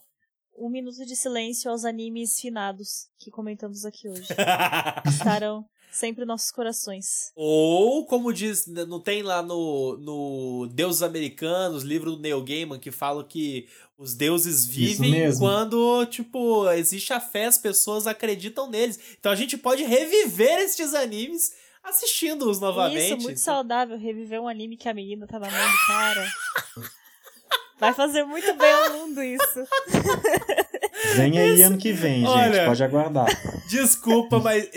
Um 0.57 0.69
minuto 0.69 1.05
de 1.05 1.15
silêncio 1.15 1.69
aos 1.69 1.85
animes 1.85 2.39
finados 2.39 3.07
que 3.19 3.29
comentamos 3.29 3.85
aqui 3.85 4.09
hoje. 4.09 4.27
Estarão 5.05 5.65
sempre 5.91 6.25
nossos 6.25 6.51
corações. 6.51 7.31
Ou, 7.35 8.05
como 8.05 8.33
diz, 8.33 8.67
não 8.67 8.99
tem 8.99 9.21
lá 9.21 9.41
no, 9.41 9.97
no 9.97 10.67
Deuses 10.73 11.01
Americanos, 11.01 11.83
livro 11.83 12.11
do 12.11 12.21
Neil 12.21 12.43
Gaiman, 12.43 12.79
que 12.79 12.91
fala 12.91 13.23
que 13.23 13.67
os 13.97 14.13
deuses 14.13 14.65
vivem 14.65 15.13
quando, 15.37 16.05
tipo, 16.05 16.69
existe 16.71 17.13
a 17.13 17.19
fé, 17.19 17.45
as 17.45 17.57
pessoas 17.57 18.05
acreditam 18.05 18.69
neles. 18.69 18.99
Então 19.19 19.31
a 19.31 19.35
gente 19.35 19.57
pode 19.57 19.83
reviver 19.83 20.59
estes 20.59 20.93
animes 20.93 21.51
assistindo-os 21.89 22.59
novamente. 22.59 23.13
Isso, 23.13 23.17
muito 23.17 23.39
saudável 23.39 23.97
reviver 23.97 24.41
um 24.41 24.47
anime 24.47 24.77
que 24.77 24.89
a 24.89 24.93
menina 24.93 25.25
tá 25.27 25.39
na 25.39 25.49
mão 25.49 25.71
do 25.71 25.77
cara. 25.87 26.27
Vai 27.79 27.93
fazer 27.93 28.23
muito 28.23 28.53
bem 28.55 28.71
ao 28.71 28.93
mundo 28.93 29.21
isso. 29.23 29.67
Vem 31.15 31.37
aí 31.37 31.53
Esse... 31.53 31.63
ano 31.63 31.77
que 31.77 31.91
vem, 31.91 32.25
Olha, 32.25 32.53
gente. 32.53 32.65
Pode 32.65 32.83
aguardar. 32.83 33.27
Desculpa, 33.69 34.39
mas 34.39 34.67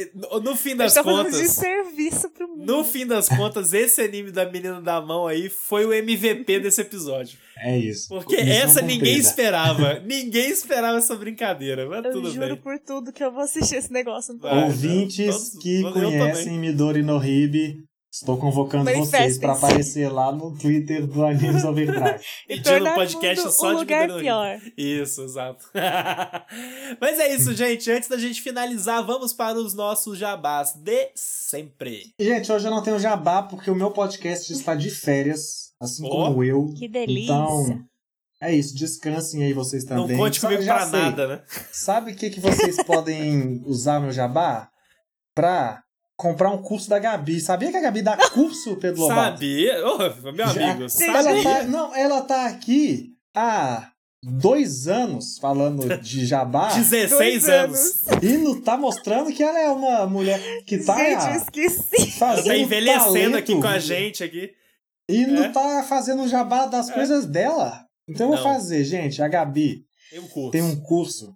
no 0.42 0.54
fim 0.54 0.76
das 0.76 0.92
tá 0.92 1.02
contas. 1.02 1.38
de 1.38 1.48
serviço 1.48 2.28
pro 2.30 2.46
mundo. 2.46 2.66
No 2.66 2.84
fim 2.84 3.06
das 3.06 3.28
contas, 3.28 3.72
esse 3.72 4.02
anime 4.02 4.30
da 4.30 4.44
menina 4.44 4.80
da 4.80 5.00
mão 5.00 5.26
aí 5.26 5.48
foi 5.48 5.86
o 5.86 5.92
MVP 5.92 6.60
desse 6.60 6.82
episódio. 6.82 7.38
É 7.56 7.78
isso. 7.78 8.08
Porque 8.08 8.36
essa 8.36 8.82
ninguém 8.82 9.16
esperava. 9.16 10.00
ninguém 10.04 10.50
esperava 10.50 10.98
essa 10.98 11.14
brincadeira. 11.14 11.88
Mas 11.88 12.04
eu 12.04 12.12
tudo 12.12 12.30
juro 12.30 12.54
bem. 12.54 12.56
por 12.56 12.78
tudo 12.78 13.12
que 13.12 13.24
eu 13.24 13.32
vou 13.32 13.42
assistir 13.42 13.76
esse 13.76 13.92
negócio. 13.92 14.38
Ouvintes 14.42 15.56
que 15.60 15.82
conhecem 15.82 16.58
Midori 16.58 17.02
no 17.02 17.16
Hibe, 17.22 17.84
Estou 18.12 18.36
convocando 18.36 18.90
vocês 18.92 19.38
para 19.38 19.52
aparecer 19.52 20.10
lá 20.10 20.32
no 20.32 20.58
Twitter 20.58 21.06
do 21.06 21.24
Animes 21.24 21.62
Overdrive. 21.62 22.18
Pedindo 22.48 22.88
um 22.88 22.94
podcast 22.94 23.52
só 23.52 23.68
um 23.68 23.70
de 23.70 23.76
lugar 23.78 24.08
pior. 24.18 24.60
Isso, 24.76 25.22
exato. 25.22 25.64
Mas 27.00 27.20
é 27.20 27.32
isso, 27.32 27.54
gente. 27.54 27.88
Antes 27.88 28.08
da 28.08 28.18
gente 28.18 28.42
finalizar, 28.42 29.06
vamos 29.06 29.32
para 29.32 29.56
os 29.56 29.74
nossos 29.74 30.18
jabás 30.18 30.72
de 30.74 31.12
sempre. 31.14 32.12
Gente, 32.18 32.50
hoje 32.50 32.66
eu 32.66 32.72
não 32.72 32.82
tenho 32.82 32.98
jabá 32.98 33.44
porque 33.44 33.70
o 33.70 33.76
meu 33.76 33.92
podcast 33.92 34.52
está 34.52 34.74
de 34.74 34.90
férias, 34.90 35.72
assim 35.80 36.04
oh, 36.04 36.10
como 36.10 36.42
eu. 36.42 36.74
Que 36.76 36.88
delícia. 36.88 37.32
Então, 37.32 37.84
é 38.42 38.52
isso, 38.52 38.74
descansem 38.74 39.44
aí 39.44 39.52
vocês 39.52 39.84
também. 39.84 40.16
Não 40.16 40.24
conte 40.24 40.40
comigo 40.40 40.64
para 40.64 40.86
nada, 40.86 41.26
né? 41.28 41.42
Sabe 41.70 42.10
o 42.10 42.16
que, 42.16 42.28
que 42.28 42.40
vocês 42.40 42.82
podem 42.82 43.62
usar 43.66 44.00
meu 44.00 44.10
jabá? 44.10 44.68
Pra 45.32 45.80
comprar 46.20 46.50
um 46.50 46.58
curso 46.58 46.90
da 46.90 46.98
Gabi. 46.98 47.40
Sabia 47.40 47.70
que 47.70 47.76
a 47.78 47.80
Gabi 47.80 48.02
dá 48.02 48.16
curso, 48.30 48.76
Pedro 48.76 49.00
Lobato? 49.00 49.38
Sabia? 49.38 49.74
Oh, 49.86 50.32
meu 50.32 50.44
amigo, 50.44 50.88
Já, 50.88 51.06
ela 51.06 51.42
tá, 51.42 51.62
não, 51.64 51.96
ela 51.96 52.20
tá 52.20 52.46
aqui 52.46 53.14
há 53.34 53.90
dois 54.22 54.86
anos 54.86 55.38
falando 55.38 55.98
de 55.98 56.26
jabá. 56.26 56.68
16 56.76 57.48
anos. 57.48 58.02
E 58.22 58.36
não 58.36 58.60
tá 58.60 58.76
mostrando 58.76 59.32
que 59.32 59.42
ela 59.42 59.58
é 59.58 59.70
uma 59.70 60.06
mulher 60.06 60.62
que 60.66 60.84
tá. 60.84 60.96
Gente, 60.98 61.42
esqueci. 61.42 62.10
Fazendo 62.18 62.46
tá 62.48 62.56
envelhecendo 62.56 63.04
talento, 63.04 63.36
aqui 63.36 63.54
com 63.54 63.66
a 63.66 63.78
gente 63.78 64.22
aqui. 64.22 64.50
E 65.08 65.24
é. 65.24 65.26
não 65.26 65.50
tá 65.50 65.82
fazendo 65.88 66.28
jabá 66.28 66.66
das 66.66 66.90
é. 66.90 66.92
coisas 66.92 67.24
dela. 67.24 67.86
Então 68.06 68.30
eu 68.30 68.34
vou 68.34 68.42
fazer, 68.42 68.84
gente. 68.84 69.22
A 69.22 69.28
Gabi 69.28 69.86
tem 70.10 70.20
um 70.20 70.28
curso. 70.28 70.50
Tem 70.50 70.62
um 70.62 70.76
curso 70.82 71.34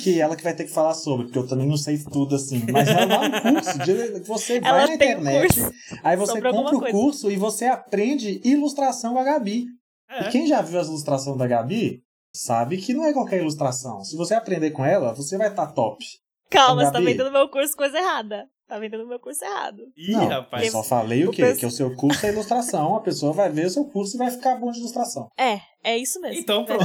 que 0.00 0.20
ela 0.20 0.36
que 0.36 0.42
vai 0.42 0.54
ter 0.54 0.64
que 0.64 0.70
falar 0.70 0.94
sobre, 0.94 1.26
porque 1.26 1.38
eu 1.38 1.46
também 1.46 1.66
não 1.66 1.76
sei 1.76 1.98
tudo 1.98 2.34
assim. 2.34 2.64
Mas 2.70 2.88
ela 2.88 3.06
dá 3.06 3.20
um 3.20 3.54
curso. 3.54 3.78
De, 3.78 4.20
você 4.20 4.60
vai 4.60 4.70
ela 4.70 4.86
na 4.86 4.94
internet, 4.94 5.60
um 5.60 5.70
aí 6.02 6.16
você 6.16 6.40
compra 6.40 6.76
o 6.76 6.90
curso 6.90 7.30
e 7.30 7.36
você 7.36 7.66
aprende 7.66 8.40
ilustração 8.44 9.14
com 9.14 9.20
a 9.20 9.24
Gabi. 9.24 9.66
É. 10.08 10.28
E 10.28 10.30
quem 10.30 10.46
já 10.46 10.60
viu 10.60 10.78
as 10.78 10.88
ilustrações 10.88 11.38
da 11.38 11.46
Gabi 11.46 12.02
sabe 12.34 12.76
que 12.78 12.94
não 12.94 13.04
é 13.04 13.12
qualquer 13.12 13.40
ilustração. 13.40 14.04
Se 14.04 14.16
você 14.16 14.34
aprender 14.34 14.70
com 14.70 14.84
ela, 14.84 15.12
você 15.14 15.36
vai 15.36 15.48
estar 15.48 15.66
tá 15.66 15.72
top. 15.72 16.04
Calma, 16.50 16.84
você 16.84 16.92
tá 16.92 17.00
vendendo 17.00 17.32
meu 17.32 17.48
curso 17.48 17.74
coisa 17.74 17.98
errada. 17.98 18.46
Tá 18.72 18.78
vendendo 18.78 19.06
meu 19.06 19.20
curso 19.20 19.44
errado. 19.44 19.92
Ih, 19.94 20.12
não, 20.12 20.28
rapaz. 20.28 20.64
Eu 20.64 20.72
só 20.72 20.82
falei 20.82 21.26
o 21.26 21.30
quê? 21.30 21.42
Penso... 21.42 21.60
Que 21.60 21.66
o 21.66 21.70
seu 21.70 21.94
curso 21.94 22.24
é 22.24 22.30
ilustração, 22.30 22.96
a 22.96 23.02
pessoa 23.02 23.32
vai 23.32 23.50
ver 23.50 23.66
o 23.66 23.70
seu 23.70 23.84
curso 23.84 24.16
e 24.16 24.18
vai 24.18 24.30
ficar 24.30 24.56
bom 24.56 24.70
de 24.70 24.78
ilustração. 24.78 25.28
É, 25.38 25.60
é 25.84 25.98
isso 25.98 26.18
mesmo. 26.20 26.40
Então 26.40 26.64
pronto. 26.64 26.82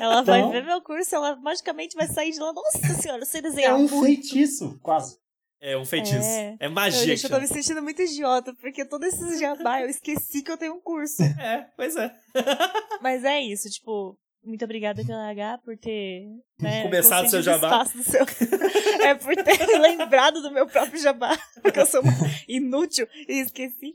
ela 0.00 0.22
vai 0.22 0.40
então... 0.40 0.50
ver 0.50 0.64
meu 0.64 0.82
curso, 0.82 1.14
ela 1.14 1.36
magicamente 1.36 1.96
vai 1.96 2.06
sair 2.06 2.32
de 2.32 2.38
lá. 2.38 2.52
Nossa 2.52 2.94
senhora, 3.00 3.22
eu 3.22 3.26
sei 3.26 3.40
desenhar. 3.40 3.70
É 3.70 3.74
um 3.74 3.88
muito. 3.88 4.04
feitiço, 4.04 4.78
quase. 4.82 5.18
É 5.62 5.76
um 5.76 5.84
feitiço. 5.84 6.16
É, 6.16 6.56
é 6.60 6.68
magia. 6.68 7.00
Eu, 7.00 7.06
gente, 7.06 7.24
eu 7.24 7.30
tô 7.30 7.40
me 7.40 7.46
sentindo 7.46 7.82
muito 7.82 8.02
idiota, 8.02 8.54
porque 8.60 8.84
todos 8.84 9.08
esses 9.08 9.40
jabá 9.40 9.82
eu 9.82 9.88
esqueci 9.88 10.42
que 10.42 10.50
eu 10.50 10.58
tenho 10.58 10.74
um 10.74 10.80
curso. 10.80 11.22
É, 11.22 11.66
pois 11.76 11.96
é. 11.96 12.14
Mas 13.00 13.24
é 13.24 13.40
isso, 13.40 13.68
tipo, 13.70 14.18
muito 14.42 14.64
obrigada 14.64 15.04
pela 15.04 15.30
H 15.30 15.58
por 15.58 15.76
ter 15.76 16.26
né, 16.60 16.82
começado 16.82 17.28
seu 17.28 17.42
jabá. 17.42 17.84
Seu... 17.84 18.24
é 19.04 19.14
por 19.14 19.34
ter 19.36 19.66
lembrado 19.78 20.40
do 20.40 20.50
meu 20.50 20.66
próprio 20.66 21.00
jabá, 21.00 21.38
porque 21.62 21.80
eu 21.80 21.86
sou 21.86 22.02
inútil 22.48 23.06
e 23.28 23.40
esqueci. 23.40 23.92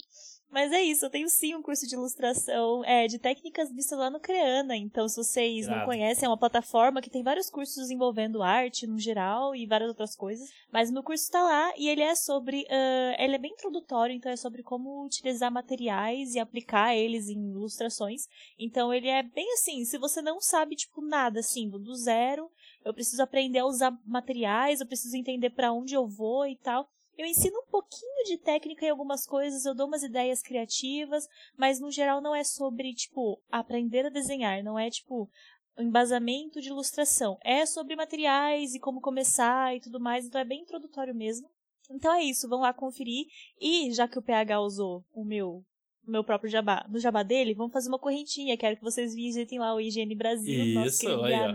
Mas 0.56 0.72
é 0.72 0.82
isso, 0.82 1.06
eu 1.06 1.10
tenho 1.10 1.28
sim 1.28 1.54
um 1.54 1.62
curso 1.62 1.86
de 1.86 1.96
ilustração 1.96 2.82
é, 2.86 3.08
de 3.08 3.20
técnicas 3.20 3.70
no 4.10 4.20
Creana. 4.22 4.74
Então, 4.78 5.06
se 5.10 5.18
vocês 5.18 5.68
não 5.68 5.84
conhecem, 5.84 6.26
é 6.26 6.30
uma 6.30 6.38
plataforma 6.38 7.02
que 7.02 7.10
tem 7.10 7.22
vários 7.22 7.50
cursos 7.50 7.90
envolvendo 7.90 8.42
arte 8.42 8.88
no 8.88 8.98
geral 8.98 9.54
e 9.54 9.68
várias 9.68 9.90
outras 9.90 10.16
coisas. 10.16 10.50
Mas 10.72 10.90
o 10.90 10.94
meu 10.94 11.04
curso 11.04 11.26
está 11.26 11.44
lá 11.44 11.74
e 11.76 11.90
ele 11.90 12.02
é 12.02 12.16
sobre. 12.16 12.62
Uh, 12.62 13.22
ele 13.22 13.36
é 13.36 13.38
bem 13.38 13.52
introdutório, 13.52 14.16
então 14.16 14.32
é 14.32 14.38
sobre 14.38 14.64
como 14.64 15.04
utilizar 15.04 15.52
materiais 15.52 16.36
e 16.36 16.40
aplicar 16.40 16.96
eles 16.96 17.28
em 17.28 17.50
ilustrações. 17.52 18.22
Então, 18.58 18.94
ele 18.94 19.10
é 19.10 19.24
bem 19.24 19.52
assim, 19.56 19.84
se 19.84 19.98
você 19.98 20.22
não 20.22 20.40
sabe, 20.40 20.78
tipo, 20.78 21.02
nada 21.02 21.42
assim, 21.42 21.70
do 21.70 21.94
zero, 21.96 22.50
eu 22.86 22.94
preciso 22.94 23.22
aprender 23.22 23.60
a 23.60 23.66
usar 23.66 23.92
materiais, 24.06 24.80
eu 24.80 24.88
preciso 24.88 25.18
entender 25.18 25.50
para 25.50 25.74
onde 25.74 25.94
eu 25.94 26.08
vou 26.08 26.48
e 26.48 26.56
tal. 26.56 26.90
Eu 27.18 27.26
ensino 27.26 27.60
um 27.60 27.72
pouquinho 27.72 28.26
de 28.26 28.38
técnica 28.38 28.86
em 28.86 28.90
algumas 28.90 29.26
coisas, 29.26 29.66
eu 29.66 29.74
dou 29.74 29.88
umas 29.88 30.04
ideias 30.04 30.42
criativas, 30.42 31.28
mas 31.58 31.80
no 31.80 31.92
geral 31.92 32.22
não 32.22 32.36
é 32.36 32.44
sobre, 32.44 32.94
tipo, 32.94 33.42
aprender 33.50 34.06
a 34.06 34.10
desenhar, 34.10 34.64
não 34.64 34.78
é 34.78 34.90
tipo 34.90 35.30
um 35.78 35.84
embasamento 35.84 36.62
de 36.62 36.70
ilustração. 36.70 37.38
É 37.44 37.66
sobre 37.66 37.96
materiais 37.96 38.74
e 38.74 38.80
como 38.80 39.02
começar 39.02 39.76
e 39.76 39.80
tudo 39.80 40.00
mais, 40.00 40.26
então 40.26 40.40
é 40.40 40.46
bem 40.46 40.62
introdutório 40.62 41.14
mesmo. 41.14 41.50
Então 41.90 42.14
é 42.14 42.24
isso, 42.24 42.50
vão 42.50 42.62
lá 42.62 42.74
conferir. 42.74 43.28
E 43.60 43.92
já 43.94 44.08
que 44.08 44.18
o 44.18 44.22
PH 44.22 44.60
usou 44.62 45.06
o 45.14 45.24
meu 45.24 45.64
o 46.08 46.12
meu 46.12 46.24
próprio 46.24 46.50
jabá, 46.50 46.86
no 46.88 47.00
jabá 47.00 47.24
dele, 47.24 47.56
vamos 47.56 47.74
fazer 47.74 47.90
uma 47.90 47.98
correntinha. 47.98 48.56
Quero 48.56 48.78
que 48.78 48.84
vocês 48.84 49.16
visitem 49.16 49.58
lá 49.58 49.74
o 49.74 49.82
Higiene 49.82 50.14
Brasil, 50.14 50.64
isso, 50.64 50.80
nosso 50.80 51.00
querido. 51.00 51.54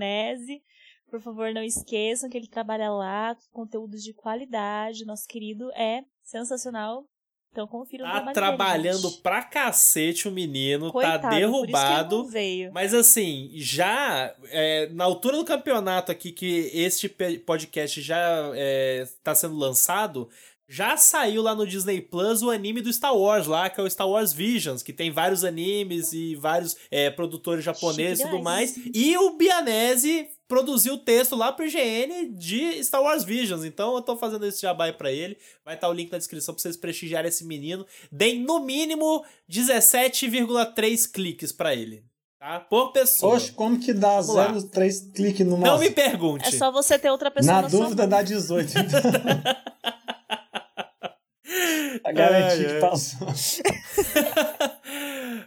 Por 1.10 1.20
favor, 1.20 1.52
não 1.52 1.62
esqueçam 1.62 2.30
que 2.30 2.38
ele 2.38 2.46
trabalha 2.46 2.90
lá 2.90 3.34
com 3.34 3.62
conteúdos 3.64 4.02
de 4.02 4.14
qualidade. 4.14 5.04
Nosso 5.04 5.26
querido 5.26 5.70
é 5.72 6.04
sensacional. 6.22 7.04
Então 7.52 7.66
confira 7.66 8.04
tá 8.04 8.10
o 8.10 8.12
trabalho 8.12 8.34
trabalhando 8.34 9.08
dele, 9.10 9.22
pra 9.24 9.42
cacete 9.42 10.28
o 10.28 10.30
menino, 10.30 10.86
tá 10.86 10.92
Coitado, 10.92 11.22
tá 11.22 11.30
derrubado. 11.30 12.28
Mas 12.72 12.94
assim, 12.94 13.50
já 13.54 14.32
é, 14.50 14.88
na 14.92 15.02
altura 15.02 15.36
do 15.36 15.44
campeonato 15.44 16.12
aqui, 16.12 16.30
que 16.30 16.70
este 16.72 17.08
podcast 17.08 18.00
já 18.00 18.52
é, 18.54 19.04
tá 19.24 19.34
sendo 19.34 19.56
lançado, 19.56 20.28
já 20.68 20.96
saiu 20.96 21.42
lá 21.42 21.52
no 21.52 21.66
Disney 21.66 22.00
Plus 22.00 22.40
o 22.40 22.50
anime 22.50 22.80
do 22.80 22.92
Star 22.92 23.16
Wars 23.16 23.48
lá, 23.48 23.68
que 23.68 23.80
é 23.80 23.82
o 23.82 23.90
Star 23.90 24.08
Wars 24.08 24.32
Visions, 24.32 24.84
que 24.84 24.92
tem 24.92 25.10
vários 25.10 25.42
animes 25.42 26.12
e 26.12 26.36
vários 26.36 26.76
é, 26.88 27.10
produtores 27.10 27.64
japoneses 27.64 28.24
e 28.24 28.28
tudo 28.30 28.40
mais. 28.40 28.76
E 28.94 29.18
o 29.18 29.36
Bianese 29.36 30.28
produziu 30.50 30.94
o 30.94 30.98
texto 30.98 31.36
lá 31.36 31.52
pro 31.52 31.64
IGN 31.64 32.32
de 32.32 32.82
Star 32.82 33.00
Wars 33.00 33.22
Visions. 33.22 33.64
Então 33.64 33.94
eu 33.94 34.02
tô 34.02 34.16
fazendo 34.16 34.44
esse 34.44 34.60
jabá 34.60 34.92
para 34.92 35.12
ele. 35.12 35.38
Vai 35.64 35.76
estar 35.76 35.86
tá 35.86 35.90
o 35.92 35.94
link 35.94 36.10
na 36.10 36.18
descrição 36.18 36.52
pra 36.52 36.60
vocês 36.60 36.76
prestigiarem 36.76 37.28
esse 37.28 37.44
menino. 37.44 37.86
Deem 38.10 38.40
no 38.40 38.58
mínimo 38.58 39.24
17,3 39.48 41.08
cliques 41.10 41.52
para 41.52 41.72
ele. 41.72 42.04
Tá? 42.40 42.58
Por 42.58 42.90
pessoa. 42.90 43.36
Oxe, 43.36 43.52
como 43.52 43.78
que 43.78 43.92
dá 43.92 44.18
0,3 44.18 45.12
cliques 45.14 45.46
no 45.46 45.56
Não 45.56 45.78
me 45.78 45.90
pergunte. 45.90 46.48
É 46.48 46.50
só 46.50 46.72
você 46.72 46.98
ter 46.98 47.10
outra 47.10 47.30
pessoa 47.30 47.54
na, 47.54 47.62
na 47.62 47.68
dúvida 47.68 48.06
dá 48.06 48.20
18. 48.20 48.70
Então. 48.70 49.00
A 52.02 52.12
garantia 52.12 52.74
que 52.74 52.80
passou. 52.80 53.28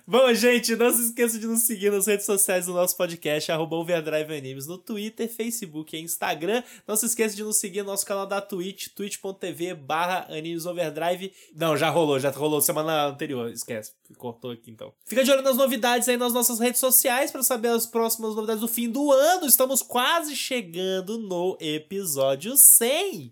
Bom, 0.06 0.34
gente, 0.34 0.76
não 0.76 0.92
se 0.92 1.06
esqueça 1.06 1.40
de 1.40 1.48
nos 1.48 1.62
seguir 1.62 1.90
nas 1.90 2.08
redes 2.08 2.26
sociais 2.26 2.66
do 2.66 2.74
nosso 2.74 2.98
podcast, 2.98 3.50
arroba 3.50 3.78
Overdrive 3.78 4.36
Animes, 4.36 4.68
no 4.68 4.78
Twitter, 4.78 5.34
Facebook 5.34 5.96
e 5.96 6.02
Instagram. 6.02 6.62
Não 6.86 6.98
se 6.98 7.06
esqueça 7.06 7.34
de 7.34 7.42
nos 7.42 7.56
seguir 7.56 7.84
no 7.84 7.92
nosso 7.92 8.06
canal 8.06 8.28
da 8.28 8.42
Twitch, 8.42 8.90
twitch.tv 8.90 9.74
barra 9.76 10.28
Overdrive. 10.70 11.32
Não, 11.56 11.78
já 11.78 11.90
rolou, 11.90 12.20
já 12.20 12.32
rolou 12.32 12.62
semana 12.62 13.06
anterior, 13.06 13.50
esquece, 13.50 13.94
cortou 14.18 14.52
aqui 14.52 14.70
então. 14.70 14.94
Fica 15.06 15.24
de 15.24 15.32
olho 15.32 15.42
nas 15.42 15.56
novidades 15.56 16.10
aí 16.10 16.18
nas 16.18 16.34
nossas 16.34 16.60
redes 16.60 16.82
sociais 16.82 17.32
para 17.32 17.42
saber 17.42 17.70
as 17.70 17.86
próximas 17.86 18.36
novidades 18.36 18.60
do 18.60 18.68
fim 18.68 18.90
do 18.90 19.10
ano. 19.10 19.48
Estamos 19.48 19.82
quase 19.82 20.36
chegando 20.36 21.18
no 21.18 21.58
episódio 21.62 22.58
100. 22.58 23.32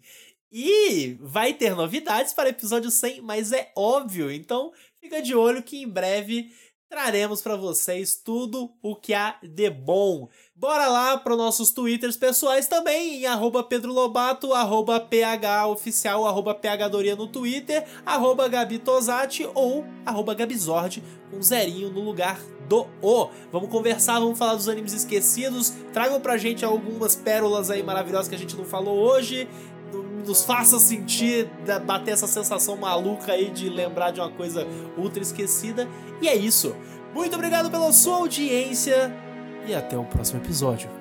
E 0.53 1.17
vai 1.22 1.53
ter 1.53 1.74
novidades 1.74 2.34
para 2.34 2.49
episódio 2.49 2.91
100, 2.91 3.22
mas 3.22 3.53
é 3.53 3.72
óbvio. 3.74 4.30
Então, 4.30 4.74
fica 5.02 5.22
de 5.22 5.34
olho 5.34 5.64
que 5.64 5.82
em 5.82 5.88
breve 5.88 6.52
traremos 6.88 7.41
para 7.41 7.56
vocês 7.56 8.16
tudo 8.16 8.70
o 8.82 8.95
que 8.95 9.14
há 9.14 9.38
de 9.41 9.70
bom. 9.70 10.30
Bora 10.54 10.88
lá 10.88 11.18
para 11.18 11.38
nossos 11.38 11.72
twitters 11.72 12.18
pessoais 12.18 12.68
também, 12.68 13.22
em 13.22 13.26
Pedro 13.64 13.91
Lobato, 13.91 14.54
PHOficial, 14.99 16.28
arroba 16.28 16.54
PHDoria 16.54 17.16
no 17.16 17.28
Twitter, 17.28 17.84
arroba 18.06 18.47
ou 19.56 19.86
Gabizord, 20.36 21.02
com 21.32 21.41
zerinho 21.41 21.89
no 21.89 22.02
lugar 22.02 22.39
do 22.68 22.88
O. 23.02 23.30
Vamos 23.52 23.70
conversar, 23.70 24.20
vamos 24.20 24.38
falar 24.38 24.56
dos 24.56 24.70
animes 24.70 24.93
esquecidos, 24.93 25.74
tragam 25.91 26.22
pra 26.22 26.38
gente 26.38 26.64
algumas 26.64 27.16
pérolas 27.16 27.70
aí 27.70 27.84
maravilhosas 27.84 28.28
que 28.30 28.36
a 28.36 28.38
gente 28.38 28.56
não 28.56 28.66
falou 28.66 28.97
hoje, 28.97 29.47
nos 30.22 30.43
faça 30.43 30.80
sentir, 30.80 31.49
bater 31.86 32.11
essa 32.11 32.28
sensação 32.28 32.78
maluca 32.78 33.34
aí 33.34 33.49
de 33.49 33.69
lembrar 33.69 34.11
de 34.11 34.19
uma 34.19 34.30
coisa 34.30 34.65
ultra 34.97 35.22
esquecida. 35.22 35.88
E 36.22 36.28
é 36.28 36.36
isso. 36.36 36.76
Muito 37.13 37.36
obrigado 37.36 37.69
pela 37.69 37.91
sua 37.91 38.17
audiência 38.17 39.13
e 39.67 39.74
até 39.74 39.97
o 39.97 40.03
próximo 40.03 40.39
episódio. 40.39 41.01